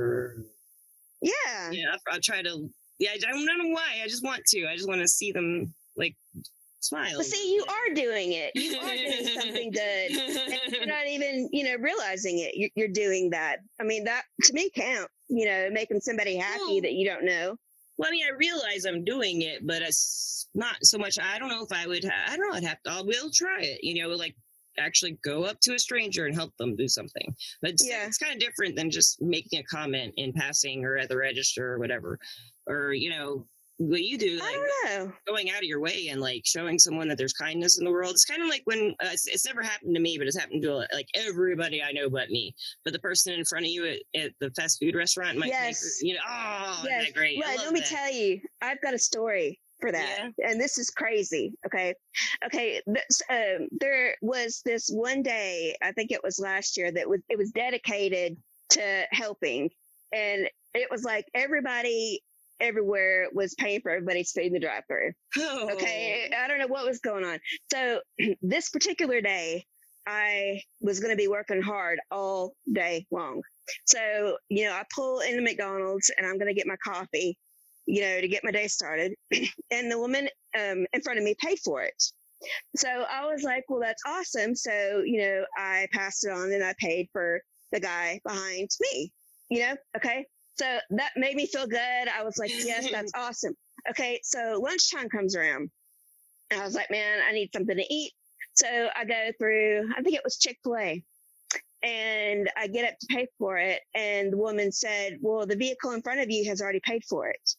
yeah 1.21 1.71
yeah, 1.71 1.97
I, 2.11 2.17
I 2.17 2.19
try 2.23 2.43
to. 2.43 2.69
Yeah, 2.99 3.11
I 3.15 3.19
don't 3.19 3.45
know 3.45 3.69
why. 3.69 4.01
I 4.03 4.07
just 4.09 4.25
want 4.25 4.43
to. 4.47 4.67
I 4.67 4.77
just 4.77 4.89
want 4.89 5.01
to 5.01 5.09
see 5.09 5.33
them 5.33 5.75
like 5.97 6.17
smile. 6.85 7.15
but 7.17 7.27
see 7.27 7.55
you 7.55 7.65
are 7.69 7.95
doing 7.95 8.33
it 8.33 8.51
you 8.55 8.77
are 8.79 8.97
doing 8.97 9.27
something 9.41 9.71
good 9.83 10.11
and 10.11 10.73
you're 10.73 10.87
not 10.87 11.07
even 11.07 11.49
you 11.53 11.65
know 11.65 11.77
realizing 11.81 12.39
it 12.39 12.53
you're, 12.55 12.71
you're 12.75 12.89
doing 12.89 13.31
that 13.31 13.59
i 13.81 13.85
mean 13.85 14.05
that 14.05 14.23
to 14.43 14.53
me 14.53 14.71
counts 14.75 15.11
you 15.29 15.47
know 15.47 15.69
making 15.71 16.01
somebody 16.01 16.37
happy 16.37 16.81
that 16.81 16.93
you 16.93 17.07
don't 17.07 17.25
know 17.25 17.57
Well, 17.99 18.09
I 18.09 18.13
mean, 18.13 18.25
I 18.27 18.35
realize 18.37 18.85
I'm 18.85 19.05
doing 19.05 19.43
it, 19.43 19.67
but 19.67 19.83
it's 19.83 20.49
not 20.55 20.77
so 20.83 20.99
much. 20.99 21.19
I 21.21 21.39
don't 21.39 21.49
know 21.51 21.63
if 21.63 21.73
I 21.73 21.87
would. 21.87 22.05
I 22.05 22.37
don't 22.37 22.49
know. 22.51 22.57
I'd 22.57 22.65
have 22.65 22.83
to. 22.83 22.91
I 22.91 23.03
will 23.03 23.31
try 23.31 23.61
it. 23.61 23.81
You 23.83 24.03
know, 24.03 24.09
like 24.15 24.35
actually 24.79 25.19
go 25.23 25.45
up 25.45 25.59
to 25.61 25.75
a 25.75 25.79
stranger 25.79 26.25
and 26.27 26.35
help 26.35 26.53
them 26.59 26.75
do 26.75 26.89
something. 26.89 27.35
But 27.61 27.73
it's, 27.73 27.87
Yeah. 27.87 28.07
it's 28.07 28.17
kind 28.19 28.33
of 28.35 28.41
different 28.41 28.77
than 28.77 28.91
just 28.91 29.21
making 29.21 29.61
a 29.61 29.63
comment 29.65 30.15
in 30.17 30.33
passing 30.33 30.85
or 30.85 30.97
at 30.97 31.09
the 31.11 31.17
register 31.19 31.73
or 31.75 31.79
whatever. 31.79 32.19
Or 32.67 32.93
you 32.93 33.11
know, 33.11 33.47
what 33.89 34.03
you 34.03 34.17
do, 34.19 34.39
i 34.43 34.45
like 34.45 34.55
don't 34.55 35.07
know 35.07 35.13
going 35.27 35.51
out 35.51 35.59
of 35.59 35.65
your 35.65 35.81
way 35.81 36.09
and 36.09 36.21
like 36.21 36.43
showing 36.45 36.79
someone 36.79 37.09
that 37.09 37.19
there's 37.19 37.33
kindness 37.33 37.79
in 37.79 37.85
the 37.85 37.91
world. 37.91 38.11
It's 38.13 38.25
kind 38.25 38.43
of 38.43 38.49
like 38.49 38.63
when 38.65 38.95
uh, 39.03 39.09
it's, 39.13 39.27
it's 39.27 39.47
never 39.47 39.63
happened 39.63 39.95
to 39.95 40.01
me, 40.01 40.19
but 40.19 40.27
it's 40.27 40.39
happened 40.39 40.63
to 40.63 40.87
like 40.93 41.09
everybody 41.15 41.83
I 41.83 41.93
know 41.93 42.09
but 42.11 42.31
me. 42.31 42.55
But 42.85 42.93
the 42.93 42.99
person 42.99 43.33
in 43.33 43.45
front 43.45 43.65
of 43.65 43.71
you 43.71 43.87
at, 43.87 44.21
at 44.21 44.33
the 44.41 44.51
fast 44.51 44.79
food 44.81 44.95
restaurant 44.95 45.37
might, 45.39 45.47
make- 45.47 45.53
Yes. 45.53 45.99
you 46.03 46.15
know, 46.15 46.21
oh, 46.27 46.83
Yes. 46.85 47.07
that 47.07 47.15
great? 47.15 47.39
Well, 47.39 47.57
let 47.57 47.73
me 47.73 47.81
that. 47.81 47.89
tell 47.89 48.13
you, 48.13 48.41
I've 48.61 48.81
got 48.83 48.95
a 48.95 48.99
story 48.99 49.61
for 49.81 49.91
that, 49.93 50.31
and 50.45 50.61
this 50.61 50.79
is 50.79 50.91
crazy. 50.91 51.53
Okay, 51.67 51.95
okay. 52.47 52.81
This, 52.87 53.23
um, 53.29 53.69
there 53.81 54.15
was 54.23 54.63
this 54.65 54.89
one 54.89 55.23
day, 55.23 55.77
I 55.83 55.91
think 55.93 56.13
it 56.13 56.23
was 56.23 56.39
last 56.39 56.77
year, 56.77 56.93
that 56.93 57.09
was 57.09 57.21
it 57.29 57.37
was 57.37 57.51
dedicated 57.51 58.37
to 58.71 59.05
helping, 59.11 59.71
and 60.13 60.49
it 60.75 60.89
was 60.91 61.03
like 61.05 61.27
everybody 61.35 62.23
everywhere 62.63 63.27
was 63.33 63.55
paying 63.55 63.81
for 63.81 63.91
everybody's 63.91 64.33
food 64.33 64.47
in 64.47 64.53
the 64.53 64.61
drive-through. 64.61 65.13
Oh. 65.39 65.71
Okay, 65.73 66.31
I 66.37 66.49
don't 66.49 66.59
know 66.59 66.69
what 66.69 66.87
was 66.87 67.01
going 67.01 67.25
on. 67.25 67.39
So 67.71 68.01
this 68.43 68.71
particular 68.71 69.21
day, 69.21 69.67
I 70.07 70.63
was 70.81 71.01
going 71.01 71.13
to 71.13 71.17
be 71.17 71.29
working 71.29 71.63
hard 71.63 72.01
all 72.11 72.55
day 72.73 73.07
long. 73.11 73.43
So, 73.87 74.37
you 74.49 74.65
know, 74.65 74.73
I 74.73 74.85
pull 74.95 75.21
into 75.21 75.43
McDonald's 75.43 76.11
and 76.17 76.27
I'm 76.27 76.39
going 76.39 76.49
to 76.49 76.55
get 76.55 76.67
my 76.67 76.77
coffee, 76.85 77.39
you 77.87 78.01
know, 78.01 78.21
to 78.21 78.29
get 78.29 78.45
my 78.45 78.51
day 78.51 78.69
started. 78.69 79.15
and 79.71 79.91
the 79.91 79.99
woman 79.99 80.29
um, 80.59 80.87
in 80.93 81.03
front 81.03 81.19
of 81.19 81.25
me 81.25 81.35
paid 81.39 81.59
for 81.61 81.83
it. 81.83 82.03
So 82.77 82.89
I 82.89 83.27
was 83.27 83.45
like, 83.45 83.65
well, 83.69 83.81
that's 83.81 84.03
awesome. 84.07 84.57
So, 84.57 85.03
you 85.05 85.21
know, 85.21 85.45
I 85.57 85.87
passed 85.93 86.25
it 86.27 86.33
on 86.33 86.53
and 86.53 86.65
I 86.65 86.75
paid 86.81 87.09
for 87.13 87.41
the 87.71 87.81
guy 87.81 88.21
behind 88.25 88.69
me, 88.81 89.13
you 89.49 89.61
know, 89.61 89.77
okay. 89.97 90.27
So 90.57 90.79
that 90.91 91.13
made 91.17 91.35
me 91.35 91.47
feel 91.47 91.67
good. 91.67 91.79
I 92.09 92.23
was 92.25 92.37
like, 92.39 92.51
yes, 92.51 92.91
that's 92.91 93.13
awesome. 93.17 93.55
Okay. 93.91 94.21
So 94.23 94.61
lunchtime 94.63 95.09
comes 95.09 95.35
around. 95.35 95.71
And 96.51 96.61
I 96.61 96.65
was 96.65 96.75
like, 96.75 96.91
man, 96.91 97.21
I 97.27 97.33
need 97.33 97.51
something 97.53 97.77
to 97.77 97.95
eat. 97.95 98.13
So 98.55 98.67
I 98.95 99.05
go 99.05 99.31
through, 99.39 99.91
I 99.97 100.03
think 100.03 100.15
it 100.15 100.21
was 100.25 100.39
Chick 100.39 100.59
fil 100.63 100.77
A. 100.77 101.03
And 101.83 102.49
I 102.57 102.69
get 102.69 102.93
up 102.93 102.99
to 102.99 103.07
pay 103.09 103.27
for 103.39 103.59
it. 103.59 103.81
And 103.95 104.33
the 104.33 104.37
woman 104.37 104.71
said, 104.71 105.19
well, 105.21 105.47
the 105.47 105.57
vehicle 105.57 105.93
in 105.93 106.03
front 106.03 106.21
of 106.21 106.31
you 106.31 106.49
has 106.49 106.61
already 106.61 106.81
paid 106.81 107.03
for 107.05 107.29
it. 107.29 107.57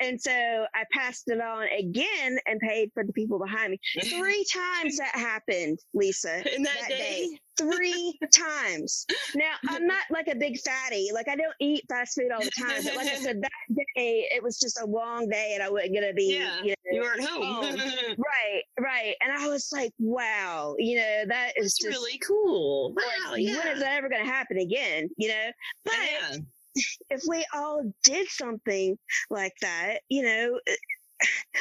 And 0.00 0.20
so 0.20 0.30
I 0.74 0.84
passed 0.92 1.28
it 1.28 1.40
on 1.40 1.66
again 1.78 2.38
and 2.46 2.60
paid 2.60 2.90
for 2.94 3.04
the 3.04 3.12
people 3.12 3.38
behind 3.38 3.72
me. 3.72 3.78
Three 4.04 4.44
times 4.52 4.98
that 4.98 5.14
happened, 5.14 5.78
Lisa. 5.94 6.36
In 6.54 6.62
that, 6.62 6.76
that 6.80 6.88
day? 6.88 7.28
day? 7.30 7.40
Three 7.58 8.18
times. 8.34 9.06
Now, 9.34 9.52
I'm 9.68 9.86
not 9.86 10.02
like 10.10 10.28
a 10.28 10.36
big 10.36 10.58
fatty. 10.60 11.08
Like, 11.12 11.28
I 11.28 11.36
don't 11.36 11.54
eat 11.60 11.84
fast 11.88 12.14
food 12.14 12.30
all 12.32 12.40
the 12.40 12.50
time. 12.50 12.84
But 12.84 12.96
like 12.96 13.08
I 13.08 13.16
said, 13.16 13.40
that 13.42 13.50
day, 13.96 14.28
it 14.30 14.42
was 14.42 14.58
just 14.58 14.80
a 14.80 14.86
long 14.86 15.28
day 15.28 15.52
and 15.54 15.62
I 15.62 15.70
wasn't 15.70 15.94
going 15.94 16.08
to 16.08 16.14
be, 16.14 16.38
yeah, 16.38 16.62
you, 16.62 16.70
know, 16.70 16.92
you 16.92 17.00
were 17.00 17.12
at 17.12 17.20
home. 17.20 17.64
right, 18.18 18.62
right. 18.78 19.14
And 19.22 19.32
I 19.32 19.48
was 19.48 19.70
like, 19.72 19.92
wow, 19.98 20.74
you 20.78 20.96
know, 20.96 21.24
that 21.28 21.52
is 21.56 21.74
just, 21.74 21.96
really 21.96 22.18
cool. 22.18 22.92
Wow. 22.94 23.32
Like, 23.32 23.42
yeah. 23.42 23.58
When 23.58 23.68
is 23.68 23.80
that 23.80 23.96
ever 23.96 24.08
going 24.08 24.24
to 24.24 24.30
happen 24.30 24.58
again? 24.58 25.08
You 25.16 25.28
know, 25.28 25.50
but. 25.84 25.94
Yeah 25.94 26.36
if 27.10 27.22
we 27.28 27.44
all 27.54 27.82
did 28.04 28.28
something 28.28 28.98
like 29.30 29.54
that, 29.62 30.00
you 30.08 30.22
know, 30.22 30.60
eh, 30.66 30.76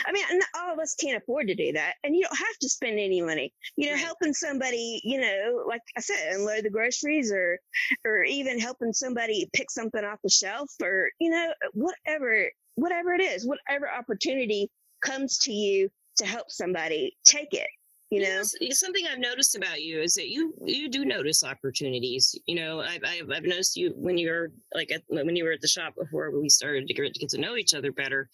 I 0.06 0.12
mean, 0.12 0.26
all 0.60 0.74
of 0.74 0.80
us 0.80 0.96
can't 0.96 1.22
afford 1.22 1.48
to 1.48 1.56
do 1.56 1.72
that, 1.74 1.96
and 2.04 2.16
you 2.16 2.24
don't 2.24 2.38
have 2.38 2.58
to 2.62 2.70
spend 2.70 3.00
any 3.00 3.22
money. 3.22 3.54
You 3.78 3.88
know, 3.88 3.94
right. 3.94 4.04
helping 4.04 4.34
somebody, 4.34 5.00
you 5.04 5.22
know, 5.22 5.64
like 5.68 5.82
I 5.98 6.02
said, 6.02 6.34
unload 6.34 6.66
the 6.66 6.70
groceries, 6.70 7.32
or, 7.32 7.60
or 8.06 8.24
even 8.24 8.60
helping 8.60 8.92
somebody 8.92 9.50
pick 9.54 9.72
something 9.72 10.04
off 10.04 10.20
the 10.24 10.30
shelf, 10.30 10.70
or 10.82 11.10
you 11.20 11.30
know, 11.30 11.54
whatever, 11.74 12.52
whatever 12.76 13.14
it 13.14 13.22
is, 13.22 13.48
whatever 13.48 13.90
opportunity 13.90 14.70
comes 15.02 15.38
to 15.40 15.54
you 15.54 15.90
to 16.18 16.26
help 16.26 16.50
somebody, 16.50 17.16
take 17.26 17.54
it 17.54 17.68
you 18.12 18.22
know 18.22 18.44
something 18.72 19.06
i've 19.12 19.20
noticed 19.20 19.56
about 19.56 19.82
you 19.82 20.00
is 20.00 20.14
that 20.14 20.30
you 20.30 20.54
you 20.64 20.90
do 20.90 21.06
notice 21.06 21.44
opportunities 21.44 22.38
you 22.46 22.56
know 22.56 22.82
i've 22.82 23.02
i've, 23.06 23.30
I've 23.32 23.44
noticed 23.44 23.76
you 23.76 23.94
when 23.96 24.18
you're 24.18 24.50
like 24.74 24.92
at, 24.92 25.02
when 25.08 25.36
you 25.36 25.44
were 25.44 25.52
at 25.52 25.62
the 25.62 25.68
shop 25.68 25.96
before 25.98 26.32
we 26.32 26.50
started 26.50 26.88
to 26.88 26.94
get, 26.94 27.14
to 27.14 27.20
get 27.20 27.30
to 27.30 27.42
know 27.42 27.56
each 27.56 27.74
other 27.74 27.92
better 27.92 28.30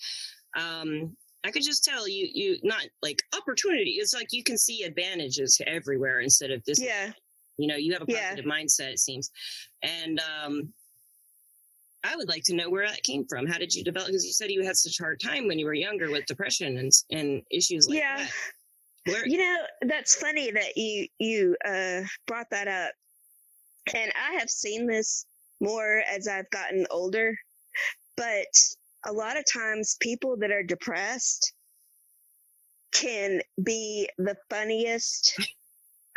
um 0.57 1.15
i 1.45 1.51
could 1.51 1.63
just 1.63 1.83
tell 1.83 2.07
you 2.07 2.27
you 2.33 2.57
not 2.63 2.85
like 3.01 3.21
opportunity 3.35 3.91
it's 3.91 4.13
like 4.13 4.27
you 4.31 4.43
can 4.43 4.57
see 4.57 4.83
advantages 4.83 5.59
everywhere 5.65 6.19
instead 6.19 6.51
of 6.51 6.61
this 6.65 6.79
yeah 6.81 7.11
you 7.57 7.67
know 7.67 7.75
you 7.75 7.93
have 7.93 8.01
a 8.01 8.05
positive 8.05 8.45
yeah. 8.45 8.51
mindset 8.51 8.91
it 8.91 8.99
seems 8.99 9.31
and 9.83 10.21
um 10.43 10.73
I 12.03 12.15
would 12.15 12.29
like 12.29 12.43
to 12.45 12.55
know 12.55 12.67
where 12.67 12.87
that 12.87 13.03
came 13.03 13.25
from. 13.29 13.45
How 13.45 13.59
did 13.59 13.75
you 13.75 13.83
develop? 13.83 14.07
Because 14.07 14.25
you 14.25 14.33
said 14.33 14.49
you 14.49 14.65
had 14.65 14.75
such 14.75 14.99
a 14.99 15.03
hard 15.03 15.19
time 15.19 15.47
when 15.47 15.59
you 15.59 15.67
were 15.67 15.73
younger 15.75 16.09
with 16.09 16.25
depression 16.25 16.77
and 16.77 16.91
and 17.11 17.43
issues 17.51 17.87
like 17.87 17.99
yeah. 17.99 18.17
that. 18.17 18.31
Where- 19.05 19.27
you 19.27 19.37
know, 19.37 19.57
that's 19.83 20.15
funny 20.15 20.51
that 20.51 20.77
you 20.77 21.07
you 21.19 21.55
uh, 21.65 22.01
brought 22.27 22.49
that 22.51 22.67
up, 22.67 22.93
and 23.95 24.11
I 24.15 24.33
have 24.39 24.49
seen 24.49 24.85
this 24.87 25.25
more 25.59 26.03
as 26.09 26.27
I've 26.27 26.49
gotten 26.51 26.85
older. 26.91 27.35
But 28.17 28.47
a 29.05 29.11
lot 29.11 29.37
of 29.37 29.45
times, 29.51 29.97
people 29.99 30.37
that 30.37 30.51
are 30.51 30.63
depressed 30.63 31.53
can 32.93 33.41
be 33.63 34.09
the 34.17 34.35
funniest 34.49 35.39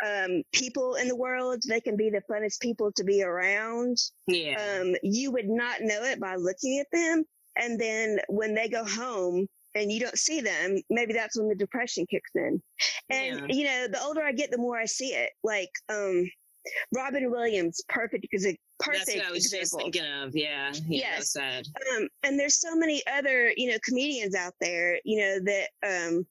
um, 0.05 0.43
people 0.53 0.95
in 0.95 1.07
the 1.07 1.15
world. 1.15 1.63
They 1.67 1.79
can 1.79 1.95
be 1.95 2.09
the 2.09 2.21
funnest 2.29 2.59
people 2.59 2.91
to 2.93 3.03
be 3.03 3.23
around. 3.23 3.97
Yeah. 4.27 4.81
Um, 4.81 4.95
you 5.01 5.31
would 5.31 5.47
not 5.47 5.81
know 5.81 6.03
it 6.03 6.19
by 6.19 6.35
looking 6.35 6.79
at 6.79 6.87
them. 6.91 7.23
And 7.55 7.79
then 7.79 8.19
when 8.27 8.53
they 8.53 8.67
go 8.67 8.83
home, 8.83 9.47
and 9.75 9.91
you 9.91 9.99
don't 9.99 10.17
see 10.17 10.41
them, 10.41 10.81
maybe 10.89 11.13
that's 11.13 11.37
when 11.37 11.47
the 11.47 11.55
depression 11.55 12.05
kicks 12.09 12.31
in. 12.35 12.61
And 13.09 13.49
yeah. 13.49 13.55
you 13.55 13.65
know, 13.65 13.87
the 13.91 14.01
older 14.01 14.23
I 14.23 14.31
get, 14.31 14.49
the 14.51 14.57
more 14.57 14.77
I 14.77 14.85
see 14.85 15.09
it. 15.09 15.31
Like 15.43 15.69
um, 15.89 16.29
Robin 16.95 17.29
Williams, 17.29 17.81
perfect 17.89 18.21
because 18.21 18.45
it 18.45 18.57
perfect 18.79 19.05
That's 19.07 19.17
what 19.17 19.27
I 19.27 19.31
was 19.31 19.45
example. 19.45 19.59
just 19.59 19.75
thinking 19.77 20.11
of. 20.11 20.35
Yeah, 20.35 20.71
yeah 20.87 21.17
yes. 21.17 21.35
Um, 21.37 22.07
and 22.23 22.39
there's 22.39 22.59
so 22.59 22.75
many 22.75 23.03
other 23.07 23.51
you 23.55 23.69
know 23.71 23.77
comedians 23.83 24.35
out 24.35 24.53
there, 24.59 24.99
you 25.03 25.19
know 25.19 25.39
that 25.43 25.69
um, 25.85 26.25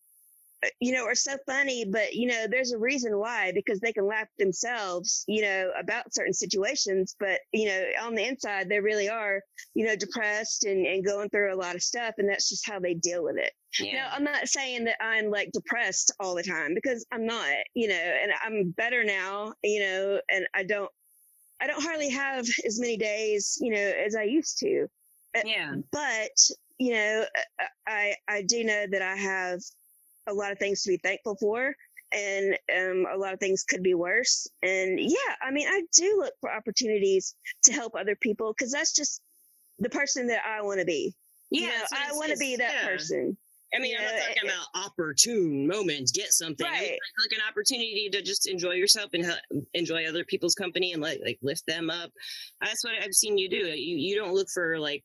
you 0.81 0.92
know, 0.92 1.05
are 1.05 1.14
so 1.14 1.37
funny, 1.46 1.85
but 1.85 2.14
you 2.14 2.29
know, 2.29 2.46
there's 2.48 2.72
a 2.72 2.79
reason 2.79 3.18
why 3.18 3.53
because 3.55 3.81
they 3.81 3.92
can 3.92 4.07
laugh 4.07 4.29
themselves, 4.38 5.24
you 5.27 5.42
know, 5.42 5.70
about 5.79 6.14
certain 6.14 6.33
situations, 6.33 7.16
but 7.18 7.40
you 7.53 7.68
know, 7.68 7.85
on 8.03 8.14
the 8.14 8.27
inside, 8.27 8.68
they 8.68 8.81
really 8.81 9.09
are, 9.09 9.40
you 9.74 9.87
know, 9.87 9.96
depressed 9.96 10.64
and, 10.64 10.87
and 10.87 11.05
going 11.05 11.29
through 11.31 11.55
a 11.55 11.57
lot 11.57 11.74
of 11.74 11.83
stuff, 11.83 12.14
and 12.18 12.29
that's 12.29 12.48
just 12.48 12.68
how 12.68 12.79
they 12.79 12.94
deal 12.94 13.24
with 13.24 13.37
it. 13.37 13.53
Yeah. 13.79 13.94
Now, 13.94 14.09
I'm 14.12 14.24
not 14.24 14.48
saying 14.48 14.85
that 14.85 15.03
I'm 15.03 15.31
like 15.31 15.50
depressed 15.53 16.12
all 16.20 16.35
the 16.35 16.42
time 16.42 16.74
because 16.74 17.05
I'm 17.12 17.27
not, 17.27 17.48
you 17.74 17.88
know, 17.88 17.94
and 17.94 18.33
I'm 18.42 18.70
better 18.70 19.05
now, 19.05 19.55
you 19.62 19.81
know, 19.81 20.20
and 20.31 20.46
I 20.55 20.62
don't, 20.62 20.90
I 21.61 21.66
don't 21.66 21.83
hardly 21.83 22.11
have 22.11 22.46
as 22.64 22.79
many 22.81 22.96
days, 22.96 23.59
you 23.61 23.72
know, 23.72 23.79
as 24.05 24.14
I 24.14 24.24
used 24.24 24.59
to. 24.59 24.87
Uh, 25.37 25.40
yeah. 25.44 25.74
But 25.90 26.31
you 26.79 26.92
know, 26.92 27.24
uh, 27.61 27.64
I 27.87 28.14
I 28.29 28.42
do 28.42 28.64
know 28.64 28.87
that 28.90 29.03
I 29.03 29.16
have 29.16 29.61
a 30.26 30.32
lot 30.32 30.52
of 30.52 30.58
things 30.58 30.82
to 30.82 30.90
be 30.90 30.96
thankful 30.98 31.37
for 31.37 31.74
and 32.14 32.56
um, 32.74 33.06
a 33.12 33.16
lot 33.18 33.34
of 33.34 33.40
things 33.40 33.64
could 33.64 33.82
be 33.82 33.94
worse. 33.94 34.46
And 34.62 35.00
yeah, 35.00 35.34
I 35.42 35.50
mean, 35.50 35.66
I 35.68 35.82
do 35.96 36.18
look 36.18 36.34
for 36.40 36.52
opportunities 36.52 37.34
to 37.64 37.72
help 37.72 37.94
other 37.98 38.16
people 38.16 38.54
because 38.56 38.72
that's 38.72 38.94
just 38.94 39.20
the 39.78 39.90
person 39.90 40.28
that 40.28 40.42
I 40.46 40.62
want 40.62 40.80
to 40.80 40.87
be. 40.87 41.12
Yeah, 41.50 41.62
you 41.62 41.68
know, 41.68 41.84
I 41.92 42.12
want 42.12 42.30
to 42.30 42.38
be 42.38 42.56
that 42.56 42.72
yeah. 42.72 42.87
person. 42.87 43.37
I 43.74 43.80
mean, 43.80 43.96
I'm 43.98 44.04
not 44.04 44.12
talking 44.20 44.37
it, 44.37 44.52
about 44.52 44.87
opportune 44.87 45.66
moments, 45.66 46.12
get 46.12 46.32
something. 46.32 46.64
Right. 46.64 46.76
I 46.76 46.80
mean, 46.80 46.90
like, 46.90 47.30
like, 47.30 47.32
an 47.32 47.48
opportunity 47.48 48.08
to 48.12 48.22
just 48.22 48.48
enjoy 48.48 48.72
yourself 48.72 49.10
and 49.14 49.24
mm, 49.24 49.66
enjoy 49.74 50.06
other 50.06 50.24
people's 50.24 50.54
company 50.54 50.92
and 50.92 51.02
like 51.02 51.20
like 51.24 51.38
lift 51.42 51.66
them 51.66 51.90
up. 51.90 52.10
That's 52.60 52.84
what 52.84 52.94
I've 53.02 53.14
seen 53.14 53.37
you 53.37 53.48
do. 53.48 53.56
You 53.56 53.96
you 53.96 54.16
don't 54.16 54.34
look 54.34 54.48
for 54.48 54.78
like 54.78 55.04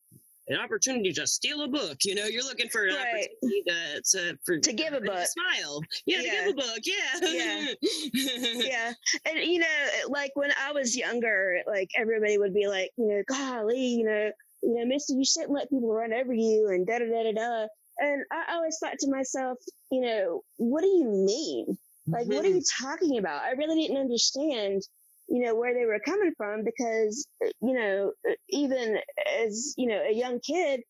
an 0.49 0.57
opportunity 0.57 1.13
to 1.13 1.27
steal 1.27 1.61
a 1.61 1.67
book. 1.67 1.97
You 2.03 2.15
know, 2.15 2.25
you're 2.25 2.43
looking 2.43 2.69
for 2.69 2.85
an 2.85 2.95
right. 2.95 3.27
opportunity 3.41 3.63
to, 3.67 4.01
to, 4.11 4.39
for, 4.45 4.57
to 4.57 4.73
give 4.73 4.93
a 4.93 5.01
book. 5.01 5.27
smile. 5.27 5.81
Yeah, 6.05 6.21
yeah, 6.21 6.31
to 6.31 6.37
give 6.37 6.47
a 6.47 6.53
book. 6.53 6.79
Yeah. 6.83 7.19
Yeah. 7.21 7.73
yeah. 8.65 8.93
And, 9.25 9.39
you 9.39 9.59
know, 9.59 9.65
like 10.09 10.31
when 10.35 10.51
I 10.61 10.71
was 10.71 10.97
younger, 10.97 11.61
like 11.67 11.89
everybody 11.95 12.37
would 12.37 12.53
be 12.53 12.67
like, 12.67 12.91
you 12.97 13.07
know, 13.07 13.23
golly, 13.27 13.79
you 13.79 14.05
know, 14.05 14.31
you 14.63 14.75
know, 14.75 14.85
Misty, 14.85 15.13
you 15.13 15.25
shouldn't 15.25 15.51
let 15.51 15.69
people 15.69 15.93
run 15.93 16.13
over 16.13 16.33
you 16.33 16.69
and 16.69 16.85
da 16.85 16.99
da 16.99 17.05
da 17.05 17.23
da 17.23 17.31
da. 17.31 17.67
And 17.99 18.23
I 18.31 18.55
always 18.55 18.77
thought 18.79 18.97
to 18.99 19.11
myself, 19.11 19.57
you 19.91 20.01
know, 20.01 20.41
what 20.57 20.81
do 20.81 20.87
you 20.87 21.05
mean? 21.05 21.77
Like, 22.07 22.23
mm-hmm. 22.23 22.35
what 22.35 22.45
are 22.45 22.47
mm-hmm. 22.47 22.57
you 22.57 22.63
talking 22.81 23.17
about? 23.17 23.43
I 23.43 23.51
really 23.51 23.81
didn't 23.81 23.97
understand 23.97 24.81
you 25.29 25.43
know, 25.43 25.55
where 25.55 25.73
they 25.73 25.85
were 25.85 25.99
coming 25.99 26.33
from 26.35 26.63
because, 26.63 27.27
you 27.61 27.73
know, 27.73 28.11
even 28.49 28.97
as, 29.39 29.75
you 29.77 29.87
know, 29.87 30.01
a 30.01 30.13
young 30.13 30.39
kid, 30.39 30.81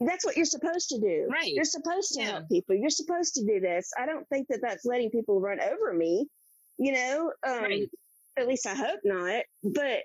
that's 0.00 0.24
what 0.24 0.36
you're 0.36 0.46
supposed 0.46 0.88
to 0.88 0.98
do. 0.98 1.28
Right. 1.30 1.52
You're 1.52 1.64
supposed 1.64 2.14
to 2.14 2.20
yeah. 2.20 2.30
help 2.30 2.48
people. 2.48 2.74
You're 2.74 2.88
supposed 2.88 3.34
to 3.34 3.44
do 3.44 3.60
this. 3.60 3.90
I 3.98 4.06
don't 4.06 4.26
think 4.28 4.48
that 4.48 4.60
that's 4.62 4.86
letting 4.86 5.10
people 5.10 5.40
run 5.40 5.60
over 5.60 5.92
me, 5.92 6.26
you 6.78 6.92
know, 6.92 7.32
um, 7.46 7.62
right. 7.62 7.90
at 8.38 8.48
least 8.48 8.66
I 8.66 8.74
hope 8.74 9.00
not. 9.04 9.42
But, 9.62 10.04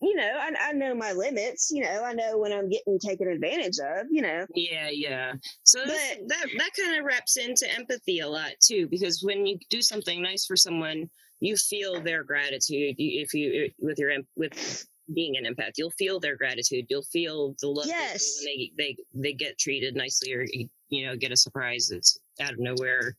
you 0.00 0.16
know, 0.16 0.32
I, 0.36 0.50
I 0.60 0.72
know 0.72 0.94
my 0.94 1.12
limits, 1.12 1.70
you 1.70 1.84
know, 1.84 2.02
I 2.02 2.12
know 2.12 2.38
when 2.38 2.52
I'm 2.52 2.68
getting 2.68 2.98
taken 2.98 3.28
advantage 3.28 3.78
of, 3.78 4.06
you 4.10 4.22
know. 4.22 4.46
Yeah, 4.54 4.88
yeah. 4.90 5.34
So 5.62 5.80
but, 5.84 5.94
that, 5.94 6.46
that 6.58 6.70
kind 6.76 6.98
of 6.98 7.04
wraps 7.04 7.36
into 7.36 7.72
empathy 7.72 8.20
a 8.20 8.28
lot 8.28 8.52
too, 8.64 8.88
because 8.88 9.22
when 9.22 9.46
you 9.46 9.58
do 9.70 9.80
something 9.80 10.20
nice 10.20 10.44
for 10.44 10.56
someone, 10.56 11.08
you 11.40 11.56
feel 11.56 12.00
their 12.00 12.24
gratitude 12.24 12.94
if 12.98 13.34
you 13.34 13.70
with 13.78 13.98
your 13.98 14.12
with 14.36 14.86
being 15.14 15.36
an 15.36 15.44
empath 15.44 15.72
you'll 15.76 15.90
feel 15.90 16.18
their 16.18 16.36
gratitude 16.36 16.84
you'll 16.88 17.02
feel 17.02 17.54
the 17.60 17.68
love 17.68 17.86
yes. 17.86 18.42
when 18.44 18.56
they, 18.56 18.72
they 18.76 18.96
they 19.14 19.32
get 19.32 19.58
treated 19.58 19.94
nicely 19.94 20.32
or 20.32 20.44
you 20.88 21.06
know 21.06 21.16
get 21.16 21.32
a 21.32 21.36
surprise 21.36 21.88
that's 21.90 22.18
out 22.40 22.52
of 22.52 22.58
nowhere 22.58 23.16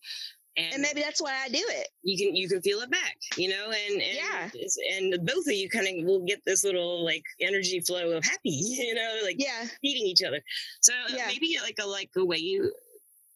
and, 0.57 0.73
and, 0.73 0.81
maybe 0.81 1.01
that's 1.01 1.21
why 1.21 1.35
I 1.45 1.49
do 1.49 1.61
it. 1.61 1.87
You 2.01 2.17
can 2.17 2.35
you 2.35 2.49
can 2.49 2.61
feel 2.61 2.79
it 2.79 2.89
back, 2.89 3.15
you 3.37 3.49
know, 3.49 3.65
and, 3.65 4.01
and 4.01 4.15
yeah, 4.15 4.49
and 4.97 5.25
both 5.25 5.45
of 5.45 5.53
you 5.53 5.69
kind 5.69 5.87
of 5.87 6.05
will 6.05 6.25
get 6.25 6.41
this 6.47 6.63
little 6.63 7.05
like 7.05 7.23
energy 7.39 7.79
flow 7.79 8.17
of 8.17 8.23
happy, 8.23 8.49
you 8.49 8.95
know, 8.95 9.19
like 9.23 9.35
yeah, 9.37 9.65
feeding 9.81 10.07
each 10.07 10.23
other. 10.23 10.41
So 10.81 10.93
uh, 10.93 11.15
yeah. 11.15 11.27
maybe 11.27 11.57
like 11.61 11.77
a 11.79 11.85
like 11.85 12.09
a 12.17 12.25
way 12.25 12.37
you 12.37 12.73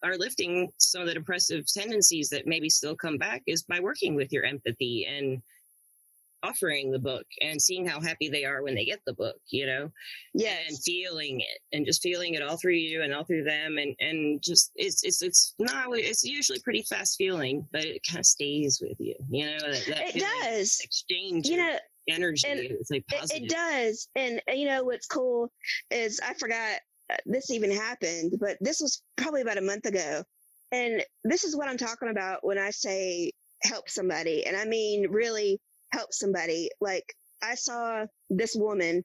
are 0.03 0.17
lifting 0.17 0.71
some 0.77 1.01
of 1.01 1.07
the 1.07 1.13
depressive 1.13 1.65
tendencies 1.71 2.29
that 2.29 2.47
maybe 2.47 2.69
still 2.69 2.95
come 2.95 3.17
back 3.17 3.43
is 3.47 3.63
by 3.63 3.79
working 3.79 4.15
with 4.15 4.31
your 4.31 4.43
empathy 4.45 5.05
and 5.05 5.41
offering 6.43 6.89
the 6.89 6.97
book 6.97 7.25
and 7.41 7.61
seeing 7.61 7.85
how 7.85 8.01
happy 8.01 8.27
they 8.27 8.43
are 8.43 8.63
when 8.63 8.73
they 8.73 8.83
get 8.83 8.99
the 9.05 9.13
book, 9.13 9.35
you 9.49 9.65
know? 9.67 9.91
Yeah. 10.33 10.55
And 10.67 10.75
feeling 10.79 11.39
it 11.39 11.59
and 11.71 11.85
just 11.85 12.01
feeling 12.01 12.33
it 12.33 12.41
all 12.41 12.57
through 12.57 12.73
you 12.73 13.03
and 13.03 13.13
all 13.13 13.23
through 13.23 13.43
them. 13.43 13.77
And, 13.77 13.95
and 13.99 14.41
just, 14.41 14.71
it's, 14.75 15.03
it's, 15.03 15.21
it's 15.21 15.53
not, 15.59 15.85
it's 15.91 16.23
usually 16.23 16.59
pretty 16.59 16.81
fast 16.81 17.15
feeling, 17.17 17.63
but 17.71 17.85
it 17.85 18.01
kind 18.09 18.19
of 18.19 18.25
stays 18.25 18.81
with 18.81 18.99
you, 18.99 19.13
you 19.29 19.45
know? 19.45 19.59
That, 19.59 19.85
that 19.87 20.15
it 20.15 20.25
does. 20.41 20.79
Exchange. 20.83 21.47
You 21.47 21.57
know, 21.57 21.77
energy. 22.09 22.47
It's 22.47 22.89
like 22.89 23.05
positive. 23.07 23.43
It, 23.43 23.45
it 23.45 23.49
does. 23.51 24.07
And, 24.15 24.41
you 24.51 24.65
know, 24.65 24.83
what's 24.83 25.05
cool 25.05 25.51
is 25.91 26.19
I 26.27 26.33
forgot 26.33 26.79
this 27.25 27.51
even 27.51 27.71
happened, 27.71 28.33
but 28.39 28.57
this 28.61 28.79
was 28.79 29.01
probably 29.17 29.41
about 29.41 29.57
a 29.57 29.61
month 29.61 29.85
ago. 29.85 30.23
And 30.71 31.03
this 31.23 31.43
is 31.43 31.55
what 31.55 31.67
I'm 31.67 31.77
talking 31.77 32.09
about 32.09 32.45
when 32.45 32.57
I 32.57 32.69
say 32.71 33.31
help 33.63 33.89
somebody. 33.89 34.45
And 34.45 34.55
I 34.55 34.65
mean, 34.65 35.09
really 35.09 35.59
help 35.91 36.13
somebody. 36.13 36.69
Like 36.79 37.05
I 37.43 37.55
saw 37.55 38.05
this 38.29 38.55
woman 38.55 39.03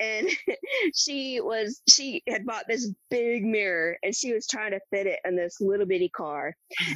and 0.00 0.28
she 0.94 1.40
was 1.40 1.82
she 1.88 2.22
had 2.28 2.46
bought 2.46 2.64
this 2.68 2.92
big 3.10 3.44
mirror 3.44 3.96
and 4.02 4.14
she 4.14 4.32
was 4.32 4.46
trying 4.46 4.72
to 4.72 4.80
fit 4.90 5.06
it 5.06 5.20
in 5.24 5.36
this 5.36 5.60
little 5.60 5.86
bitty 5.86 6.08
car 6.08 6.54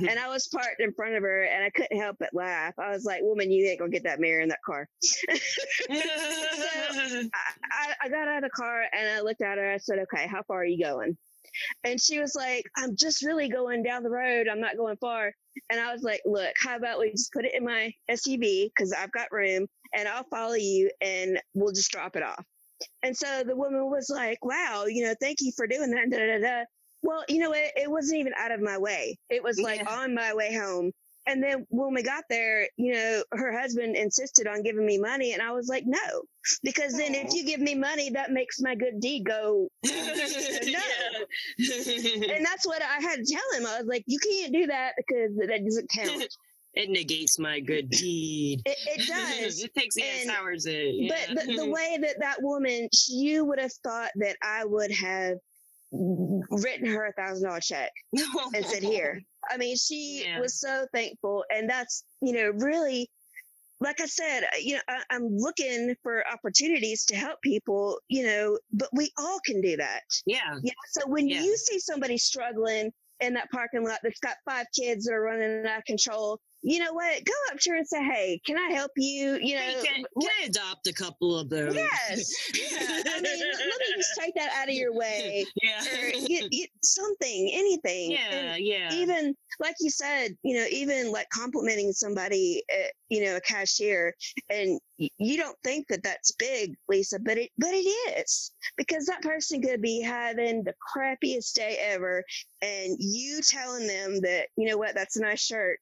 and 0.09 0.19
i 0.19 0.29
was 0.29 0.49
parked 0.49 0.81
in 0.81 0.93
front 0.95 1.15
of 1.15 1.23
her 1.23 1.45
and 1.45 1.63
i 1.63 1.71
couldn't 1.71 2.01
help 2.01 2.17
but 2.19 2.31
laugh 2.33 2.73
i 2.79 2.91
was 2.91 3.05
like 3.05 3.21
woman 3.23 3.51
you 3.51 3.67
ain't 3.67 3.79
gonna 3.79 3.91
get 3.91 4.05
that 4.05 4.21
mirror 4.21 4.41
in 4.41 4.49
that 4.49 4.63
car 4.65 4.89
so 5.03 5.33
I, 5.91 7.29
I 8.03 8.09
got 8.09 8.29
out 8.29 8.43
of 8.43 8.45
the 8.45 8.51
car 8.51 8.85
and 8.93 9.11
i 9.11 9.21
looked 9.21 9.43
at 9.43 9.59
her 9.59 9.73
i 9.73 9.79
said 9.79 9.99
okay 9.99 10.27
how 10.27 10.43
far 10.43 10.63
are 10.63 10.67
you 10.67 10.83
going 10.83 11.17
and 11.85 12.01
she 12.01 12.19
was 12.19 12.35
like, 12.35 12.65
I'm 12.77 12.97
just 12.97 13.25
really 13.25 13.49
going 13.49 13.83
down 13.83 14.03
the 14.03 14.11
road. 14.11 14.49
I'm 14.49 14.61
not 14.61 14.77
going 14.77 14.97
far. 14.97 15.33
And 15.71 15.81
I 15.81 15.93
was 15.93 16.03
like, 16.03 16.21
look, 16.27 16.53
how 16.61 16.77
about 16.77 16.99
we 16.99 17.13
just 17.13 17.33
put 17.33 17.45
it 17.45 17.55
in 17.55 17.65
my 17.65 17.93
SUV 18.11 18.71
because 18.75 18.93
I've 18.93 19.13
got 19.13 19.31
room 19.31 19.67
and 19.95 20.09
I'll 20.09 20.25
follow 20.25 20.55
you 20.55 20.91
and 21.01 21.41
we'll 21.55 21.73
just 21.73 21.93
drop 21.93 22.17
it 22.17 22.23
off. 22.23 22.45
And 23.03 23.17
so 23.17 23.43
the 23.45 23.57
woman 23.57 23.91
was 23.91 24.11
like, 24.11 24.45
wow, 24.45 24.85
you 24.87 25.05
know, 25.05 25.15
thank 25.21 25.39
you 25.41 25.53
for 25.57 25.67
doing 25.67 25.91
that. 25.91 26.11
Da, 26.11 26.19
da, 26.19 26.39
da, 26.41 26.65
well, 27.03 27.25
you 27.29 27.39
know, 27.39 27.53
it, 27.53 27.73
it 27.77 27.91
wasn't 27.91 28.21
even 28.21 28.33
out 28.37 28.51
of 28.51 28.61
my 28.61 28.79
way. 28.79 29.19
It 29.29 29.43
was 29.43 29.61
like 29.61 29.81
yeah. 29.81 30.01
on 30.01 30.15
my 30.15 30.35
way 30.35 30.55
home. 30.55 30.91
And 31.27 31.43
then 31.43 31.67
when 31.71 31.95
we 31.95 32.03
got 32.03 32.25
there, 32.29 32.69
you 32.77 32.93
know, 32.93 33.25
her 33.33 33.59
husband 33.59 33.97
insisted 33.97 34.47
on 34.47 34.63
giving 34.63 34.85
me 34.85 34.99
money. 34.99 35.33
And 35.33 35.41
I 35.41 35.53
was 35.53 35.69
like, 35.69 35.85
no, 35.87 36.23
because 36.63 36.95
then 36.97 37.15
if 37.15 37.33
you 37.33 37.47
give 37.47 37.61
me 37.61 37.75
money, 37.75 38.11
that 38.11 38.31
makes 38.31 38.61
my 38.61 38.75
good 38.75 39.01
deed 39.01 39.25
go, 39.25 39.69
no. 39.85 39.93
and 41.59 42.45
that's 42.45 42.67
what 42.67 42.83
I 42.83 43.01
had 43.01 43.21
to 43.21 43.25
tell 43.25 43.59
him. 43.59 43.67
I 43.67 43.79
was 43.79 43.87
like, 43.87 44.05
you 44.07 44.19
can't 44.19 44.53
do 44.53 44.67
that 44.67 44.93
because 44.97 45.35
that 45.37 45.65
doesn't 45.65 45.91
count. 45.91 46.29
it 46.75 46.91
negates 46.91 47.39
my 47.39 47.61
good 47.61 47.91
deed. 47.91 48.63
It, 48.67 48.79
it 48.87 49.07
does. 49.43 49.63
it 49.63 49.75
takes 49.75 49.97
yeah, 49.97 50.33
hours. 50.37 50.67
It. 50.67 50.95
Yeah. 50.95 51.15
But, 51.29 51.35
but 51.37 51.47
the 51.47 51.53
mm-hmm. 51.53 51.71
way 51.71 51.99
that 52.01 52.17
that 52.21 52.43
woman, 52.43 52.89
you 53.09 53.45
would 53.45 53.61
have 53.61 53.73
thought 53.85 54.11
that 54.17 54.37
I 54.43 54.65
would 54.65 54.91
have 54.91 55.39
written 55.93 56.87
her 56.87 57.07
a 57.07 57.13
thousand 57.13 57.49
dollar 57.49 57.61
check 57.61 57.93
and 58.55 58.67
said, 58.67 58.83
here. 58.83 59.21
I 59.51 59.57
mean, 59.57 59.77
she 59.77 60.25
yeah. 60.27 60.41
was 60.41 60.59
so 60.59 60.87
thankful. 60.93 61.45
And 61.55 61.69
that's, 61.69 62.05
you 62.21 62.33
know, 62.33 62.51
really, 62.65 63.11
like 63.81 64.01
I 64.01 64.07
said, 64.07 64.45
uh, 64.45 64.59
you 64.59 64.75
know, 64.75 64.81
I, 64.89 65.03
I'm 65.11 65.37
looking 65.37 65.95
for 66.03 66.25
opportunities 66.33 67.05
to 67.07 67.17
help 67.17 67.41
people, 67.43 67.99
you 68.09 68.25
know, 68.25 68.59
but 68.73 68.89
we 68.93 69.11
all 69.19 69.39
can 69.45 69.61
do 69.61 69.77
that. 69.77 70.03
Yeah. 70.27 70.59
Yeah. 70.63 70.73
So 70.93 71.03
when 71.07 71.29
yeah. 71.29 71.43
you 71.43 71.57
see 71.57 71.79
somebody 71.79 72.19
struggling 72.19 72.91
in 73.21 73.35
that 73.35 73.51
parking 73.51 73.85
lot 73.85 74.01
that's 74.03 74.21
got 74.21 74.37
five 74.49 74.67
kids 74.77 75.05
that 75.05 75.15
are 75.15 75.23
running 75.23 75.67
out 75.67 75.79
of 75.79 75.85
control, 75.85 76.41
you 76.65 76.79
know 76.79 76.95
what? 76.95 77.23
Go 77.25 77.33
up 77.53 77.59
to 77.61 77.71
her 77.71 77.77
and 77.77 77.87
say, 77.87 78.03
"Hey, 78.03 78.41
can 78.47 78.57
I 78.57 78.73
help 78.73 78.93
you?" 78.97 79.39
You 79.41 79.57
know, 79.57 79.61
hey, 79.61 79.83
can, 79.85 80.05
can, 80.19 80.31
I 80.41 80.47
adopt 80.47 80.87
a 80.87 80.95
couple 80.95 81.39
of 81.39 81.51
those? 81.51 81.75
Yes. 81.75 82.33
Yeah. 82.55 83.03
I 83.07 83.21
mean, 83.21 83.39
let 83.39 83.81
me 83.81 83.87
just 83.97 84.19
take 84.19 84.35
that 84.37 84.51
out 84.57 84.69
of 84.69 84.75
your 84.75 84.95
way. 84.95 85.45
Yeah. 85.63 85.81
Or 85.81 86.27
get, 86.27 86.51
get 86.51 86.71
something, 86.83 87.51
anything. 87.53 88.13
Yeah. 88.13 88.31
And 88.31 88.65
yeah. 88.65 88.93
Even 88.95 89.35
like 89.61 89.77
you 89.81 89.91
said, 89.91 90.37
you 90.43 90.57
know, 90.57 90.67
even 90.71 91.13
like 91.13 91.29
complimenting 91.31 91.93
somebody, 91.93 92.63
uh, 92.73 92.89
you 93.09 93.25
know, 93.25 93.37
a 93.37 93.41
cashier, 93.41 94.15
and 94.49 94.81
you 94.97 95.37
don't 95.37 95.57
think 95.65 95.89
that 95.89 96.03
that's 96.03 96.33
big, 96.33 96.75
Lisa, 96.89 97.19
but 97.19 97.39
it, 97.39 97.51
but 97.59 97.71
it 97.73 97.87
is 98.19 98.53
because 98.77 99.07
that 99.07 99.23
person 99.23 99.61
could 99.61 99.83
be 99.83 100.01
having 100.01 100.65
the 100.65 100.75
crappiest 100.97 101.55
day 101.55 101.77
ever, 101.81 102.25
and 102.63 102.97
you 102.99 103.41
telling 103.43 103.87
them 103.87 104.21
that, 104.23 104.47
you 104.57 104.69
know 104.69 104.79
what, 104.79 104.95
that's 104.95 105.17
a 105.17 105.23
nice 105.23 105.43
shirt 105.43 105.81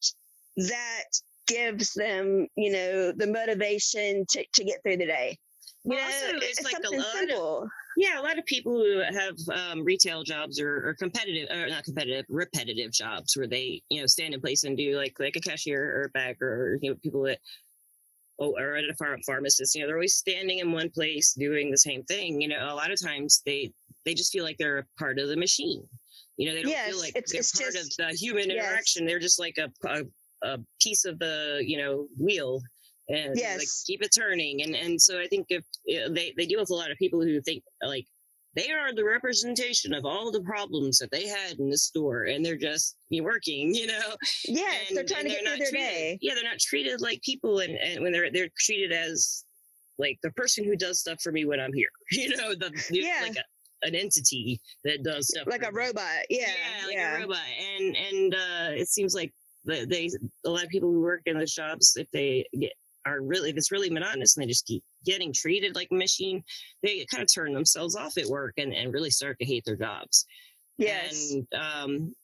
that 0.56 1.04
gives 1.46 1.92
them, 1.94 2.46
you 2.56 2.72
know, 2.72 3.12
the 3.12 3.26
motivation 3.26 4.24
to, 4.30 4.44
to 4.54 4.64
get 4.64 4.82
through 4.82 4.98
the 4.98 5.06
day. 5.06 5.38
Well, 5.84 5.98
you 5.98 6.04
know, 6.04 6.10
also, 6.10 6.36
it's, 6.36 6.60
it's 6.60 6.72
like 6.72 6.82
a 6.84 6.96
lot 6.96 7.06
simple. 7.12 7.62
Of, 7.62 7.68
yeah, 7.96 8.20
a 8.20 8.22
lot 8.22 8.38
of 8.38 8.46
people 8.46 8.72
who 8.72 9.00
have 9.00 9.34
um, 9.52 9.84
retail 9.84 10.22
jobs 10.22 10.60
or, 10.60 10.88
or, 10.88 10.94
competitive, 10.94 11.48
or 11.50 11.66
not 11.68 11.84
competitive, 11.84 12.24
repetitive 12.28 12.92
jobs 12.92 13.36
where 13.36 13.48
they, 13.48 13.82
you 13.90 14.00
know, 14.00 14.06
stand 14.06 14.32
in 14.34 14.40
place 14.40 14.64
and 14.64 14.76
do 14.76 14.96
like 14.96 15.18
like 15.18 15.36
a 15.36 15.40
cashier 15.40 15.82
or 15.82 16.04
a 16.04 16.08
bagger 16.10 16.48
or 16.48 16.78
you 16.80 16.90
know 16.90 16.96
people 17.02 17.22
that 17.22 17.38
oh, 18.38 18.54
or 18.58 18.76
at 18.76 18.84
a 18.84 18.94
farm 18.94 19.20
pharmacist. 19.26 19.74
You 19.74 19.82
know, 19.82 19.88
they're 19.88 19.96
always 19.96 20.14
standing 20.14 20.60
in 20.60 20.72
one 20.72 20.90
place 20.90 21.34
doing 21.34 21.70
the 21.70 21.78
same 21.78 22.02
thing. 22.04 22.40
You 22.40 22.48
know, 22.48 22.72
a 22.72 22.74
lot 22.74 22.90
of 22.90 23.02
times 23.02 23.42
they 23.44 23.72
they 24.04 24.14
just 24.14 24.32
feel 24.32 24.44
like 24.44 24.56
they're 24.58 24.78
a 24.78 24.86
part 24.98 25.18
of 25.18 25.28
the 25.28 25.36
machine. 25.36 25.82
You 26.36 26.48
know, 26.48 26.54
they 26.54 26.62
don't 26.62 26.70
yes, 26.70 26.90
feel 26.90 27.00
like 27.00 27.12
it's, 27.14 27.32
they're 27.32 27.40
it's 27.40 27.60
part 27.60 27.74
just, 27.74 28.00
of 28.00 28.08
the 28.08 28.14
human 28.14 28.48
yes. 28.48 28.64
interaction. 28.64 29.04
They're 29.04 29.18
just 29.18 29.38
like 29.38 29.58
a, 29.58 29.70
a 29.88 30.02
a 30.44 30.59
piece 30.81 31.05
of 31.05 31.18
the 31.18 31.62
you 31.64 31.78
know 31.78 32.07
wheel 32.18 32.61
and 33.09 33.33
yes. 33.37 33.59
like 33.59 33.68
keep 33.87 34.02
it 34.02 34.11
turning 34.16 34.62
and 34.62 34.74
and 34.74 35.00
so 35.00 35.20
i 35.20 35.26
think 35.26 35.46
if 35.48 35.64
they 35.87 36.33
they 36.37 36.46
deal 36.46 36.61
with 36.61 36.70
a 36.70 36.74
lot 36.74 36.90
of 36.90 36.98
people 36.98 37.20
who 37.20 37.40
think 37.40 37.62
like 37.85 38.07
they 38.55 38.70
are 38.70 38.94
the 38.94 39.05
representation 39.05 39.94
of 39.94 40.05
all 40.05 40.31
the 40.31 40.42
problems 40.42 40.98
that 40.98 41.11
they 41.11 41.26
had 41.26 41.59
in 41.59 41.70
the 41.70 41.78
store 41.78 42.24
and 42.24 42.44
they're 42.44 42.57
just 42.57 42.96
you 43.09 43.20
know, 43.20 43.26
working 43.26 43.74
you 43.74 43.87
know 43.87 44.16
yes 44.46 44.88
and, 44.88 44.96
they're 44.96 45.05
trying 45.05 45.24
to 45.24 45.31
get 45.31 45.40
through 45.40 45.57
their 45.57 45.70
treated, 45.70 45.72
day 45.72 46.18
yeah 46.20 46.35
they're 46.35 46.44
not 46.44 46.59
treated 46.59 47.00
like 47.00 47.20
people 47.22 47.61
and, 47.61 47.76
and 47.76 48.02
when 48.02 48.12
they're 48.12 48.31
they're 48.31 48.50
treated 48.59 48.92
as 48.92 49.44
like 49.98 50.18
the 50.22 50.31
person 50.33 50.64
who 50.64 50.76
does 50.76 51.00
stuff 51.00 51.20
for 51.20 51.33
me 51.33 51.44
when 51.44 51.61
i'm 51.61 51.72
here 51.72 51.90
you 52.11 52.35
know 52.37 52.55
the 52.55 52.70
yeah. 52.90 53.20
like 53.22 53.37
a, 53.37 53.87
an 53.87 53.96
entity 53.96 54.61
that 54.85 55.02
does 55.02 55.28
stuff 55.28 55.46
like 55.48 55.66
a 55.66 55.72
robot 55.72 56.05
yeah 56.31 56.46
yeah 56.46 56.87
like 56.87 56.96
yeah. 56.96 57.16
a 57.16 57.20
robot 57.20 57.38
and 57.76 57.96
and 57.96 58.35
uh 58.35 58.70
it 58.70 58.88
seems 58.88 59.12
like 59.12 59.33
they 59.64 60.11
a 60.44 60.51
lot 60.51 60.64
of 60.64 60.70
people 60.70 60.90
who 60.90 61.01
work 61.01 61.22
in 61.27 61.38
those 61.38 61.55
jobs 61.55 61.96
if 61.96 62.11
they 62.11 62.44
get 62.59 62.72
are 63.07 63.20
really 63.20 63.51
if 63.51 63.57
it's 63.57 63.72
really 63.72 63.90
monotonous 63.90 64.37
and 64.37 64.42
they 64.42 64.48
just 64.48 64.66
keep 64.66 64.83
getting 65.05 65.33
treated 65.33 65.75
like 65.75 65.88
a 65.90 65.94
machine 65.94 66.42
they 66.83 67.05
kind 67.11 67.22
of 67.22 67.33
turn 67.33 67.53
themselves 67.53 67.96
off 67.96 68.16
at 68.16 68.27
work 68.27 68.55
and, 68.59 68.72
and 68.72 68.92
really 68.92 69.11
start 69.11 69.37
to 69.38 69.44
hate 69.44 69.64
their 69.64 69.77
jobs. 69.77 70.27
Yes. 70.79 71.33
And 71.33 71.46
um 71.59 72.14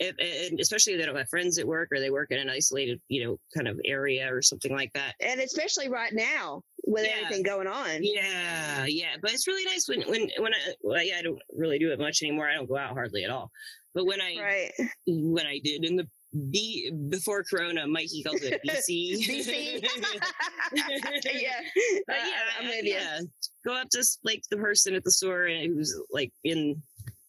if, 0.00 0.14
and 0.50 0.60
especially 0.60 0.92
if 0.92 1.00
they 1.00 1.06
don't 1.06 1.16
have 1.16 1.28
friends 1.28 1.58
at 1.58 1.66
work 1.66 1.88
or 1.90 1.98
they 1.98 2.10
work 2.10 2.30
in 2.30 2.38
an 2.38 2.48
isolated 2.48 3.00
you 3.08 3.24
know 3.24 3.38
kind 3.54 3.66
of 3.66 3.80
area 3.84 4.32
or 4.32 4.42
something 4.42 4.72
like 4.72 4.92
that. 4.92 5.14
And 5.20 5.40
especially 5.40 5.88
right 5.88 6.12
now 6.12 6.62
with 6.84 7.04
yeah. 7.04 7.16
everything 7.22 7.42
going 7.42 7.66
on. 7.66 7.98
Yeah 8.00 8.86
yeah 8.86 9.14
but 9.20 9.32
it's 9.32 9.48
really 9.48 9.64
nice 9.64 9.88
when 9.88 10.02
when 10.02 10.30
when 10.38 10.54
i 10.54 10.58
well, 10.82 11.02
yeah 11.02 11.16
i 11.18 11.22
don't 11.22 11.40
really 11.52 11.78
do 11.78 11.90
it 11.90 11.98
much 11.98 12.22
anymore. 12.22 12.48
I 12.48 12.54
don't 12.54 12.68
go 12.68 12.76
out 12.76 12.92
hardly 12.92 13.24
at 13.24 13.30
all. 13.30 13.50
But 13.94 14.06
when 14.06 14.20
i 14.20 14.36
right. 14.40 14.88
when 15.06 15.46
i 15.46 15.58
did 15.64 15.84
in 15.84 15.96
the 15.96 16.06
B 16.50 16.90
before 17.08 17.42
Corona, 17.42 17.86
Mikey 17.86 18.22
calls 18.22 18.42
it 18.42 18.60
BC. 18.66 19.18
BC. 19.28 19.82
yeah, 20.72 21.60
but 22.06 22.16
yeah, 22.16 22.34
uh, 22.36 22.60
I'm 22.60 22.66
with 22.66 22.84
yeah. 22.84 23.20
You. 23.20 23.30
Go 23.64 23.74
up 23.74 23.88
to 23.90 24.04
like 24.24 24.42
the 24.50 24.56
person 24.56 24.94
at 24.94 25.04
the 25.04 25.10
store 25.10 25.44
and 25.44 25.74
who's 25.74 25.98
like 26.10 26.32
in 26.44 26.82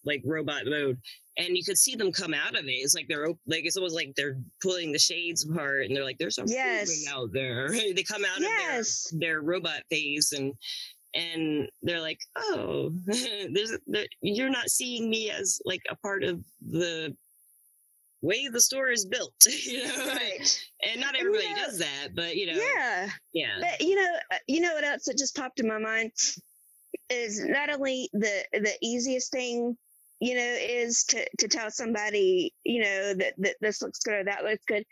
like 0.04 0.22
robot 0.26 0.64
mode, 0.66 0.98
and 1.38 1.56
you 1.56 1.64
could 1.64 1.78
see 1.78 1.96
them 1.96 2.12
come 2.12 2.34
out 2.34 2.58
of 2.58 2.66
it. 2.66 2.72
It's 2.72 2.94
like 2.94 3.08
they're 3.08 3.28
like 3.28 3.66
it's 3.66 3.78
almost 3.78 3.96
like 3.96 4.14
they're 4.16 4.38
pulling 4.62 4.92
the 4.92 5.00
shades 5.00 5.48
apart, 5.50 5.86
and 5.86 5.96
they're 5.96 6.04
like, 6.04 6.18
"There's 6.18 6.36
something 6.36 6.56
yes. 6.56 7.06
out 7.10 7.32
there." 7.32 7.70
they 7.70 8.04
come 8.04 8.26
out 8.26 8.40
yes. 8.40 9.12
of 9.12 9.20
their 9.20 9.30
their 9.30 9.42
robot 9.42 9.82
phase, 9.90 10.34
and 10.34 10.54
and 11.14 11.70
they're 11.82 12.02
like, 12.02 12.20
"Oh, 12.36 12.92
there's 13.06 13.78
there, 13.88 14.06
you're 14.22 14.50
not 14.50 14.70
seeing 14.70 15.10
me 15.10 15.32
as 15.32 15.62
like 15.66 15.82
a 15.90 15.96
part 15.96 16.24
of 16.24 16.44
the 16.62 17.16
way 18.22 18.48
the 18.48 18.62
store 18.62 18.90
is 18.90 19.06
built, 19.06 19.34
you 19.64 19.88
know. 19.88 20.08
Right. 20.08 20.68
And 20.84 21.02
not 21.02 21.16
everybody 21.16 21.46
and, 21.46 21.58
you 21.58 21.62
know, 21.62 21.68
does 21.68 21.80
that, 21.80 22.10
but 22.16 22.36
you 22.36 22.48
know. 22.48 22.62
Yeah. 22.76 23.10
Yeah. 23.34 23.58
But 23.60 23.82
you 23.82 23.96
know, 23.96 24.16
uh, 24.32 24.38
you 24.48 24.62
know 24.62 24.74
what 24.74 24.84
else 24.84 25.06
that 25.06 25.18
just 25.18 25.36
popped 25.36 25.60
in 25.60 25.68
my 25.68 25.80
mind 25.80 26.12
is 27.10 27.44
not 27.44 27.70
only 27.70 28.10
the 28.14 28.44
the 28.54 28.74
easiest 28.82 29.32
thing 29.32 29.78
you 30.20 30.36
know 30.36 30.56
is 30.60 31.04
to 31.06 31.26
to 31.38 31.48
tell 31.48 31.72
somebody 31.72 32.54
you 32.64 32.82
know 32.82 33.14
that, 33.14 33.34
that 33.38 33.56
this 33.62 33.82
looks 33.82 34.00
good 34.00 34.14
or 34.14 34.24
that 34.24 34.44
looks 34.44 34.66
good 34.66 34.84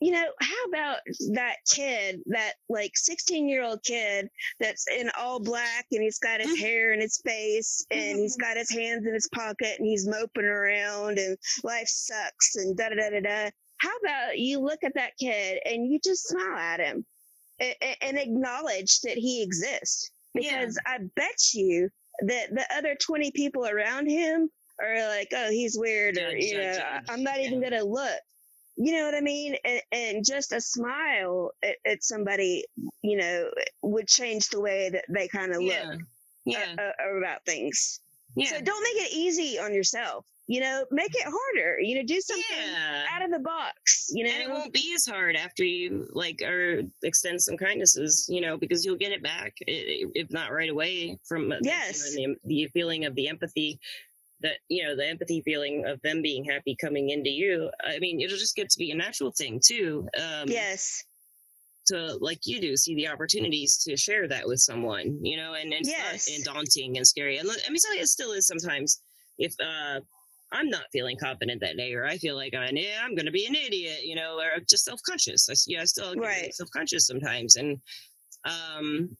you 0.00 0.12
know, 0.12 0.26
how 0.40 0.64
about 0.68 0.98
that 1.32 1.56
kid, 1.72 2.20
that 2.26 2.52
like 2.68 2.92
16 2.94 3.48
year 3.48 3.64
old 3.64 3.82
kid 3.82 4.28
that's 4.60 4.86
in 4.88 5.10
all 5.18 5.40
black 5.40 5.86
and 5.90 6.02
he's 6.02 6.18
got 6.18 6.40
his 6.40 6.50
mm-hmm. 6.50 6.60
hair 6.60 6.92
in 6.92 7.00
his 7.00 7.18
face 7.24 7.86
and 7.90 8.18
he's 8.18 8.36
mm-hmm. 8.36 8.48
got 8.48 8.58
his 8.58 8.70
hands 8.70 9.06
in 9.06 9.14
his 9.14 9.28
pocket 9.34 9.76
and 9.78 9.86
he's 9.86 10.06
moping 10.06 10.44
around 10.44 11.18
and 11.18 11.36
life 11.64 11.88
sucks 11.88 12.56
and 12.56 12.76
da 12.76 12.90
da 12.90 12.96
da 12.96 13.10
da 13.10 13.20
da. 13.20 13.50
How 13.78 13.96
about 14.02 14.38
you 14.38 14.60
look 14.60 14.80
at 14.84 14.94
that 14.94 15.16
kid 15.18 15.60
and 15.64 15.90
you 15.90 15.98
just 16.02 16.28
smile 16.28 16.58
at 16.58 16.80
him 16.80 17.04
and, 17.58 17.74
and 18.02 18.18
acknowledge 18.18 19.00
that 19.00 19.16
he 19.16 19.42
exists? 19.42 20.10
Because 20.34 20.78
yeah. 20.86 20.92
I 20.92 20.98
bet 21.16 21.54
you 21.54 21.88
that 22.20 22.54
the 22.54 22.66
other 22.76 22.96
20 23.00 23.30
people 23.32 23.66
around 23.66 24.10
him 24.10 24.50
are 24.82 25.08
like, 25.08 25.28
oh, 25.34 25.50
he's 25.50 25.78
weird, 25.78 26.18
or, 26.18 26.36
you 26.36 26.58
know, 26.58 26.78
I'm 27.08 27.22
not 27.22 27.40
even 27.40 27.60
going 27.60 27.72
to 27.72 27.84
look 27.84 28.20
you 28.76 28.92
know 28.92 29.04
what 29.04 29.14
I 29.14 29.20
mean? 29.20 29.56
And, 29.64 29.80
and 29.92 30.24
just 30.24 30.52
a 30.52 30.60
smile 30.60 31.50
at, 31.62 31.76
at, 31.86 32.02
somebody, 32.02 32.64
you 33.02 33.16
know, 33.16 33.50
would 33.82 34.06
change 34.06 34.48
the 34.48 34.60
way 34.60 34.90
that 34.90 35.04
they 35.08 35.28
kind 35.28 35.54
of 35.54 35.62
yeah. 35.62 35.90
look 35.90 36.00
yeah. 36.44 36.74
Uh, 36.78 36.82
uh, 37.02 37.18
about 37.18 37.44
things. 37.44 38.00
Yeah. 38.36 38.50
So 38.50 38.60
don't 38.60 38.82
make 38.82 39.06
it 39.06 39.12
easy 39.14 39.58
on 39.58 39.72
yourself. 39.74 40.24
you 40.48 40.60
know, 40.60 40.84
make 40.92 41.12
it 41.14 41.24
harder. 41.24 41.80
You 41.80 41.96
know, 41.96 42.02
do 42.04 42.20
something 42.20 42.44
Yeah. 42.56 43.04
out 43.10 43.22
of 43.22 43.30
the 43.32 43.40
box. 43.40 44.10
You 44.10 44.24
know, 44.24 44.30
and 44.30 44.42
it 44.42 44.50
won't 44.50 44.72
be 44.72 44.92
as 44.94 45.04
hard 45.04 45.34
after 45.34 45.64
you 45.64 46.06
like 46.12 46.40
or 46.42 46.82
extend 47.02 47.42
some 47.42 47.56
kindnesses 47.56 48.26
you 48.28 48.40
know 48.40 48.56
because 48.56 48.84
you'll 48.84 48.96
get 48.96 49.10
it 49.10 49.22
back 49.22 49.54
if 49.66 50.30
not 50.30 50.52
right 50.52 50.70
away 50.70 51.18
from 51.24 51.44
you 51.44 51.48
know, 51.48 51.58
Yes. 51.62 52.14
the, 52.14 52.36
the 52.44 52.68
feeling 52.68 53.06
of 53.06 53.14
the 53.16 53.28
empathy 53.28 53.80
that 54.40 54.58
you 54.68 54.84
know 54.84 54.94
the 54.96 55.06
empathy 55.06 55.42
feeling 55.44 55.84
of 55.86 56.00
them 56.02 56.22
being 56.22 56.44
happy 56.44 56.76
coming 56.80 57.10
into 57.10 57.30
you 57.30 57.70
i 57.84 57.98
mean 57.98 58.20
it'll 58.20 58.36
just 58.36 58.56
get 58.56 58.68
to 58.70 58.78
be 58.78 58.90
a 58.90 58.94
natural 58.94 59.32
thing 59.32 59.60
too 59.64 60.06
um 60.18 60.48
yes, 60.48 61.04
to 61.86 62.16
like 62.20 62.40
you 62.44 62.60
do 62.60 62.76
see 62.76 62.94
the 62.94 63.08
opportunities 63.08 63.82
to 63.84 63.96
share 63.96 64.28
that 64.28 64.46
with 64.46 64.58
someone 64.60 65.18
you 65.24 65.36
know 65.36 65.54
and, 65.54 65.72
and 65.72 65.86
Yes. 65.86 66.28
and 66.28 66.44
daunting 66.44 66.96
and 66.96 67.06
scary 67.06 67.38
and 67.38 67.48
i 67.48 67.70
mean 67.70 67.78
you 67.94 68.00
it 68.00 68.06
still 68.08 68.32
is 68.32 68.46
sometimes 68.46 69.00
if 69.38 69.54
uh 69.60 70.00
I'm 70.52 70.68
not 70.68 70.84
feeling 70.92 71.16
confident 71.20 71.60
that 71.62 71.76
day, 71.76 71.92
or 71.94 72.06
I 72.06 72.18
feel 72.18 72.36
like 72.36 72.54
I'm, 72.54 72.76
yeah, 72.76 73.00
I'm 73.02 73.14
going 73.16 73.26
to 73.26 73.32
be 73.32 73.46
an 73.46 73.56
idiot, 73.56 74.04
you 74.04 74.14
know, 74.14 74.38
or 74.38 74.60
just 74.60 74.84
self 74.84 75.00
conscious. 75.02 75.48
I, 75.50 75.54
yeah, 75.66 75.82
I 75.82 75.84
still 75.84 76.14
Right. 76.14 76.54
self 76.54 76.70
conscious 76.70 77.06
sometimes, 77.06 77.56
and 77.56 77.78
um, 78.44 79.16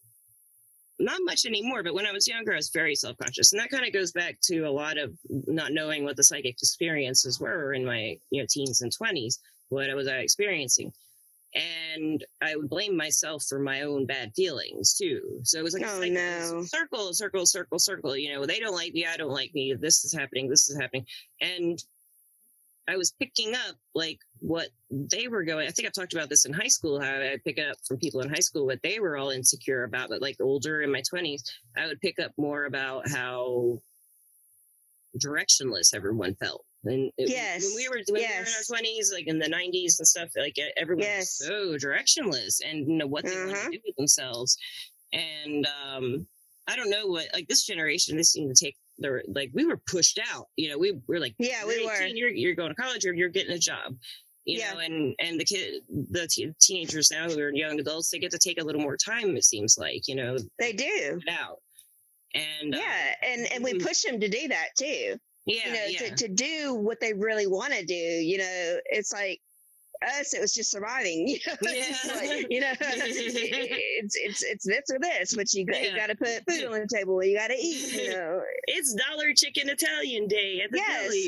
not 0.99 1.19
much 1.23 1.45
anymore. 1.45 1.83
But 1.83 1.93
when 1.93 2.05
I 2.05 2.11
was 2.11 2.27
younger, 2.27 2.53
I 2.53 2.57
was 2.57 2.69
very 2.69 2.95
self 2.95 3.17
conscious, 3.17 3.53
and 3.53 3.61
that 3.61 3.69
kind 3.69 3.85
of 3.85 3.93
goes 3.93 4.11
back 4.11 4.37
to 4.43 4.61
a 4.61 4.71
lot 4.71 4.97
of 4.97 5.13
not 5.29 5.71
knowing 5.73 6.03
what 6.03 6.15
the 6.15 6.23
psychic 6.23 6.61
experiences 6.61 7.39
were 7.39 7.73
in 7.73 7.85
my 7.85 8.17
you 8.29 8.41
know 8.41 8.47
teens 8.49 8.81
and 8.81 8.91
twenties. 8.95 9.39
What 9.69 9.89
I 9.89 9.95
was 9.95 10.07
I 10.07 10.17
experiencing? 10.17 10.91
and 11.55 12.23
I 12.41 12.55
would 12.55 12.69
blame 12.69 12.95
myself 12.95 13.43
for 13.47 13.57
my 13.57 13.81
own 13.81 14.05
bad 14.05 14.33
feelings 14.35 14.95
too. 14.95 15.39
So 15.43 15.57
it 15.57 15.63
was 15.63 15.73
like 15.73 15.83
Oh, 15.85 15.99
cycle, 16.01 16.13
no. 16.13 16.63
circle, 16.63 17.13
circle, 17.13 17.45
circle, 17.45 17.79
circle. 17.79 18.17
You 18.17 18.33
know, 18.33 18.45
they 18.45 18.59
don't 18.59 18.75
like 18.75 18.93
me, 18.93 19.05
I 19.05 19.17
don't 19.17 19.31
like 19.31 19.53
me. 19.55 19.73
This 19.73 20.03
is 20.03 20.13
happening, 20.13 20.49
this 20.49 20.69
is 20.69 20.77
happening, 20.79 21.05
and 21.41 21.81
I 22.87 22.97
was 22.97 23.11
picking 23.11 23.53
up 23.55 23.75
like 23.95 24.19
what 24.39 24.67
they 24.89 25.27
were 25.27 25.43
going. 25.43 25.67
I 25.67 25.71
think 25.71 25.87
I've 25.87 25.93
talked 25.93 26.13
about 26.13 26.29
this 26.29 26.45
in 26.45 26.53
high 26.53 26.67
school. 26.67 26.99
How 26.99 27.15
I 27.15 27.37
pick 27.45 27.59
up 27.59 27.77
from 27.87 27.97
people 27.97 28.21
in 28.21 28.29
high 28.29 28.39
school 28.39 28.65
what 28.65 28.81
they 28.83 28.99
were 28.99 29.17
all 29.17 29.29
insecure 29.31 29.83
about. 29.83 30.09
But 30.09 30.21
like 30.21 30.37
older 30.41 30.81
in 30.81 30.91
my 30.91 31.01
twenties, 31.01 31.43
I 31.77 31.87
would 31.87 31.99
pick 32.01 32.19
up 32.19 32.31
more 32.37 32.65
about 32.65 33.09
how 33.09 33.79
directionless 35.23 35.93
everyone 35.95 36.35
felt. 36.35 36.63
And 36.83 37.11
it- 37.17 37.29
Yes, 37.29 37.63
when 37.65 37.75
we 37.75 37.89
were 37.89 38.01
when 38.09 38.21
we 38.21 38.27
were 38.27 38.41
in 38.41 38.45
our 38.47 38.63
twenties, 38.67 39.11
like 39.11 39.27
in 39.27 39.39
the 39.39 39.47
nineties 39.49 39.99
and 39.99 40.07
stuff, 40.07 40.29
like 40.37 40.55
everyone 40.77 41.03
Yes. 41.03 41.39
was 41.39 41.47
so 41.47 41.75
directionless 41.87 42.61
and 42.63 42.87
you 42.87 42.95
know 42.97 43.07
what 43.07 43.25
they 43.25 43.35
want 43.35 43.51
Uh-huh. 43.51 43.65
to 43.65 43.77
do 43.77 43.81
with 43.85 43.95
themselves. 43.95 44.57
And 45.13 45.65
um, 45.83 46.27
I 46.67 46.75
don't 46.75 46.89
know 46.89 47.07
what 47.07 47.27
like 47.33 47.47
this 47.47 47.65
generation. 47.65 48.15
They 48.17 48.23
seem 48.23 48.47
to 48.47 48.55
take 48.65 48.77
their 48.99 49.23
like 49.27 49.51
we 49.53 49.65
were 49.65 49.77
pushed 49.77 50.19
out. 50.31 50.47
You 50.55 50.69
know, 50.69 50.77
we 50.77 50.99
were 51.07 51.19
like 51.19 51.35
Yeah, 51.39 51.65
we 51.65 51.85
were. 51.85 52.05
You're 52.05 52.29
you're 52.29 52.55
going 52.55 52.69
to 52.69 52.75
college 52.81 53.05
or 53.05 53.13
you're 53.13 53.29
getting 53.29 53.53
a 53.53 53.59
job. 53.59 53.95
You 54.47 54.59
Yeah. 54.59 54.73
know, 54.73 54.79
and 54.79 55.13
and 55.19 55.39
the 55.39 55.45
kid, 55.45 55.83
the 55.89 56.25
te- 56.27 56.53
teenagers 56.61 57.11
now 57.11 57.29
who 57.29 57.37
are 57.39 57.53
young 57.53 57.79
adults, 57.79 58.09
they 58.09 58.17
get 58.19 58.31
to 58.31 58.39
take 58.39 58.59
a 58.61 58.63
little 58.63 58.81
more 58.81 58.95
time. 58.97 59.35
It 59.35 59.43
seems 59.43 59.77
like 59.77 60.07
you 60.07 60.15
know 60.15 60.37
they 60.57 60.71
do. 60.73 61.19
out. 61.29 61.61
And 62.33 62.73
uh, 62.73 62.77
Yeah, 62.79 63.15
and 63.23 63.51
and 63.51 63.63
we 63.63 63.73
mhm. 63.73 63.83
push 63.83 64.01
them 64.03 64.19
to 64.21 64.29
do 64.29 64.47
that 64.47 64.69
too. 64.79 65.17
yeah, 65.45 65.65
you 65.67 65.73
know, 65.73 65.85
yeah. 65.87 65.99
to, 65.99 66.15
to 66.15 66.27
do 66.29 66.73
what 66.75 66.99
they 67.01 67.13
really 67.13 67.45
want 67.47 67.73
to 67.73 67.83
do. 67.85 67.93
You 67.93 68.37
know, 68.39 68.77
it's 68.85 69.11
like 69.13 69.41
us, 70.03 70.33
it 70.33 70.41
was 70.41 70.53
just 70.53 70.71
surviving. 70.71 71.27
You 71.37 71.39
know, 71.47 71.57
It's 71.61 72.05
Yeah. 72.05 72.13
like, 72.15 72.47
you 72.49 72.61
know, 72.61 72.73
it's 72.79 74.15
it's 74.15 74.43
it's 74.43 74.65
this 74.65 74.83
or 74.91 74.99
this, 74.99 75.35
but 75.35 75.53
you 75.53 75.65
got, 75.65 75.81
you 75.81 75.95
got 75.95 76.07
to 76.07 76.15
put 76.15 76.43
food 76.49 76.65
on 76.65 76.79
the 76.79 76.87
table. 76.93 77.23
You 77.23 77.37
got 77.37 77.47
to 77.47 77.55
eat. 77.57 77.93
You 77.93 78.09
know, 78.13 78.41
it's 78.67 78.93
Dollar 78.95 79.33
Chicken 79.35 79.69
Italian 79.69 80.27
Day 80.27 80.61
at 80.63 80.71
the 80.71 80.77
Yes. 80.77 81.03
deli. 81.03 81.27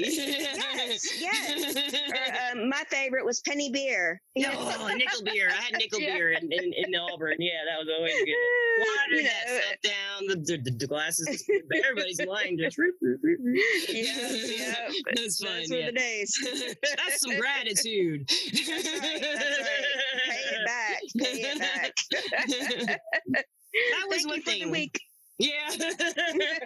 Yes, 1.19 1.21
yes. 1.21 1.93
or, 2.53 2.59
um, 2.59 2.69
my 2.69 2.83
favorite 2.89 3.25
was 3.25 3.39
penny 3.41 3.71
beer. 3.71 4.21
you 4.35 4.43
know? 4.47 4.51
oh, 4.55 4.87
nickel 4.95 5.23
beer. 5.23 5.49
I 5.49 5.61
had 5.61 5.73
nickel 5.73 5.99
Yeah. 5.99 6.15
beer 6.15 6.31
in, 6.33 6.51
in, 6.51 6.73
in 6.73 6.95
Auburn. 6.95 7.35
Yeah, 7.39 7.51
that 7.69 7.79
was 7.79 7.87
always 7.95 8.13
good. 8.13 8.35
Water 8.79 9.15
you 9.15 9.23
that 9.23 9.47
know, 9.47 9.59
stuff 9.59 9.81
down. 9.83 10.27
The, 10.27 10.57
the, 10.63 10.71
the 10.71 10.87
glasses. 10.87 11.49
Everybody's 11.73 12.21
lying. 12.25 12.57
Just 12.57 12.77
yeah, 13.89 14.29
yeah. 14.29 14.75
That's 15.15 15.43
fun. 15.43 15.59
Those 15.59 15.69
were 15.69 15.77
Yeah. 15.77 15.85
the 15.87 15.91
days. 15.93 16.75
That's 16.97 17.21
some 17.21 17.37
gratitude. 17.37 18.29
Right, 18.67 19.21
that's 19.21 19.59
right. 19.59 19.85
Pay 20.25 20.55
it 20.55 20.65
back. 20.65 20.99
Pay 21.17 21.41
it 21.41 21.59
back. 21.59 21.93
That 23.91 24.05
was 24.09 24.23
Thank 24.23 24.27
one 24.27 24.37
you 24.37 24.43
for 24.43 24.51
the 24.51 24.59
thing. 24.59 24.89
Yeah. 25.41 25.69
that 25.77 26.59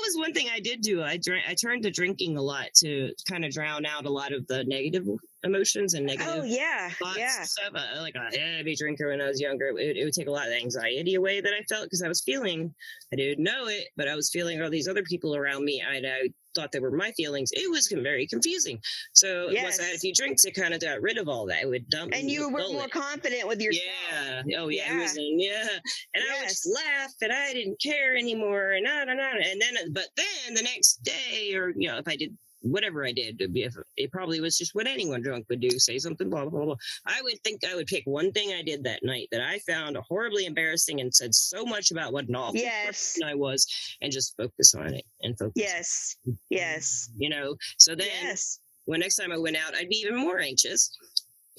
was 0.00 0.16
one 0.16 0.32
thing 0.32 0.46
I 0.52 0.60
did 0.60 0.82
do. 0.82 1.02
I 1.02 1.16
drank 1.16 1.44
I 1.48 1.54
turned 1.54 1.82
to 1.82 1.90
drinking 1.90 2.36
a 2.36 2.42
lot 2.42 2.66
to 2.76 3.12
kind 3.28 3.44
of 3.44 3.50
drown 3.52 3.84
out 3.84 4.06
a 4.06 4.10
lot 4.10 4.32
of 4.32 4.46
the 4.46 4.62
negative 4.64 5.04
emotions 5.42 5.94
and 5.94 6.06
negative 6.06 6.32
Oh 6.32 6.44
yeah, 6.44 6.90
thoughts 6.90 7.18
yeah. 7.18 7.42
stuff. 7.42 7.72
I, 7.74 7.98
like 8.00 8.14
a 8.14 8.30
heavy 8.38 8.76
drinker 8.76 9.08
when 9.08 9.20
I 9.20 9.26
was 9.26 9.40
younger. 9.40 9.66
It, 9.68 9.74
would- 9.74 9.96
it 9.96 10.04
would 10.04 10.14
take 10.14 10.28
a 10.28 10.30
lot 10.30 10.46
of 10.46 10.52
anxiety 10.52 11.16
away 11.16 11.40
that 11.40 11.52
I 11.52 11.62
felt 11.64 11.86
because 11.86 12.02
I 12.02 12.08
was 12.08 12.22
feeling, 12.22 12.72
I 13.12 13.16
didn't 13.16 13.42
know 13.42 13.66
it, 13.66 13.88
but 13.96 14.06
I 14.06 14.14
was 14.14 14.30
feeling 14.30 14.62
all 14.62 14.70
these 14.70 14.86
other 14.86 15.02
people 15.02 15.34
around 15.34 15.64
me. 15.64 15.82
I, 15.82 15.96
I 15.96 16.28
thought 16.54 16.72
they 16.72 16.80
were 16.80 16.90
my 16.90 17.10
feelings. 17.12 17.50
It 17.52 17.70
was 17.70 17.88
very 17.88 18.26
confusing. 18.26 18.80
So 19.12 19.48
once 19.62 19.80
I 19.80 19.84
had 19.84 19.96
a 19.96 19.98
few 19.98 20.12
drinks, 20.14 20.44
it 20.44 20.52
kind 20.54 20.74
of 20.74 20.80
got 20.80 21.00
rid 21.02 21.18
of 21.18 21.28
all 21.28 21.46
that. 21.46 21.62
It 21.62 21.66
would 21.68 21.88
dump 21.88 22.12
And 22.14 22.30
you 22.30 22.48
were 22.50 22.60
bullet. 22.60 22.72
more 22.72 22.88
confident 22.88 23.46
with 23.48 23.60
yourself. 23.60 23.84
Yeah. 24.10 24.42
Oh 24.58 24.68
yeah. 24.68 24.96
It 24.96 25.00
was 25.02 25.16
Yeah. 25.18 25.52
yeah. 25.52 25.68
And 26.14 26.24
I 26.30 26.40
would 26.40 26.48
just 26.48 26.66
laugh 26.72 27.12
and 27.22 27.32
I 27.32 27.52
didn't 27.52 27.80
care 27.80 28.16
anymore. 28.16 28.72
And 28.72 28.86
I 28.88 29.04
don't 29.04 29.16
know. 29.16 29.30
And 29.32 29.60
then, 29.60 29.92
but 29.92 30.06
then 30.16 30.54
the 30.54 30.62
next 30.62 31.02
day, 31.02 31.54
or 31.54 31.72
you 31.76 31.88
know, 31.88 31.98
if 31.98 32.08
I 32.08 32.16
did 32.16 32.36
whatever 32.64 33.04
I 33.06 33.12
did, 33.12 33.36
it 33.38 34.10
probably 34.10 34.40
was 34.40 34.56
just 34.58 34.74
what 34.74 34.86
anyone 34.86 35.22
drunk 35.22 35.46
would 35.50 35.60
do, 35.60 35.78
say 35.78 35.98
something, 35.98 36.28
blah 36.30 36.46
blah 36.46 36.64
blah. 36.64 36.76
I 37.06 37.20
would 37.22 37.38
think 37.44 37.62
I 37.64 37.74
would 37.74 37.86
pick 37.86 38.02
one 38.06 38.32
thing 38.32 38.52
I 38.52 38.62
did 38.62 38.82
that 38.84 39.04
night 39.04 39.28
that 39.32 39.42
I 39.42 39.58
found 39.60 39.96
horribly 40.08 40.46
embarrassing 40.46 41.00
and 41.00 41.14
said 41.14 41.34
so 41.34 41.64
much 41.64 41.90
about 41.90 42.12
what 42.12 42.28
an 42.28 42.36
awful 42.36 42.56
Yes. 42.60 42.86
person 43.14 43.24
I 43.24 43.34
was, 43.34 43.66
and 44.00 44.10
just 44.12 44.34
focus 44.36 44.74
on 44.74 44.94
it 44.94 45.04
and 45.22 45.38
focus. 45.38 45.52
Yes. 45.56 46.16
Yes. 46.50 47.10
You 47.16 47.28
know. 47.28 47.54
So 47.78 47.94
then 47.94 48.08
Yes. 48.22 48.58
when 48.86 49.00
next 49.00 49.16
time 49.16 49.30
I 49.32 49.38
went 49.38 49.56
out, 49.56 49.74
I'd 49.74 49.88
be 49.88 49.96
even 49.96 50.16
more 50.16 50.40
anxious 50.40 50.90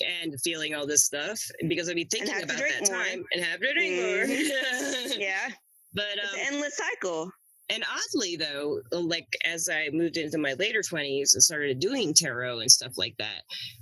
and 0.06 0.36
feeling 0.42 0.76
all 0.76 0.86
this 0.86 1.06
stuff 1.06 1.40
because 1.70 1.88
I'd 1.90 1.96
be 1.96 2.04
thinking 2.06 2.36
about 2.44 2.58
that 2.58 2.82
more. 2.90 3.00
time 3.00 3.24
and 3.34 3.44
have 3.44 3.60
to 3.62 3.74
drink 3.74 3.96
more. 4.02 4.26
Yeah. 5.18 5.50
but 5.94 6.06
It's 6.16 6.34
um, 6.34 6.40
an 6.40 6.46
endless 6.54 6.76
cycle. 6.78 7.32
And 7.70 7.84
oddly 7.84 8.36
though, 8.36 8.82
like 8.92 9.28
as 9.46 9.70
I 9.72 9.90
moved 9.92 10.18
into 10.18 10.38
my 10.38 10.54
later 10.54 10.82
twenties 10.82 11.34
and 11.34 11.44
started 11.44 11.80
doing 11.80 12.14
tarot 12.14 12.60
and 12.60 12.72
stuff 12.72 12.94
like 12.98 13.16
that, 13.18 13.42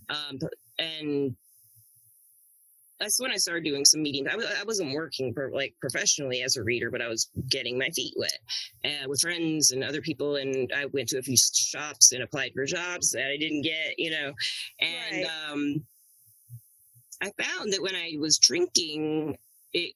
um, 0.10 0.39
and 0.80 1.36
that's 3.00 3.19
when 3.19 3.32
I 3.32 3.36
started 3.36 3.65
doing 3.65 3.84
some 3.84 4.02
meetings. 4.02 4.28
I, 4.32 4.63
wasn't 4.63 4.93
working 4.93 5.34
for 5.34 5.52
like 5.52 5.74
professionally 5.82 6.41
as 6.41 6.56
a 6.56 6.63
reader, 6.63 6.89
but 6.89 7.02
I 7.02 7.10
was 7.10 7.30
getting 7.50 7.78
my 7.78 7.89
feet 7.89 8.13
wet 8.15 8.39
uh, 8.86 9.08
with 9.08 9.19
friends 9.19 9.72
and 9.72 9.84
other 9.84 10.02
people. 10.02 10.38
And 10.38 10.72
I 10.74 10.86
went 10.86 11.10
to 11.10 11.17
a 11.17 11.22
few 11.22 11.36
shops 11.36 12.13
and 12.13 12.24
applied 12.24 12.52
for 12.56 12.65
jobs 12.65 13.12
that 13.12 13.30
I 13.30 13.38
didn't 13.38 13.63
get, 13.63 13.96
you 13.98 14.12
know. 14.12 14.32
And 14.80 15.24
Right. 15.24 15.52
um, 15.52 15.86
I 17.22 17.32
found 17.41 17.74
that 17.74 17.82
when 17.82 17.96
I 17.96 18.13
was 18.19 18.38
drinking, 18.38 19.38
it 19.73 19.93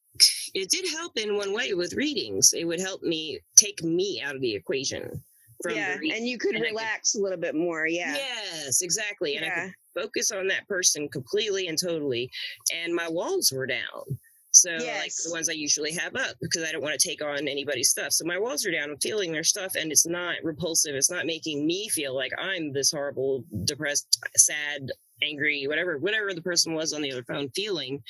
it 0.54 0.70
did 0.70 0.86
help 0.92 1.18
in 1.18 1.38
one 1.38 1.54
way 1.54 1.74
with 1.74 1.94
readings. 1.94 2.54
It 2.54 2.66
would 2.66 2.80
help 2.80 3.04
me 3.04 3.40
take 3.56 3.84
me 3.84 4.22
out 4.24 4.36
of 4.36 4.42
the 4.42 4.56
equation 4.56 5.24
from 5.62 5.76
Yeah. 5.76 5.98
the. 5.98 6.12
And 6.12 6.28
you 6.28 6.38
could 6.38 6.56
and 6.56 6.64
I 6.64 6.68
could- 6.70 6.76
relax 6.76 7.16
a 7.16 7.20
little 7.20 7.38
bit 7.38 7.56
more. 7.56 7.88
Yeah. 7.88 8.16
Yes, 8.16 8.82
exactly. 8.82 9.36
And 9.38 9.46
I 9.46 9.50
could 9.50 9.74
focus 10.04 10.32
on 10.32 10.48
that 10.48 10.68
person 10.68 11.08
completely 11.10 11.68
and 11.68 11.78
totally. 11.78 12.32
And 12.74 12.94
my 12.94 13.08
walls 13.08 13.52
were 13.52 13.68
down. 13.68 14.20
So 14.52 14.72
like 14.72 15.12
the 15.24 15.30
ones 15.32 15.50
I 15.50 15.54
usually 15.54 15.92
have 15.92 16.16
up 16.16 16.36
because 16.42 16.64
I 16.64 16.72
don't 16.72 16.82
want 16.82 17.00
to 17.00 17.08
take 17.08 17.24
on 17.24 17.48
anybody's 17.48 17.90
stuff. 17.92 18.12
So 18.14 18.26
my 18.26 18.40
walls 18.40 18.66
are 18.66 18.72
down. 18.72 18.90
I'm 18.90 18.98
feeling 18.98 19.32
their 19.32 19.44
stuff 19.44 19.76
and 19.76 19.92
it's 19.92 20.08
not 20.08 20.38
repulsive. 20.42 20.96
It's 20.96 21.12
not 21.12 21.28
making 21.28 21.68
me 21.68 21.90
feel 21.90 22.16
like 22.16 22.32
I'm 22.40 22.74
this 22.74 22.90
horrible, 22.90 23.44
depressed, 23.66 24.18
sad, 24.36 24.90
angry, 25.22 25.68
whatever, 25.68 26.00
whatever 26.00 26.34
the 26.34 26.42
person 26.42 26.74
was 26.74 26.92
on 26.92 27.04
the 27.04 27.12
other 27.12 27.24
phone 27.24 27.50
feeling. 27.50 28.02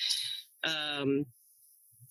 Um 0.64 1.26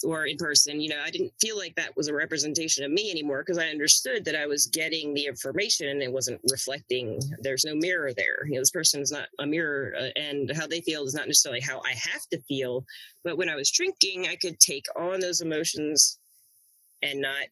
or 0.04 0.26
in 0.26 0.36
person, 0.36 0.80
you 0.80 0.88
know, 0.88 1.00
I 1.04 1.10
didn't 1.10 1.32
feel 1.40 1.56
like 1.56 1.74
that 1.76 1.96
was 1.96 2.08
a 2.08 2.14
representation 2.14 2.84
of 2.84 2.90
me 2.90 3.10
anymore 3.10 3.42
because 3.42 3.58
I 3.58 3.68
understood 3.68 4.24
that 4.24 4.36
I 4.36 4.46
was 4.46 4.66
getting 4.66 5.14
the 5.14 5.26
information 5.26 5.88
and 5.88 6.02
it 6.02 6.12
wasn't 6.12 6.40
reflecting. 6.50 7.20
There's 7.40 7.64
no 7.64 7.74
mirror 7.74 8.12
there. 8.12 8.46
You 8.46 8.54
know, 8.54 8.60
this 8.60 8.70
person 8.70 9.00
is 9.00 9.12
not 9.12 9.28
a 9.38 9.46
mirror, 9.46 9.94
uh, 9.98 10.08
and 10.16 10.50
how 10.54 10.66
they 10.66 10.80
feel 10.80 11.04
is 11.04 11.14
not 11.14 11.26
necessarily 11.26 11.60
how 11.60 11.80
I 11.80 11.92
have 11.92 12.26
to 12.30 12.40
feel. 12.42 12.84
But 13.24 13.38
when 13.38 13.48
I 13.48 13.56
was 13.56 13.70
drinking, 13.70 14.28
I 14.28 14.36
could 14.36 14.58
take 14.60 14.86
on 14.96 15.20
those 15.20 15.40
emotions 15.40 16.18
and 17.02 17.20
not 17.20 17.46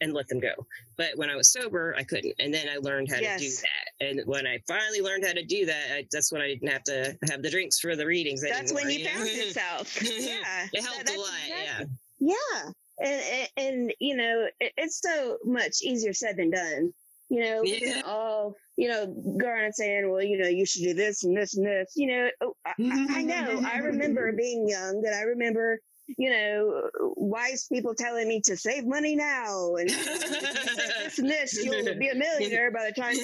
and 0.00 0.12
let 0.14 0.28
them 0.28 0.40
go. 0.40 0.52
But 0.96 1.16
when 1.16 1.30
I 1.30 1.36
was 1.36 1.50
sober, 1.52 1.94
I 1.96 2.04
couldn't. 2.04 2.34
And 2.38 2.52
then 2.52 2.68
I 2.68 2.76
learned 2.78 3.10
how 3.10 3.18
to 3.18 3.36
do 3.38 3.50
that. 3.50 4.06
And 4.06 4.20
when 4.26 4.46
I 4.46 4.58
finally 4.68 5.00
learned 5.00 5.24
how 5.26 5.32
to 5.32 5.44
do 5.44 5.66
that, 5.66 5.84
I, 5.92 6.06
that's 6.12 6.30
when 6.32 6.40
I 6.42 6.46
didn't 6.48 6.68
have 6.68 6.84
to 6.84 7.16
have 7.30 7.42
the 7.42 7.50
drinks 7.50 7.78
for 7.80 7.96
the 7.96 8.06
readings. 8.06 8.40
That's 8.42 8.72
when 8.72 8.88
you 8.90 9.04
found 9.08 9.28
yourself. 9.36 10.00
Yeah. 10.02 10.66
It 10.72 10.82
helped 10.84 11.06
That- 11.06 11.16
a 11.16 11.20
lot. 11.20 11.30
Yeah. 11.48 11.62
exactly- 11.80 11.96
Yeah. 12.20 12.70
And, 13.00 13.22
and, 13.22 13.48
and, 13.56 13.94
you 14.00 14.16
know, 14.16 14.46
it, 14.60 14.72
it's 14.76 15.00
so 15.00 15.38
much 15.44 15.82
easier 15.82 16.12
said 16.12 16.36
than 16.36 16.50
done. 16.50 16.92
You 17.30 17.40
know, 17.44 17.62
Yeah. 17.62 18.02
all 18.06 18.54
you 18.78 18.88
know, 18.88 19.06
go 19.38 19.46
around 19.48 19.74
saying, 19.74 20.08
"Well, 20.10 20.22
you 20.22 20.38
know, 20.38 20.48
you 20.48 20.64
should 20.64 20.82
do 20.82 20.94
this 20.94 21.24
and 21.24 21.36
this 21.36 21.56
and 21.56 21.66
this." 21.66 21.92
You 21.94 22.06
know, 22.06 22.30
oh, 22.40 22.54
I, 22.64 22.70
I 22.80 23.06
I 23.18 23.22
know. 23.22 23.60
I 23.70 23.78
remember 23.78 24.32
being 24.36 24.66
young, 24.68 25.02
and 25.04 25.14
I 25.14 25.22
remember, 25.22 25.78
you 26.16 26.30
know, 26.30 26.88
wise 27.16 27.66
people 27.70 27.94
telling 27.94 28.28
me 28.28 28.40
to 28.46 28.56
save 28.56 28.86
money 28.86 29.14
now, 29.14 29.74
and 29.74 29.90
if 29.90 30.06
you 30.06 30.16
say 30.16 30.86
this 31.04 31.18
and 31.18 31.28
this, 31.28 31.52
you'll 31.64 31.98
be 31.98 32.08
a 32.08 32.14
millionaire 32.14 32.70
by 32.70 32.86
the 32.86 33.00
time. 33.00 33.14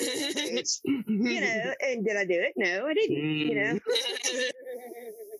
You 1.06 1.40
know, 1.40 1.74
and 1.80 2.04
did 2.04 2.16
I 2.16 2.24
do 2.24 2.34
it? 2.34 2.52
No, 2.56 2.86
I 2.86 2.94
didn't. 2.94 3.16
You 3.16 3.54
know, 3.54 3.74
mm. 3.74 3.80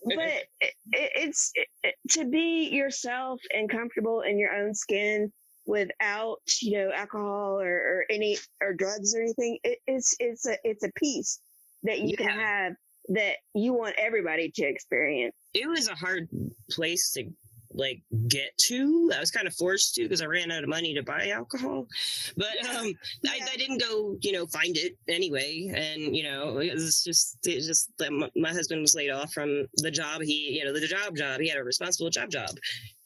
but 0.16 0.42
it, 0.60 0.74
it, 0.92 1.12
it's 1.16 1.52
it, 1.82 1.94
to 2.10 2.24
be 2.24 2.70
yourself 2.70 3.40
and 3.54 3.68
comfortable 3.68 4.22
in 4.22 4.38
your 4.38 4.54
own 4.54 4.74
skin 4.74 5.32
without 5.66 6.40
you 6.60 6.78
know 6.78 6.92
alcohol 6.94 7.60
or, 7.60 7.74
or 7.74 8.04
any 8.10 8.36
or 8.60 8.74
drugs 8.74 9.14
or 9.14 9.22
anything 9.22 9.58
it, 9.64 9.78
it's 9.86 10.14
it's 10.18 10.46
a 10.46 10.58
it's 10.62 10.84
a 10.84 10.92
piece 10.92 11.40
that 11.84 12.00
you 12.00 12.16
can 12.18 12.28
have 12.28 12.74
that 13.08 13.36
you 13.54 13.72
want 13.72 13.94
everybody 13.98 14.50
to 14.54 14.64
experience 14.64 15.34
it 15.52 15.68
was 15.68 15.88
a 15.88 15.94
hard 15.94 16.28
place 16.70 17.12
to 17.12 17.30
like 17.76 18.00
get 18.28 18.56
to. 18.56 19.10
I 19.16 19.18
was 19.18 19.32
kind 19.32 19.48
of 19.48 19.54
forced 19.54 19.96
to 19.96 20.02
because 20.04 20.22
I 20.22 20.26
ran 20.26 20.52
out 20.52 20.62
of 20.62 20.68
money 20.68 20.94
to 20.94 21.02
buy 21.02 21.30
alcohol. 21.30 21.88
But 22.36 22.64
um 22.70 22.92
I, 23.26 23.36
Yeah. 23.38 23.46
I 23.52 23.56
didn't 23.56 23.78
go, 23.80 24.16
you 24.20 24.30
know, 24.32 24.46
find 24.46 24.76
it 24.76 24.96
anyway. 25.08 25.72
And 25.74 26.16
you 26.16 26.22
know, 26.22 26.58
it's 26.58 27.02
just 27.02 27.38
it's 27.44 27.66
just 27.66 27.90
that 27.98 28.08
m- 28.08 28.30
my 28.36 28.50
husband 28.50 28.80
was 28.80 28.94
laid 28.94 29.10
off 29.10 29.32
from 29.32 29.66
the 29.78 29.90
job 29.90 30.22
he, 30.22 30.56
you 30.58 30.64
know, 30.64 30.72
the 30.72 30.86
job 30.86 31.16
job. 31.16 31.40
He 31.40 31.48
had 31.48 31.58
a 31.58 31.64
responsible 31.64 32.10
job 32.10 32.30
job. 32.30 32.50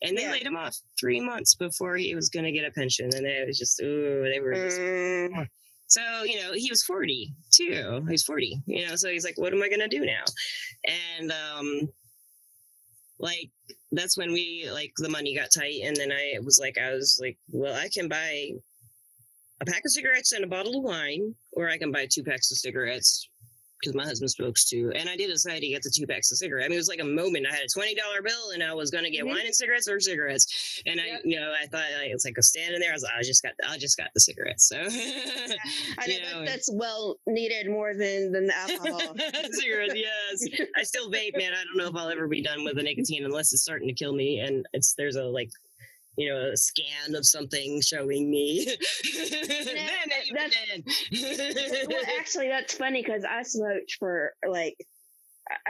And 0.02 0.16
they 0.16 0.22
Yeah. 0.24 0.32
laid 0.32 0.42
him 0.46 0.56
off 0.56 0.76
three 1.00 1.20
months 1.20 1.54
before 1.54 1.96
he 1.96 2.14
was 2.14 2.28
gonna 2.28 2.52
get 2.52 2.66
a 2.66 2.70
pension. 2.70 3.10
And 3.14 3.26
it 3.26 3.46
was 3.46 3.58
just 3.58 3.80
ooh, 3.82 4.24
they 4.30 4.40
were 4.40 4.52
just 4.54 4.78
Mm, 4.80 5.48
so, 5.88 6.22
you 6.22 6.36
know, 6.36 6.52
he 6.52 6.70
was 6.70 6.82
40 6.82 7.34
too. 7.50 8.06
He's 8.08 8.22
40, 8.22 8.62
you 8.66 8.86
know, 8.86 8.94
so 8.94 9.08
he's 9.08 9.24
like, 9.24 9.38
what 9.38 9.54
am 9.54 9.62
I 9.62 9.68
going 9.68 9.80
to 9.80 9.88
do 9.88 10.04
now? 10.04 10.24
And, 11.18 11.32
um, 11.32 11.88
like, 13.18 13.50
that's 13.90 14.16
when 14.16 14.32
we, 14.32 14.68
like, 14.70 14.92
the 14.98 15.08
money 15.08 15.34
got 15.34 15.48
tight. 15.52 15.80
And 15.82 15.96
then 15.96 16.12
I 16.12 16.38
was 16.42 16.58
like, 16.60 16.76
I 16.78 16.92
was 16.92 17.18
like, 17.20 17.38
well, 17.50 17.74
I 17.74 17.88
can 17.88 18.06
buy 18.06 18.50
a 19.60 19.64
pack 19.64 19.82
of 19.84 19.90
cigarettes 19.90 20.32
and 20.32 20.44
a 20.44 20.48
bottle 20.48 20.76
of 20.76 20.84
wine, 20.84 21.34
or 21.52 21.68
I 21.68 21.78
can 21.78 21.90
buy 21.90 22.06
two 22.06 22.22
packs 22.22 22.52
of 22.52 22.58
cigarettes 22.58 23.28
because 23.80 23.94
my 23.94 24.04
husband 24.04 24.30
smokes 24.30 24.64
too. 24.68 24.92
And 24.94 25.08
I 25.08 25.16
did 25.16 25.28
decide 25.28 25.60
to 25.60 25.68
get 25.68 25.82
the 25.82 25.90
two 25.90 26.06
packs 26.06 26.30
of 26.32 26.38
cigarettes. 26.38 26.66
I 26.66 26.68
mean, 26.68 26.74
it 26.76 26.80
was 26.80 26.88
like 26.88 27.00
a 27.00 27.04
moment. 27.04 27.46
I 27.50 27.54
had 27.54 27.64
a 27.64 27.66
$20 27.78 27.94
bill 28.24 28.50
and 28.54 28.62
I 28.62 28.74
was 28.74 28.90
going 28.90 29.04
to 29.04 29.10
get 29.10 29.24
Mhm. 29.24 29.28
wine 29.30 29.46
and 29.46 29.54
cigarettes 29.54 29.88
or 29.88 30.00
cigarettes. 30.00 30.82
And 30.86 31.00
I, 31.00 31.20
you 31.24 31.38
know, 31.38 31.52
I 31.60 31.66
thought 31.66 31.84
like, 32.00 32.10
it's 32.10 32.24
like 32.24 32.38
a 32.38 32.42
standing 32.42 32.80
there. 32.80 32.90
I 32.90 32.94
was 32.94 33.02
like, 33.02 33.12
I 33.18 33.22
just 33.22 33.42
got, 33.42 33.52
I 33.68 33.78
just 33.78 33.96
got 33.96 34.08
the 34.14 34.20
cigarettes. 34.20 34.68
So, 34.68 34.76
i 35.98 36.06
know, 36.06 36.40
that, 36.40 36.46
that's 36.46 36.70
well 36.72 37.16
needed 37.26 37.68
more 37.70 37.94
than 37.94 38.32
than 38.32 38.46
the 38.46 38.56
alcohol 38.56 39.14
cigarettes, 39.52 39.94
yes. 39.94 40.66
I 40.76 40.82
still 40.82 41.10
vape, 41.10 41.36
man. 41.36 41.52
I 41.52 41.64
don't 41.64 41.76
know 41.76 41.86
if 41.88 41.94
I'll 41.94 42.10
ever 42.10 42.26
be 42.28 42.42
done 42.42 42.64
with 42.64 42.76
the 42.76 42.82
nicotine 42.82 43.24
unless 43.24 43.52
it's 43.52 43.62
starting 43.62 43.88
to 43.88 43.94
kill 43.94 44.12
me. 44.14 44.40
And 44.40 44.66
it's 44.72 44.94
there's 44.94 45.16
a 45.16 45.24
like, 45.24 45.50
you 46.18 46.28
know, 46.28 46.50
a 46.52 46.56
scan 46.56 47.14
of 47.14 47.24
something 47.24 47.80
showing 47.80 48.28
me. 48.28 48.66
then 50.34 50.84
well 51.88 52.02
actually 52.18 52.48
that's 52.48 52.74
funny 52.74 53.02
because 53.02 53.24
i 53.24 53.42
smoked 53.42 53.96
for 53.98 54.32
like 54.46 54.76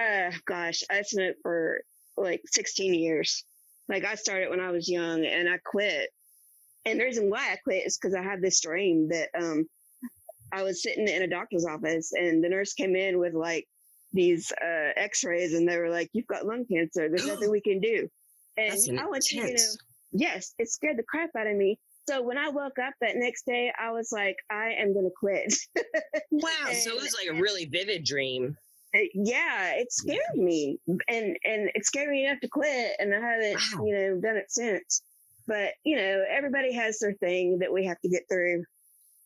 uh 0.01 0.31
gosh 0.47 0.83
i 0.91 1.03
smoked 1.03 1.39
for 1.43 1.81
like 2.17 2.41
16 2.47 2.95
years. 2.95 3.45
Like 3.89 4.05
i 4.05 4.15
started 4.15 4.49
when 4.49 4.61
i 4.61 4.71
was 4.71 4.89
young 4.89 5.25
and 5.25 5.49
i 5.49 5.59
quit. 5.65 6.09
And 6.87 6.99
the 6.99 7.05
reason 7.05 7.29
why 7.29 7.53
i 7.53 7.57
quit 7.63 7.87
is 7.87 7.99
because 7.99 8.15
i 8.15 8.23
had 8.23 8.41
this 8.41 8.61
dream 8.63 9.09
that 9.11 9.29
um 9.39 9.67
i 10.51 10.63
was 10.63 10.83
sitting 10.83 11.07
in 11.07 11.23
a 11.23 11.29
doctor's 11.29 11.67
office 11.67 12.13
and 12.19 12.43
the 12.43 12.49
nurse 12.49 12.73
came 12.73 12.97
in 12.97 13.19
with 13.19 13.35
like 13.35 13.67
these 14.15 14.51
uh 14.63 14.93
x-rays 14.97 15.53
and 15.53 15.69
they 15.69 15.77
were 15.77 15.91
like 15.91 16.09
you've 16.15 16.27
got 16.27 16.47
lung 16.47 16.65
cancer. 16.65 17.11
There's 17.11 17.27
nothing 17.27 17.51
we 17.59 17.61
can 17.61 17.81
do. 17.81 18.09
And 18.57 18.99
i 18.99 19.07
went 19.07 19.25
to 19.25 19.37
you 19.37 19.43
know 19.43 19.49
intense. 19.49 19.77
Yes, 20.19 20.55
it 20.59 20.69
scared 20.71 20.99
the 20.99 21.03
crap 21.05 21.31
out 21.37 21.47
of 21.47 21.57
me. 21.57 21.79
So 22.09 22.23
when 22.23 22.39
I 22.39 22.49
woke 22.49 22.79
up 22.79 22.95
that 23.01 23.17
next 23.17 23.45
day, 23.47 23.71
I 23.79 23.91
was 23.91 24.11
like, 24.13 24.37
I 24.51 24.71
am 24.79 24.93
going 24.95 25.05
to 25.05 25.13
quit. 25.19 25.55
Wow. 26.31 26.73
So 26.73 26.91
it 26.95 27.03
was 27.03 27.15
like 27.19 27.35
a 27.37 27.41
really 27.41 27.65
vivid 27.67 28.05
dream. 28.05 28.57
Uh, 28.95 29.01
yeah, 29.15 29.73
it 29.75 29.93
scared 29.93 30.21
me, 30.37 30.79
and 30.87 31.37
and 31.45 31.71
it 31.75 31.85
scared 31.85 32.09
me 32.11 32.25
enough 32.25 32.41
to 32.41 32.49
quit, 32.49 32.93
and 32.99 33.15
I 33.15 33.21
haven't, 33.21 33.61
Wow. 33.77 33.85
you 33.85 33.95
know, 33.95 34.21
done 34.21 34.37
it 34.37 34.51
since. 34.51 35.03
But 35.47 35.73
you 35.85 35.97
know, 35.97 36.25
everybody 36.31 36.73
has 36.75 36.99
their 36.99 37.13
thing 37.15 37.59
that 37.59 37.73
we 37.73 37.85
have 37.87 38.01
to 38.01 38.09
get 38.09 38.23
through. 38.31 38.65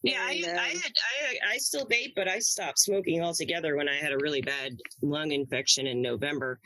Yeah, 0.03 0.18
I, 0.20 0.32
And, 0.32 0.59
I 0.59 0.70
um, 0.70 0.76
had 0.78 0.93
I 1.20 1.55
I 1.55 1.57
still 1.59 1.86
vape, 1.86 2.14
but 2.16 2.26
I 2.28 2.38
stopped 2.40 2.78
smoking 2.80 3.22
altogether 3.22 3.76
when 3.76 3.88
I 3.88 3.97
had 3.97 4.12
a 4.12 4.18
really 4.18 4.40
bad 4.43 4.72
lung 5.01 5.30
infection 5.30 5.86
in 5.86 6.01
November. 6.03 6.59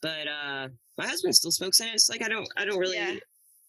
But 0.00 0.26
uh 0.28 0.68
my 0.96 1.06
husband 1.06 1.34
still 1.34 1.50
smokes, 1.50 1.80
and 1.80 1.90
it's 1.92 2.08
like 2.08 2.22
I 2.22 2.28
don't 2.28 2.48
I 2.56 2.64
don't 2.64 2.78
really 2.78 2.96
Yeah. 2.96 3.16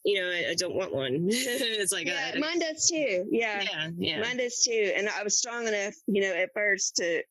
You 0.06 0.20
know 0.22 0.28
I, 0.30 0.52
I 0.52 0.56
don't 0.56 0.76
want 0.76 0.93
one. 0.93 1.28
it's 1.30 1.91
like 1.91 2.08
yeah, 2.08 2.32
I, 2.36 2.39
mine 2.39 2.60
does 2.60 2.88
too. 2.89 3.26
Yeah, 3.32 3.62
yeah 3.62 3.89
yeah 3.97 4.22
mine 4.22 4.38
does 4.38 4.62
too. 4.64 4.91
And 4.95 5.10
I 5.10 5.24
was 5.24 5.38
strong 5.38 5.68
enough, 5.68 5.93
you 6.08 6.22
know, 6.22 6.34
at 6.34 6.50
first 6.54 6.95
to 6.97 7.22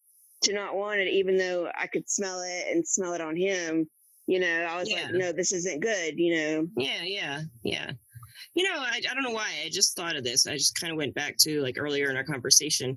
to 0.42 0.52
not 0.52 0.76
want 0.76 1.00
it, 1.00 1.08
even 1.08 1.36
though 1.36 1.68
I 1.76 1.86
could 1.86 2.08
smell 2.08 2.40
it 2.42 2.66
and 2.70 2.86
smell 2.86 3.12
it 3.14 3.20
on 3.20 3.36
him. 3.36 3.88
You 4.26 4.40
know, 4.40 4.66
I 4.68 4.78
was 4.78 4.90
Yeah. 4.90 5.04
like, 5.04 5.14
no, 5.14 5.32
this 5.32 5.52
isn't 5.52 5.80
good. 5.80 6.18
You 6.18 6.34
know, 6.36 6.68
Yeah, 6.76 7.02
yeah, 7.02 7.40
yeah. 7.64 7.92
You 8.54 8.64
know, 8.64 8.78
I, 8.78 9.00
I 9.10 9.14
don't 9.14 9.22
know 9.22 9.30
why. 9.32 9.50
I 9.64 9.68
just 9.70 9.96
thought 9.96 10.16
of 10.16 10.22
this. 10.22 10.46
I 10.46 10.52
just 10.54 10.78
kind 10.78 10.92
of 10.92 10.96
went 10.96 11.14
back 11.14 11.36
to 11.38 11.60
like 11.62 11.76
earlier 11.78 12.10
in 12.10 12.16
our 12.16 12.24
conversation 12.24 12.96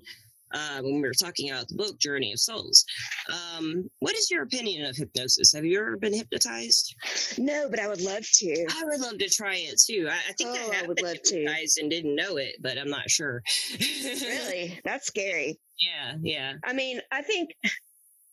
uh, 0.53 0.81
when 0.81 0.95
we 0.95 1.01
were 1.01 1.13
talking 1.13 1.51
about 1.51 1.67
the 1.67 1.75
book 1.75 1.99
Journey 1.99 2.31
of 2.33 2.39
Souls. 2.39 2.85
Um, 3.29 3.89
what 3.99 4.15
is 4.15 4.29
your 4.29 4.43
opinion 4.43 4.85
of 4.85 4.95
hypnosis? 4.95 5.53
Have 5.53 5.65
you 5.65 5.79
ever 5.79 5.97
been 5.97 6.13
hypnotized? 6.13 6.95
no, 7.37 7.67
but 7.69 7.79
I 7.79 7.87
would 7.87 8.01
love 8.01 8.25
to. 8.33 8.65
I 8.69 8.83
would 8.85 8.99
love 8.99 9.17
to 9.17 9.29
try 9.29 9.55
it 9.55 9.79
too. 9.85 10.07
I, 10.09 10.15
I 10.29 10.33
think 10.33 10.49
Oh, 10.53 10.71
I 10.75 10.87
would 10.87 11.01
love 11.01 11.21
to. 11.25 11.45
and 11.79 11.89
didn't 11.89 12.15
know 12.15 12.37
it, 12.37 12.55
but 12.61 12.77
I'm 12.77 12.89
not 12.89 13.09
sure. 13.09 13.41
really, 13.79 14.79
that's 14.83 15.07
scary. 15.07 15.59
yeah, 15.79 16.15
yeah. 16.21 16.53
I 16.63 16.73
mean, 16.73 16.99
I 17.11 17.21
think 17.21 17.51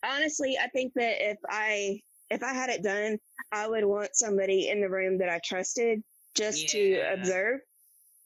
honestly, 0.05 0.57
I 0.61 0.69
think 0.69 0.93
that 0.95 1.16
if 1.31 1.39
I 1.49 2.01
if 2.31 2.43
I 2.43 2.53
had 2.53 2.71
it 2.71 2.83
done, 2.83 3.19
I 3.53 3.69
would 3.69 3.85
want 3.85 4.11
somebody 4.14 4.69
in 4.69 4.81
the 4.81 4.89
room 4.89 5.19
that 5.19 5.29
I 5.29 5.41
trusted 5.45 6.03
just 6.35 6.69
to 6.71 7.01
observe. 7.12 7.61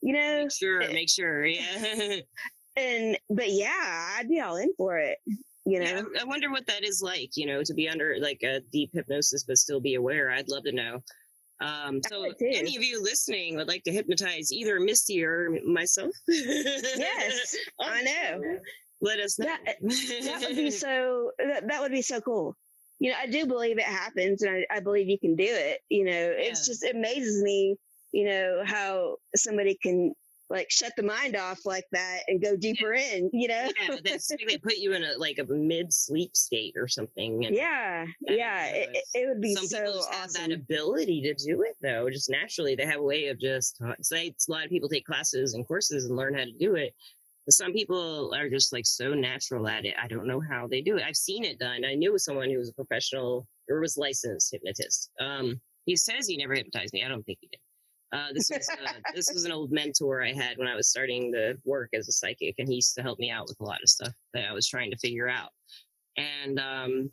You 0.01 0.13
know, 0.13 0.41
Make 0.43 0.51
sure, 0.53 0.79
make 0.91 1.09
sure. 1.09 1.45
Yeah. 1.45 2.17
and 2.75 3.17
but 3.29 3.51
yeah, 3.51 4.15
I'd 4.17 4.29
be 4.29 4.39
all 4.39 4.57
in 4.57 4.73
for 4.77 4.97
it. 4.97 5.17
You 5.65 5.79
know, 5.79 5.85
Yeah, 6.13 6.21
I- 6.21 6.25
wonder 6.25 6.51
what 6.51 6.65
that 6.67 6.83
is 6.83 7.01
like, 7.01 7.31
you 7.37 7.45
know, 7.45 7.63
to 7.63 7.73
be 7.73 7.87
under 7.87 8.17
like 8.19 8.41
a 8.43 8.59
deep 8.71 8.91
hypnosis 8.93 9.43
but 9.43 9.57
still 9.57 9.79
be 9.79 9.95
aware. 9.95 10.29
I'd 10.31 10.49
love 10.49 10.63
to 10.63 10.71
know. 10.73 11.01
Um, 11.61 12.01
so, 12.09 12.23
any 12.41 12.75
of 12.75 12.83
you 12.83 13.01
listening 13.01 13.55
would 13.55 13.67
like 13.69 13.83
to 13.83 13.91
hypnotize 13.91 14.51
either 14.51 14.79
Misty 14.81 15.23
or 15.23 15.57
myself? 15.65 16.11
yes, 16.27 17.55
I 17.79 18.01
know. 18.03 18.59
Let 19.01 19.19
us 19.19 19.37
know. 19.39 19.45
That 19.45 19.77
that 19.81 20.41
would 20.41 20.55
be 20.55 20.71
so. 20.71 21.31
That, 21.37 21.67
that 21.67 21.81
would 21.81 21.91
be 21.91 22.01
so 22.01 22.19
cool. 22.21 22.55
You 22.99 23.11
know, 23.11 23.17
I 23.21 23.27
do 23.27 23.45
believe 23.45 23.77
it 23.77 23.83
happens, 23.85 24.41
and 24.43 24.65
I, 24.71 24.77
I 24.77 24.79
believe 24.79 25.07
you 25.09 25.19
can 25.19 25.35
do 25.35 25.45
it. 25.47 25.79
You 25.89 26.05
know, 26.05 26.11
it's 26.35 26.67
Yeah. 26.67 26.71
just 26.71 26.83
it 26.83 26.95
amazes 26.95 27.41
me. 27.43 27.75
You 28.11 28.25
know 28.25 28.63
how 28.65 29.17
somebody 29.35 29.77
can 29.81 30.13
like 30.49 30.69
shut 30.69 30.93
the 30.95 31.03
mind 31.03 31.35
off 31.35 31.65
like 31.65 31.85
that 31.91 32.19
and 32.27 32.41
go 32.41 32.55
deeper 32.55 32.93
in. 32.93 33.29
You 33.33 33.47
know. 33.47 33.69
yeah, 33.81 33.95
that's 34.03 34.27
they 34.27 34.57
put 34.57 34.77
you 34.77 34.93
in 34.93 35.03
a 35.03 35.17
like 35.17 35.39
a 35.39 35.45
mid 35.51 35.91
sleep 35.91 36.35
state 36.35 36.75
or 36.77 36.87
something. 36.87 37.45
And 37.45 37.55
Yeah, 37.55 38.05
yeah, 38.21 38.65
it, 38.67 38.97
it 39.13 39.27
would 39.27 39.41
be 39.41 39.55
some 39.55 39.67
so 39.67 39.77
people 39.77 39.93
just 39.93 40.13
have 40.13 40.33
that 40.33 40.51
ability 40.51 41.21
to 41.21 41.33
do 41.33 41.63
it 41.63 41.75
though, 41.81 42.09
just 42.09 42.29
naturally. 42.29 42.75
They 42.75 42.85
have 42.85 42.99
a 42.99 43.03
way 43.03 43.27
of 43.27 43.39
just 43.39 43.81
say 44.01 44.27
a 44.27 44.51
lot 44.51 44.65
of 44.65 44.69
people 44.69 44.89
take 44.89 45.05
classes 45.05 45.53
and 45.53 45.67
courses 45.67 46.05
and 46.05 46.15
learn 46.15 46.33
how 46.33 46.43
to 46.43 46.53
do 46.59 46.75
it. 46.75 46.93
But 47.45 47.53
some 47.53 47.73
people 47.73 48.33
are 48.33 48.49
just 48.49 48.71
like 48.71 48.85
so 48.85 49.13
natural 49.13 49.67
at 49.67 49.85
it. 49.85 49.95
I 50.01 50.07
don't 50.07 50.27
know 50.27 50.39
how 50.39 50.67
they 50.67 50.81
do 50.81 50.97
it. 50.97 51.03
I've 51.05 51.17
seen 51.17 51.43
it 51.43 51.59
done. 51.59 51.83
I 51.83 51.93
knew 51.93 52.17
someone 52.17 52.49
who 52.49 52.57
was 52.57 52.69
a 52.69 52.73
professional 52.73 53.47
or 53.69 53.81
was 53.81 53.97
licensed 53.97 54.51
hypnotist. 54.51 55.09
Um, 55.19 55.59
he 55.85 55.95
says 55.97 56.27
he 56.27 56.37
never 56.37 56.53
hypnotized 56.53 56.93
me. 56.93 57.03
I 57.03 57.09
don't 57.09 57.23
think 57.23 57.39
he 57.41 57.47
did. 57.47 57.59
Uh, 58.13 58.27
this 58.33 58.49
was 58.49 58.69
uh, 58.69 58.93
this 59.15 59.31
was 59.33 59.43
an 59.45 59.51
old 59.51 59.71
mentor 59.71 60.21
I 60.23 60.33
had 60.33 60.57
when 60.57 60.67
I 60.67 60.75
was 60.75 60.87
starting 60.87 61.31
to 61.33 61.55
work 61.65 61.89
as 61.93 62.07
a 62.07 62.11
psychic, 62.11 62.55
and 62.59 62.67
he 62.67 62.75
used 62.75 62.93
to 62.95 63.01
help 63.01 63.17
me 63.17 63.31
out 63.31 63.47
with 63.47 63.59
a 63.59 63.63
lot 63.63 63.81
of 63.81 63.89
stuff 63.89 64.13
that 64.33 64.47
I 64.47 64.53
was 64.53 64.67
trying 64.67 64.91
to 64.91 64.97
figure 64.97 65.27
out. 65.27 65.49
And 66.15 66.59
um, 66.59 67.11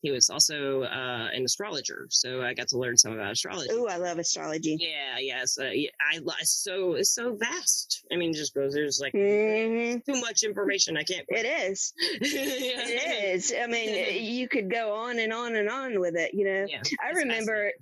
he 0.00 0.10
was 0.10 0.30
also 0.30 0.84
uh, 0.84 1.28
an 1.34 1.44
astrologer, 1.44 2.06
so 2.08 2.42
I 2.42 2.54
got 2.54 2.68
to 2.68 2.78
learn 2.78 2.96
some 2.96 3.12
about 3.12 3.32
astrology. 3.32 3.70
Ooh, 3.70 3.86
I 3.86 3.98
love 3.98 4.18
astrology. 4.18 4.78
Yeah, 4.80 5.18
yes, 5.18 5.58
uh, 5.60 5.64
yeah, 5.64 5.90
I 6.10 6.20
so 6.42 6.94
it's 6.94 7.10
so 7.10 7.36
vast. 7.36 8.06
I 8.10 8.16
mean, 8.16 8.32
just 8.32 8.54
goes 8.54 8.72
there's 8.72 8.98
like 8.98 9.12
hmm 9.12 9.98
too 10.06 10.20
much 10.22 10.42
information. 10.42 10.96
I 10.96 11.02
can't. 11.02 11.26
It 11.28 11.44
is. 11.44 11.92
yeah. 12.00 12.18
It 12.90 13.34
is. 13.34 13.52
I 13.62 13.66
mean, 13.66 14.24
you 14.34 14.48
could 14.48 14.70
go 14.70 14.94
on 14.94 15.18
and 15.18 15.34
on 15.34 15.54
and 15.54 15.68
on 15.68 16.00
with 16.00 16.16
it. 16.16 16.32
You 16.32 16.46
know, 16.46 16.66
Yeah, 16.66 16.82
I 17.04 17.10
remember 17.10 17.72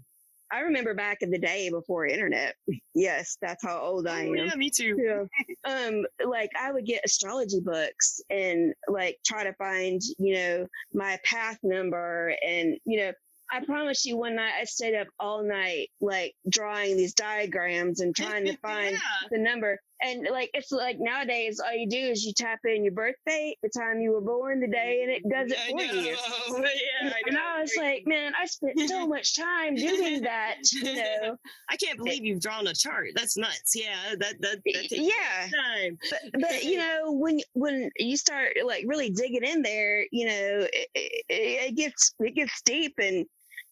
I 0.51 0.61
remember 0.61 0.95
back 0.95 1.19
in 1.21 1.31
the 1.31 1.39
day 1.39 1.71
before 1.71 2.07
internet. 2.07 2.55
Yes, 2.95 3.37
that's 3.41 3.63
how 3.65 3.79
old 3.81 4.09
I 4.09 4.27
Oh, 4.27 4.31
am. 4.31 4.35
yeah, 4.35 4.55
me 4.57 4.71
too. 4.71 4.97
Yeah. 4.99 5.25
Um, 5.65 6.05
like 6.25 6.51
I 6.59 6.73
would 6.73 6.85
get 6.85 7.03
astrology 7.05 7.61
books 7.63 8.21
and 8.29 8.75
like 8.89 9.19
try 9.25 9.45
to 9.45 9.53
find, 9.55 10.01
you 10.19 10.35
know, 10.35 10.67
my 10.93 11.19
path 11.25 11.59
number 11.63 12.35
and, 12.45 12.77
you 12.85 12.99
know, 12.99 13.13
I 13.53 13.65
promise 13.65 14.05
you 14.05 14.17
one 14.17 14.35
night 14.37 14.53
I 14.61 14.65
stayed 14.65 14.97
up 14.97 15.07
all 15.21 15.45
night, 15.45 15.89
like 16.01 16.35
drawing 16.49 16.97
these 16.97 17.15
diagrams 17.15 18.01
and 18.01 18.17
trying 18.17 18.47
to 18.47 18.57
find 18.63 18.93
Yeah. 18.93 19.29
the 19.31 19.39
number. 19.39 19.79
And 20.01 20.27
like, 20.31 20.51
it's 20.55 20.71
like 20.71 20.97
nowadays, 21.01 21.61
all 21.65 21.73
you 21.75 21.89
do 21.89 21.97
is 21.99 22.25
you 22.25 22.33
tap 22.33 22.61
in 22.65 22.85
your 22.85 22.93
birth 22.95 23.17
date, 23.27 23.57
the 23.63 23.71
time 23.77 24.01
you 24.01 24.13
were 24.13 24.21
born, 24.21 24.61
the 24.61 24.69
day, 24.69 25.01
and 25.03 25.11
it 25.11 25.23
does 25.29 25.51
it 25.51 25.59
I 25.59 25.71
for 25.71 25.81
you. 25.83 26.17
Yeah, 27.03 27.11
I 27.11 27.29
And. 27.29 27.37
I 27.37 27.61
was 27.61 27.73
like, 27.77 28.05
man, 28.07 28.33
I 28.41 28.47
spent 28.47 28.79
so 28.89 29.07
much 29.09 29.37
time 29.37 29.75
doing 29.75 30.23
that, 30.23 30.57
you 30.73 30.95
know. 30.95 31.37
I 31.71 31.77
can't 31.77 31.99
believe 31.99 32.25
you've 32.25 32.41
drawn 32.41 32.67
a 32.67 32.75
chart. 32.75 33.09
That's 33.15 33.37
nuts. 33.37 33.75
Yeah, 33.75 33.97
that 34.19 34.35
that, 34.41 34.59
that 34.65 34.89
takes 34.89 34.93
Yeah. 34.93 35.49
time. 35.55 35.99
but, 36.11 36.41
but 36.41 36.65
you 36.65 36.79
know 36.79 37.13
when 37.13 37.41
when 37.55 37.91
you 37.99 38.17
start 38.17 38.53
like 38.65 38.85
really 38.87 39.11
digging 39.11 39.45
in 39.45 39.63
there 39.63 40.05
you 40.13 40.27
know 40.27 40.67
it, 40.73 40.89
it, 40.95 41.25
it 41.29 41.77
gets 41.77 42.15
it 42.21 42.35
gets 42.35 42.61
deep 42.63 42.95
and 42.99 43.27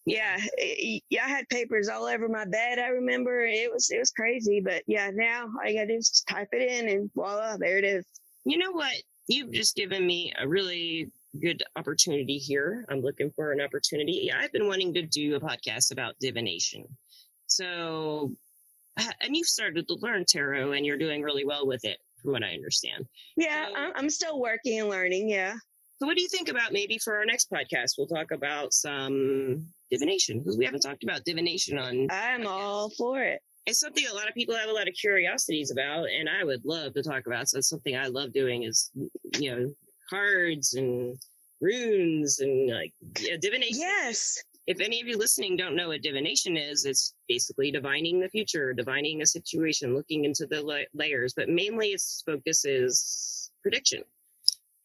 yeah 0.06 0.36
it, 0.56 1.02
yeah 1.10 1.24
i 1.24 1.28
had 1.28 1.48
papers 1.48 1.88
all 1.88 2.04
over 2.04 2.28
my 2.28 2.44
bed 2.44 2.78
i 2.78 2.88
remember 2.88 3.40
it 3.44 3.70
was 3.72 3.90
it 3.90 3.98
was 3.98 4.10
crazy 4.10 4.60
but 4.60 4.82
yeah 4.86 5.10
now 5.12 5.42
all 5.44 5.68
you 5.68 5.74
gotta 5.76 5.88
do 5.88 5.94
is 5.94 6.08
just 6.08 6.26
type 6.28 6.48
it 6.52 6.70
in 6.70 6.88
and 6.88 7.10
voila 7.14 7.56
there 7.58 7.78
it 7.78 7.84
is 7.84 8.06
You 8.44 8.58
know 8.58 8.70
what? 8.70 8.94
You've 9.28 9.52
just 9.52 9.74
given 9.74 10.06
me 10.06 10.32
a 10.38 10.46
really 10.46 11.10
good 11.42 11.60
opportunity 11.74 12.38
here. 12.38 12.84
I'm 12.88 13.00
looking 13.00 13.32
for 13.34 13.50
an 13.50 13.60
opportunity. 13.60 14.20
Yeah, 14.22 14.38
I've 14.38 14.52
been 14.52 14.68
wanting 14.68 14.94
to 14.94 15.02
do 15.02 15.34
a 15.34 15.40
podcast 15.40 15.90
about 15.90 16.14
divination. 16.20 16.84
So, 17.48 18.30
uh, 18.98 19.10
and 19.22 19.36
you've 19.36 19.48
started 19.48 19.88
to 19.88 19.94
learn 20.00 20.24
tarot 20.28 20.72
and 20.72 20.86
you're 20.86 20.96
doing 20.96 21.22
really 21.22 21.44
well 21.44 21.66
with 21.66 21.84
it, 21.84 21.98
from 22.22 22.32
what 22.32 22.44
I 22.44 22.52
understand. 22.54 23.04
yeah 23.36 23.66
So- 23.66 23.74
I'm, 23.74 23.92
I'm 23.96 24.10
still 24.10 24.38
working 24.40 24.78
and 24.80 24.88
learning 24.88 25.28
yeah 25.28 25.54
So, 25.98 26.06
what 26.06 26.16
do 26.16 26.22
you 26.22 26.28
think 26.28 26.48
about 26.48 26.72
maybe 26.72 26.98
for 26.98 27.16
our 27.16 27.24
next 27.24 27.50
podcast? 27.50 27.92
We'll 27.96 28.06
talk 28.06 28.30
about 28.30 28.72
some 28.74 29.64
divination 29.90 30.38
because 30.40 30.58
we 30.58 30.64
haven't 30.64 30.80
talked 30.80 31.04
about 31.04 31.24
divination 31.24 31.78
on. 31.78 32.08
i'm 32.10 32.46
all 32.46 32.90
for 32.90 33.22
it 33.22 33.40
It's 33.66 33.80
something 33.80 34.04
a 34.10 34.14
lot 34.14 34.28
of 34.28 34.34
people 34.34 34.54
have 34.54 34.68
a 34.68 34.72
lot 34.72 34.88
of 34.88 34.94
curiosities 34.94 35.70
about, 35.70 36.08
and 36.10 36.28
I 36.28 36.44
would 36.44 36.64
love 36.64 36.92
to 36.94 37.02
talk 37.02 37.26
about. 37.26 37.48
So, 37.48 37.58
it's 37.58 37.68
something 37.68 37.96
I 37.96 38.08
love 38.08 38.32
doing 38.32 38.64
is, 38.64 38.90
you 39.38 39.50
know, 39.54 39.74
cards 40.10 40.74
and 40.74 41.16
runes 41.60 42.40
and 42.40 42.70
like 42.70 42.92
yeah, 43.20 43.36
divination. 43.40 43.78
yes 43.80 44.42
If 44.66 44.80
any 44.80 45.00
of 45.00 45.06
you 45.08 45.16
listening 45.16 45.56
don't 45.56 45.76
know 45.76 45.88
what 45.88 46.02
divination 46.02 46.56
is, 46.56 46.84
it's 46.84 47.14
basically 47.28 47.70
divining 47.70 48.20
the 48.20 48.28
future, 48.28 48.72
divining 48.74 49.22
a 49.22 49.26
situation, 49.26 49.94
looking 49.94 50.24
into 50.26 50.44
the 50.46 50.60
la- 50.62 50.90
layers, 50.92 51.32
but 51.34 51.48
mainly 51.48 51.88
its 51.96 52.22
focus 52.26 52.64
is 52.64 53.50
prediction. 53.62 54.02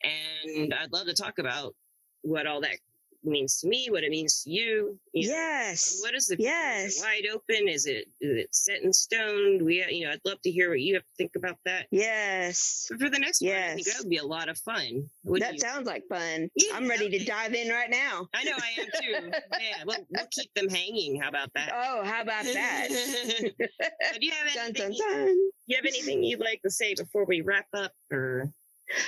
And 0.04 0.74
I'd 0.74 0.91
love 0.91 1.08
to 1.08 1.14
talk 1.14 1.39
about 1.39 1.76
what 2.24 2.47
all 2.47 2.62
that 2.62 2.78
means 3.24 3.60
to 3.60 3.68
me, 3.68 3.88
what 3.91 4.04
it 4.04 4.10
means 4.10 4.41
to 4.41 4.49
you. 4.49 4.97
you 5.14 5.28
know, 5.30 5.36
yes 5.36 5.99
what 6.02 6.16
is 6.16 6.26
the? 6.26 6.34
Is 6.34 6.39
yes 6.39 6.97
it 6.97 7.04
wide 7.06 7.26
open? 7.32 7.68
Is 7.68 7.86
it 7.86 8.08
is 8.20 8.36
it 8.45 8.47
set 8.56 8.82
in 8.82 8.91
stone? 8.91 9.64
We 9.64 9.84
uh, 9.84 9.89
you 9.89 10.06
know 10.06 10.12
I'd 10.14 10.22
love 10.26 10.41
to 10.41 10.49
hear 10.49 10.70
what 10.72 10.80
you 10.80 10.95
have 10.95 11.04
to 11.04 11.14
think 11.20 11.36
about 11.36 11.58
that. 11.66 11.86
yes 11.91 12.88
But 12.89 12.99
for 12.99 13.10
the 13.12 13.20
next 13.20 13.41
one, 13.43 13.52
I 13.54 13.76
think 13.76 13.86
Yes. 13.86 13.93
that 13.95 14.04
would 14.04 14.10
be 14.10 14.18
a 14.18 14.26
lot 14.26 14.49
of 14.49 14.58
fun. 14.58 15.08
What 15.22 15.41
that 15.41 15.60
sounds 15.60 15.86
like 15.86 16.04
fun 16.10 16.49
Yeah, 16.56 16.74
i'm 16.76 16.88
ready 16.88 17.10
to 17.10 17.24
dive 17.24 17.54
in 17.54 17.70
right 17.70 17.91
now 17.91 18.28
I 18.34 18.43
know 18.43 18.54
I 18.58 18.82
am 18.82 18.88
too. 18.99 19.32
Yeah, 19.62 19.84
we'll, 19.86 19.97
we'll 20.10 20.28
keep 20.32 20.52
them 20.56 20.68
hanging. 20.70 21.22
How 21.22 21.30
about 21.30 21.52
that? 21.54 21.70
oh 21.76 22.04
how 22.04 22.22
about 22.24 22.45
that 22.45 22.88
do 23.39 24.26
you 24.26 24.32
have 24.32 24.47
dun, 24.56 24.66
anything? 24.66 24.95
dun, 24.97 25.26
dun. 25.28 25.38
You 25.68 25.76
have 25.76 25.86
anything 25.86 26.24
you'd 26.24 26.39
like 26.39 26.64
to 26.64 26.72
say 26.72 26.95
before 26.95 27.26
we 27.26 27.41
wrap 27.41 27.68
up? 27.76 27.91
Or 28.12 28.52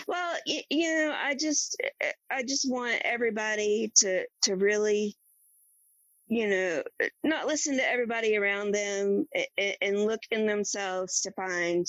Well, 0.07 0.35
y- 0.47 0.63
you 0.69 0.93
know, 0.95 1.13
I 1.17 1.35
just, 1.35 1.75
eh, 2.01 2.11
I 2.31 2.43
just 2.43 2.69
want 2.69 3.01
everybody 3.03 3.91
to, 3.97 4.25
to 4.43 4.55
really, 4.55 5.15
you 6.27 6.47
know, 6.47 6.83
eh, 6.99 7.09
not 7.23 7.47
listen 7.47 7.77
to 7.77 7.87
everybody 7.89 8.37
around 8.37 8.71
them 8.73 9.25
and, 9.57 9.75
and 9.81 10.05
look 10.05 10.21
in 10.31 10.45
themselves 10.45 11.21
to 11.21 11.31
find, 11.31 11.85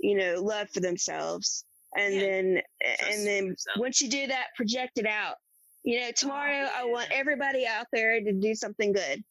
you 0.00 0.16
know, 0.16 0.40
love 0.42 0.68
for 0.70 0.80
themselves. 0.80 1.64
And 1.96 2.14
Yeah. 2.14 2.20
then, 2.20 2.62
eh, 2.80 2.96
Trust 2.96 3.12
and 3.12 3.26
then 3.26 3.46
yourself. 3.48 3.78
once 3.78 4.00
you 4.00 4.08
do 4.08 4.26
that, 4.28 4.46
project 4.56 4.98
it 4.98 5.06
out. 5.06 5.36
You 5.84 6.00
know, 6.00 6.10
tomorrow 6.16 6.68
I 6.72 6.84
want 6.84 7.10
everybody 7.10 7.66
out 7.66 7.86
there 7.92 8.20
to 8.20 8.32
do 8.32 8.54
something 8.54 8.92
good. 8.92 9.24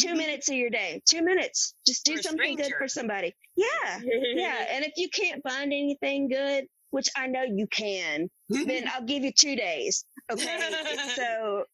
2 0.00 0.08
Mhm. 0.08 0.16
minutes 0.16 0.48
of 0.48 0.56
your 0.56 0.70
day, 0.70 1.02
two 1.08 1.22
minutes. 1.22 1.74
Just 1.86 2.04
do 2.04 2.16
something 2.20 2.56
good 2.56 2.72
for 2.76 2.88
somebody. 2.88 3.34
Yeah. 3.56 4.00
Yeah. 4.02 4.66
And 4.70 4.84
if 4.84 4.94
you 4.96 5.08
can't 5.10 5.42
find 5.42 5.72
anything 5.72 6.28
good, 6.28 6.66
which 6.92 7.08
I 7.16 7.26
know 7.26 7.42
you 7.42 7.66
can, 7.66 8.30
then 8.48 8.84
I'll 8.94 9.02
give 9.04 9.24
you 9.24 9.32
two 9.36 9.56
days. 9.56 10.04
Okay. 10.30 10.58
so 11.16 11.64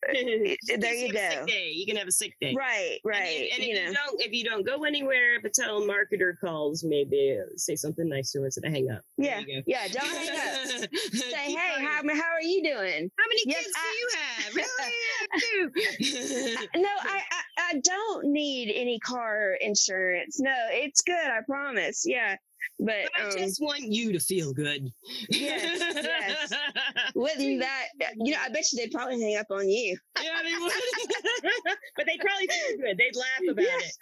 there 0.78 0.94
you 0.94 1.12
go. 1.12 1.44
Day. 1.46 1.70
You 1.74 1.84
can 1.86 1.96
have 1.96 2.08
a 2.08 2.12
sick 2.12 2.32
day. 2.40 2.54
right, 2.56 2.98
And 3.04 3.12
right. 3.12 3.38
you- 3.40 3.48
And, 3.54 3.62
you 3.64 3.74
if 3.74 3.82
know, 3.84 3.88
you 3.90 3.94
don't, 3.94 4.20
if 4.22 4.32
you 4.32 4.44
don't 4.44 4.66
go 4.66 4.84
anywhere, 4.84 5.34
if 5.36 5.44
a 5.44 5.50
telemarketer 5.50 6.32
calls, 6.42 6.82
maybe 6.82 7.36
uh, 7.38 7.44
say 7.56 7.76
something 7.76 8.08
nice 8.08 8.32
to 8.32 8.38
him 8.38 8.46
instead 8.46 8.64
of 8.64 8.72
hang 8.72 8.90
up. 8.90 9.02
Yeah, 9.18 9.42
yeah. 9.66 9.86
Don't 9.88 10.06
hang 10.06 10.30
up. 10.30 10.88
Say, 11.12 11.52
hey, 11.52 11.84
how 11.84 12.00
how 12.02 12.32
are 12.32 12.42
you 12.42 12.62
doing? 12.62 13.10
How 13.18 13.24
many 13.28 13.42
Yes, 13.46 13.64
kids 13.64 13.74
I- 13.76 13.90
do 13.92 13.98
you 13.98 14.08
have? 14.16 14.54
Really? 14.54 14.68
I 14.80 14.92
have 15.30 16.62
two. 16.72 16.80
No, 16.80 16.88
I, 16.88 17.20
I 17.30 17.42
I 17.70 17.80
don't 17.82 18.32
need 18.32 18.72
any 18.74 18.98
car 19.00 19.56
insurance. 19.60 20.40
No, 20.40 20.54
it's 20.70 21.02
good. 21.02 21.14
I 21.16 21.40
promise. 21.46 22.04
Yeah, 22.06 22.36
but 22.78 22.94
But 23.16 23.20
I 23.20 23.24
um, 23.26 23.32
just 23.38 23.61
want 23.61 23.80
you 23.82 24.12
to 24.12 24.20
feel 24.20 24.52
good. 24.52 24.90
Yes, 25.30 25.80
yes. 25.94 26.52
wouldn't 27.14 27.61
that 27.61 27.86
you 28.16 28.32
know? 28.32 28.38
I 28.42 28.48
bet 28.50 28.64
you 28.72 28.78
they'd 28.78 28.92
probably 28.92 29.20
hang 29.20 29.36
up 29.36 29.46
on 29.50 29.68
you. 29.68 29.96
yeah, 30.22 30.42
they 30.42 30.56
would. 30.59 30.72
but 31.96 32.06
they'd 32.06 32.20
probably 32.20 32.46
feel 32.48 32.76
good. 32.78 32.96
They'd 32.98 33.16
laugh 33.16 33.42
about 33.50 33.82
it. 33.82 33.94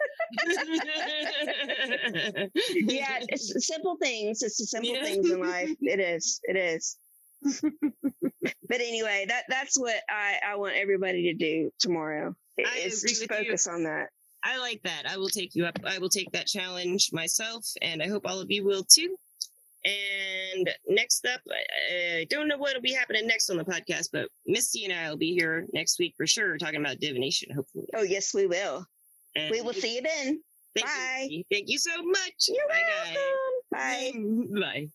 Yeah, 2.74 3.18
it's 3.28 3.66
simple 3.66 3.96
things. 4.00 4.42
It's 4.42 4.59
the 4.59 4.66
simple 4.66 4.94
Yeah. 4.94 5.04
things 5.04 5.30
in 5.30 5.40
life. 5.40 5.70
It 5.80 6.00
is. 6.00 6.40
It 6.44 6.57
is. 6.57 6.96
but 7.42 8.80
anyway, 8.80 9.26
that 9.28 9.44
that's 9.48 9.78
what 9.78 9.94
I 10.09 10.38
I 10.46 10.57
want 10.57 10.74
everybody 10.76 11.24
to 11.24 11.34
do 11.34 11.70
tomorrow. 11.78 12.34
I 12.59 12.78
Is 12.78 13.02
just 13.02 13.20
with 13.22 13.30
you. 13.30 13.36
focus 13.44 13.66
on 13.66 13.84
that. 13.84 14.09
I 14.47 14.59
like 14.59 14.80
that. 14.84 15.03
I 15.11 15.16
will 15.16 15.28
take 15.28 15.57
you 15.57 15.66
up. 15.66 15.76
I 15.84 15.99
will 15.99 16.09
take 16.09 16.30
that 16.32 16.47
challenge 16.47 17.11
myself, 17.12 17.66
and 17.82 18.01
I 18.01 18.07
hope 18.09 18.22
all 18.26 18.40
of 18.40 18.49
you 18.51 18.64
will 18.64 18.84
too. 18.84 19.16
And 19.84 20.70
next 20.88 21.26
up, 21.26 21.40
I, 21.51 22.18
I 22.20 22.26
don't 22.30 22.47
know 22.49 22.57
what 22.57 22.74
will 22.74 22.80
be 22.82 22.92
happening 22.92 23.26
next 23.26 23.51
on 23.51 23.57
the 23.57 23.64
podcast, 23.64 24.09
but 24.12 24.28
Misty 24.47 24.84
and 24.84 24.92
I 24.92 25.11
will 25.11 25.16
be 25.16 25.34
here 25.34 25.66
next 25.72 25.99
week 25.99 26.14
for 26.16 26.26
sure, 26.26 26.59
talking 26.59 26.80
about 26.80 27.01
divination. 27.01 27.53
Hopefully, 27.55 27.86
Oh 27.94 28.03
yes, 28.03 28.32
we 28.34 28.47
will. 28.47 28.86
and 29.34 29.51
We 29.51 29.62
will 29.62 29.72
see 29.72 29.97
you 29.97 30.03
then. 30.03 30.40
Thank 30.76 30.86
Bye. 30.86 31.26
You, 31.30 31.44
Thank 31.51 31.68
you 31.68 31.78
so 31.78 31.90
much. 32.03 32.49
You're 32.49 32.68
Bye, 32.68 33.16
welcome. 33.72 34.53
Bye. 34.53 34.61
Bye. 34.61 34.88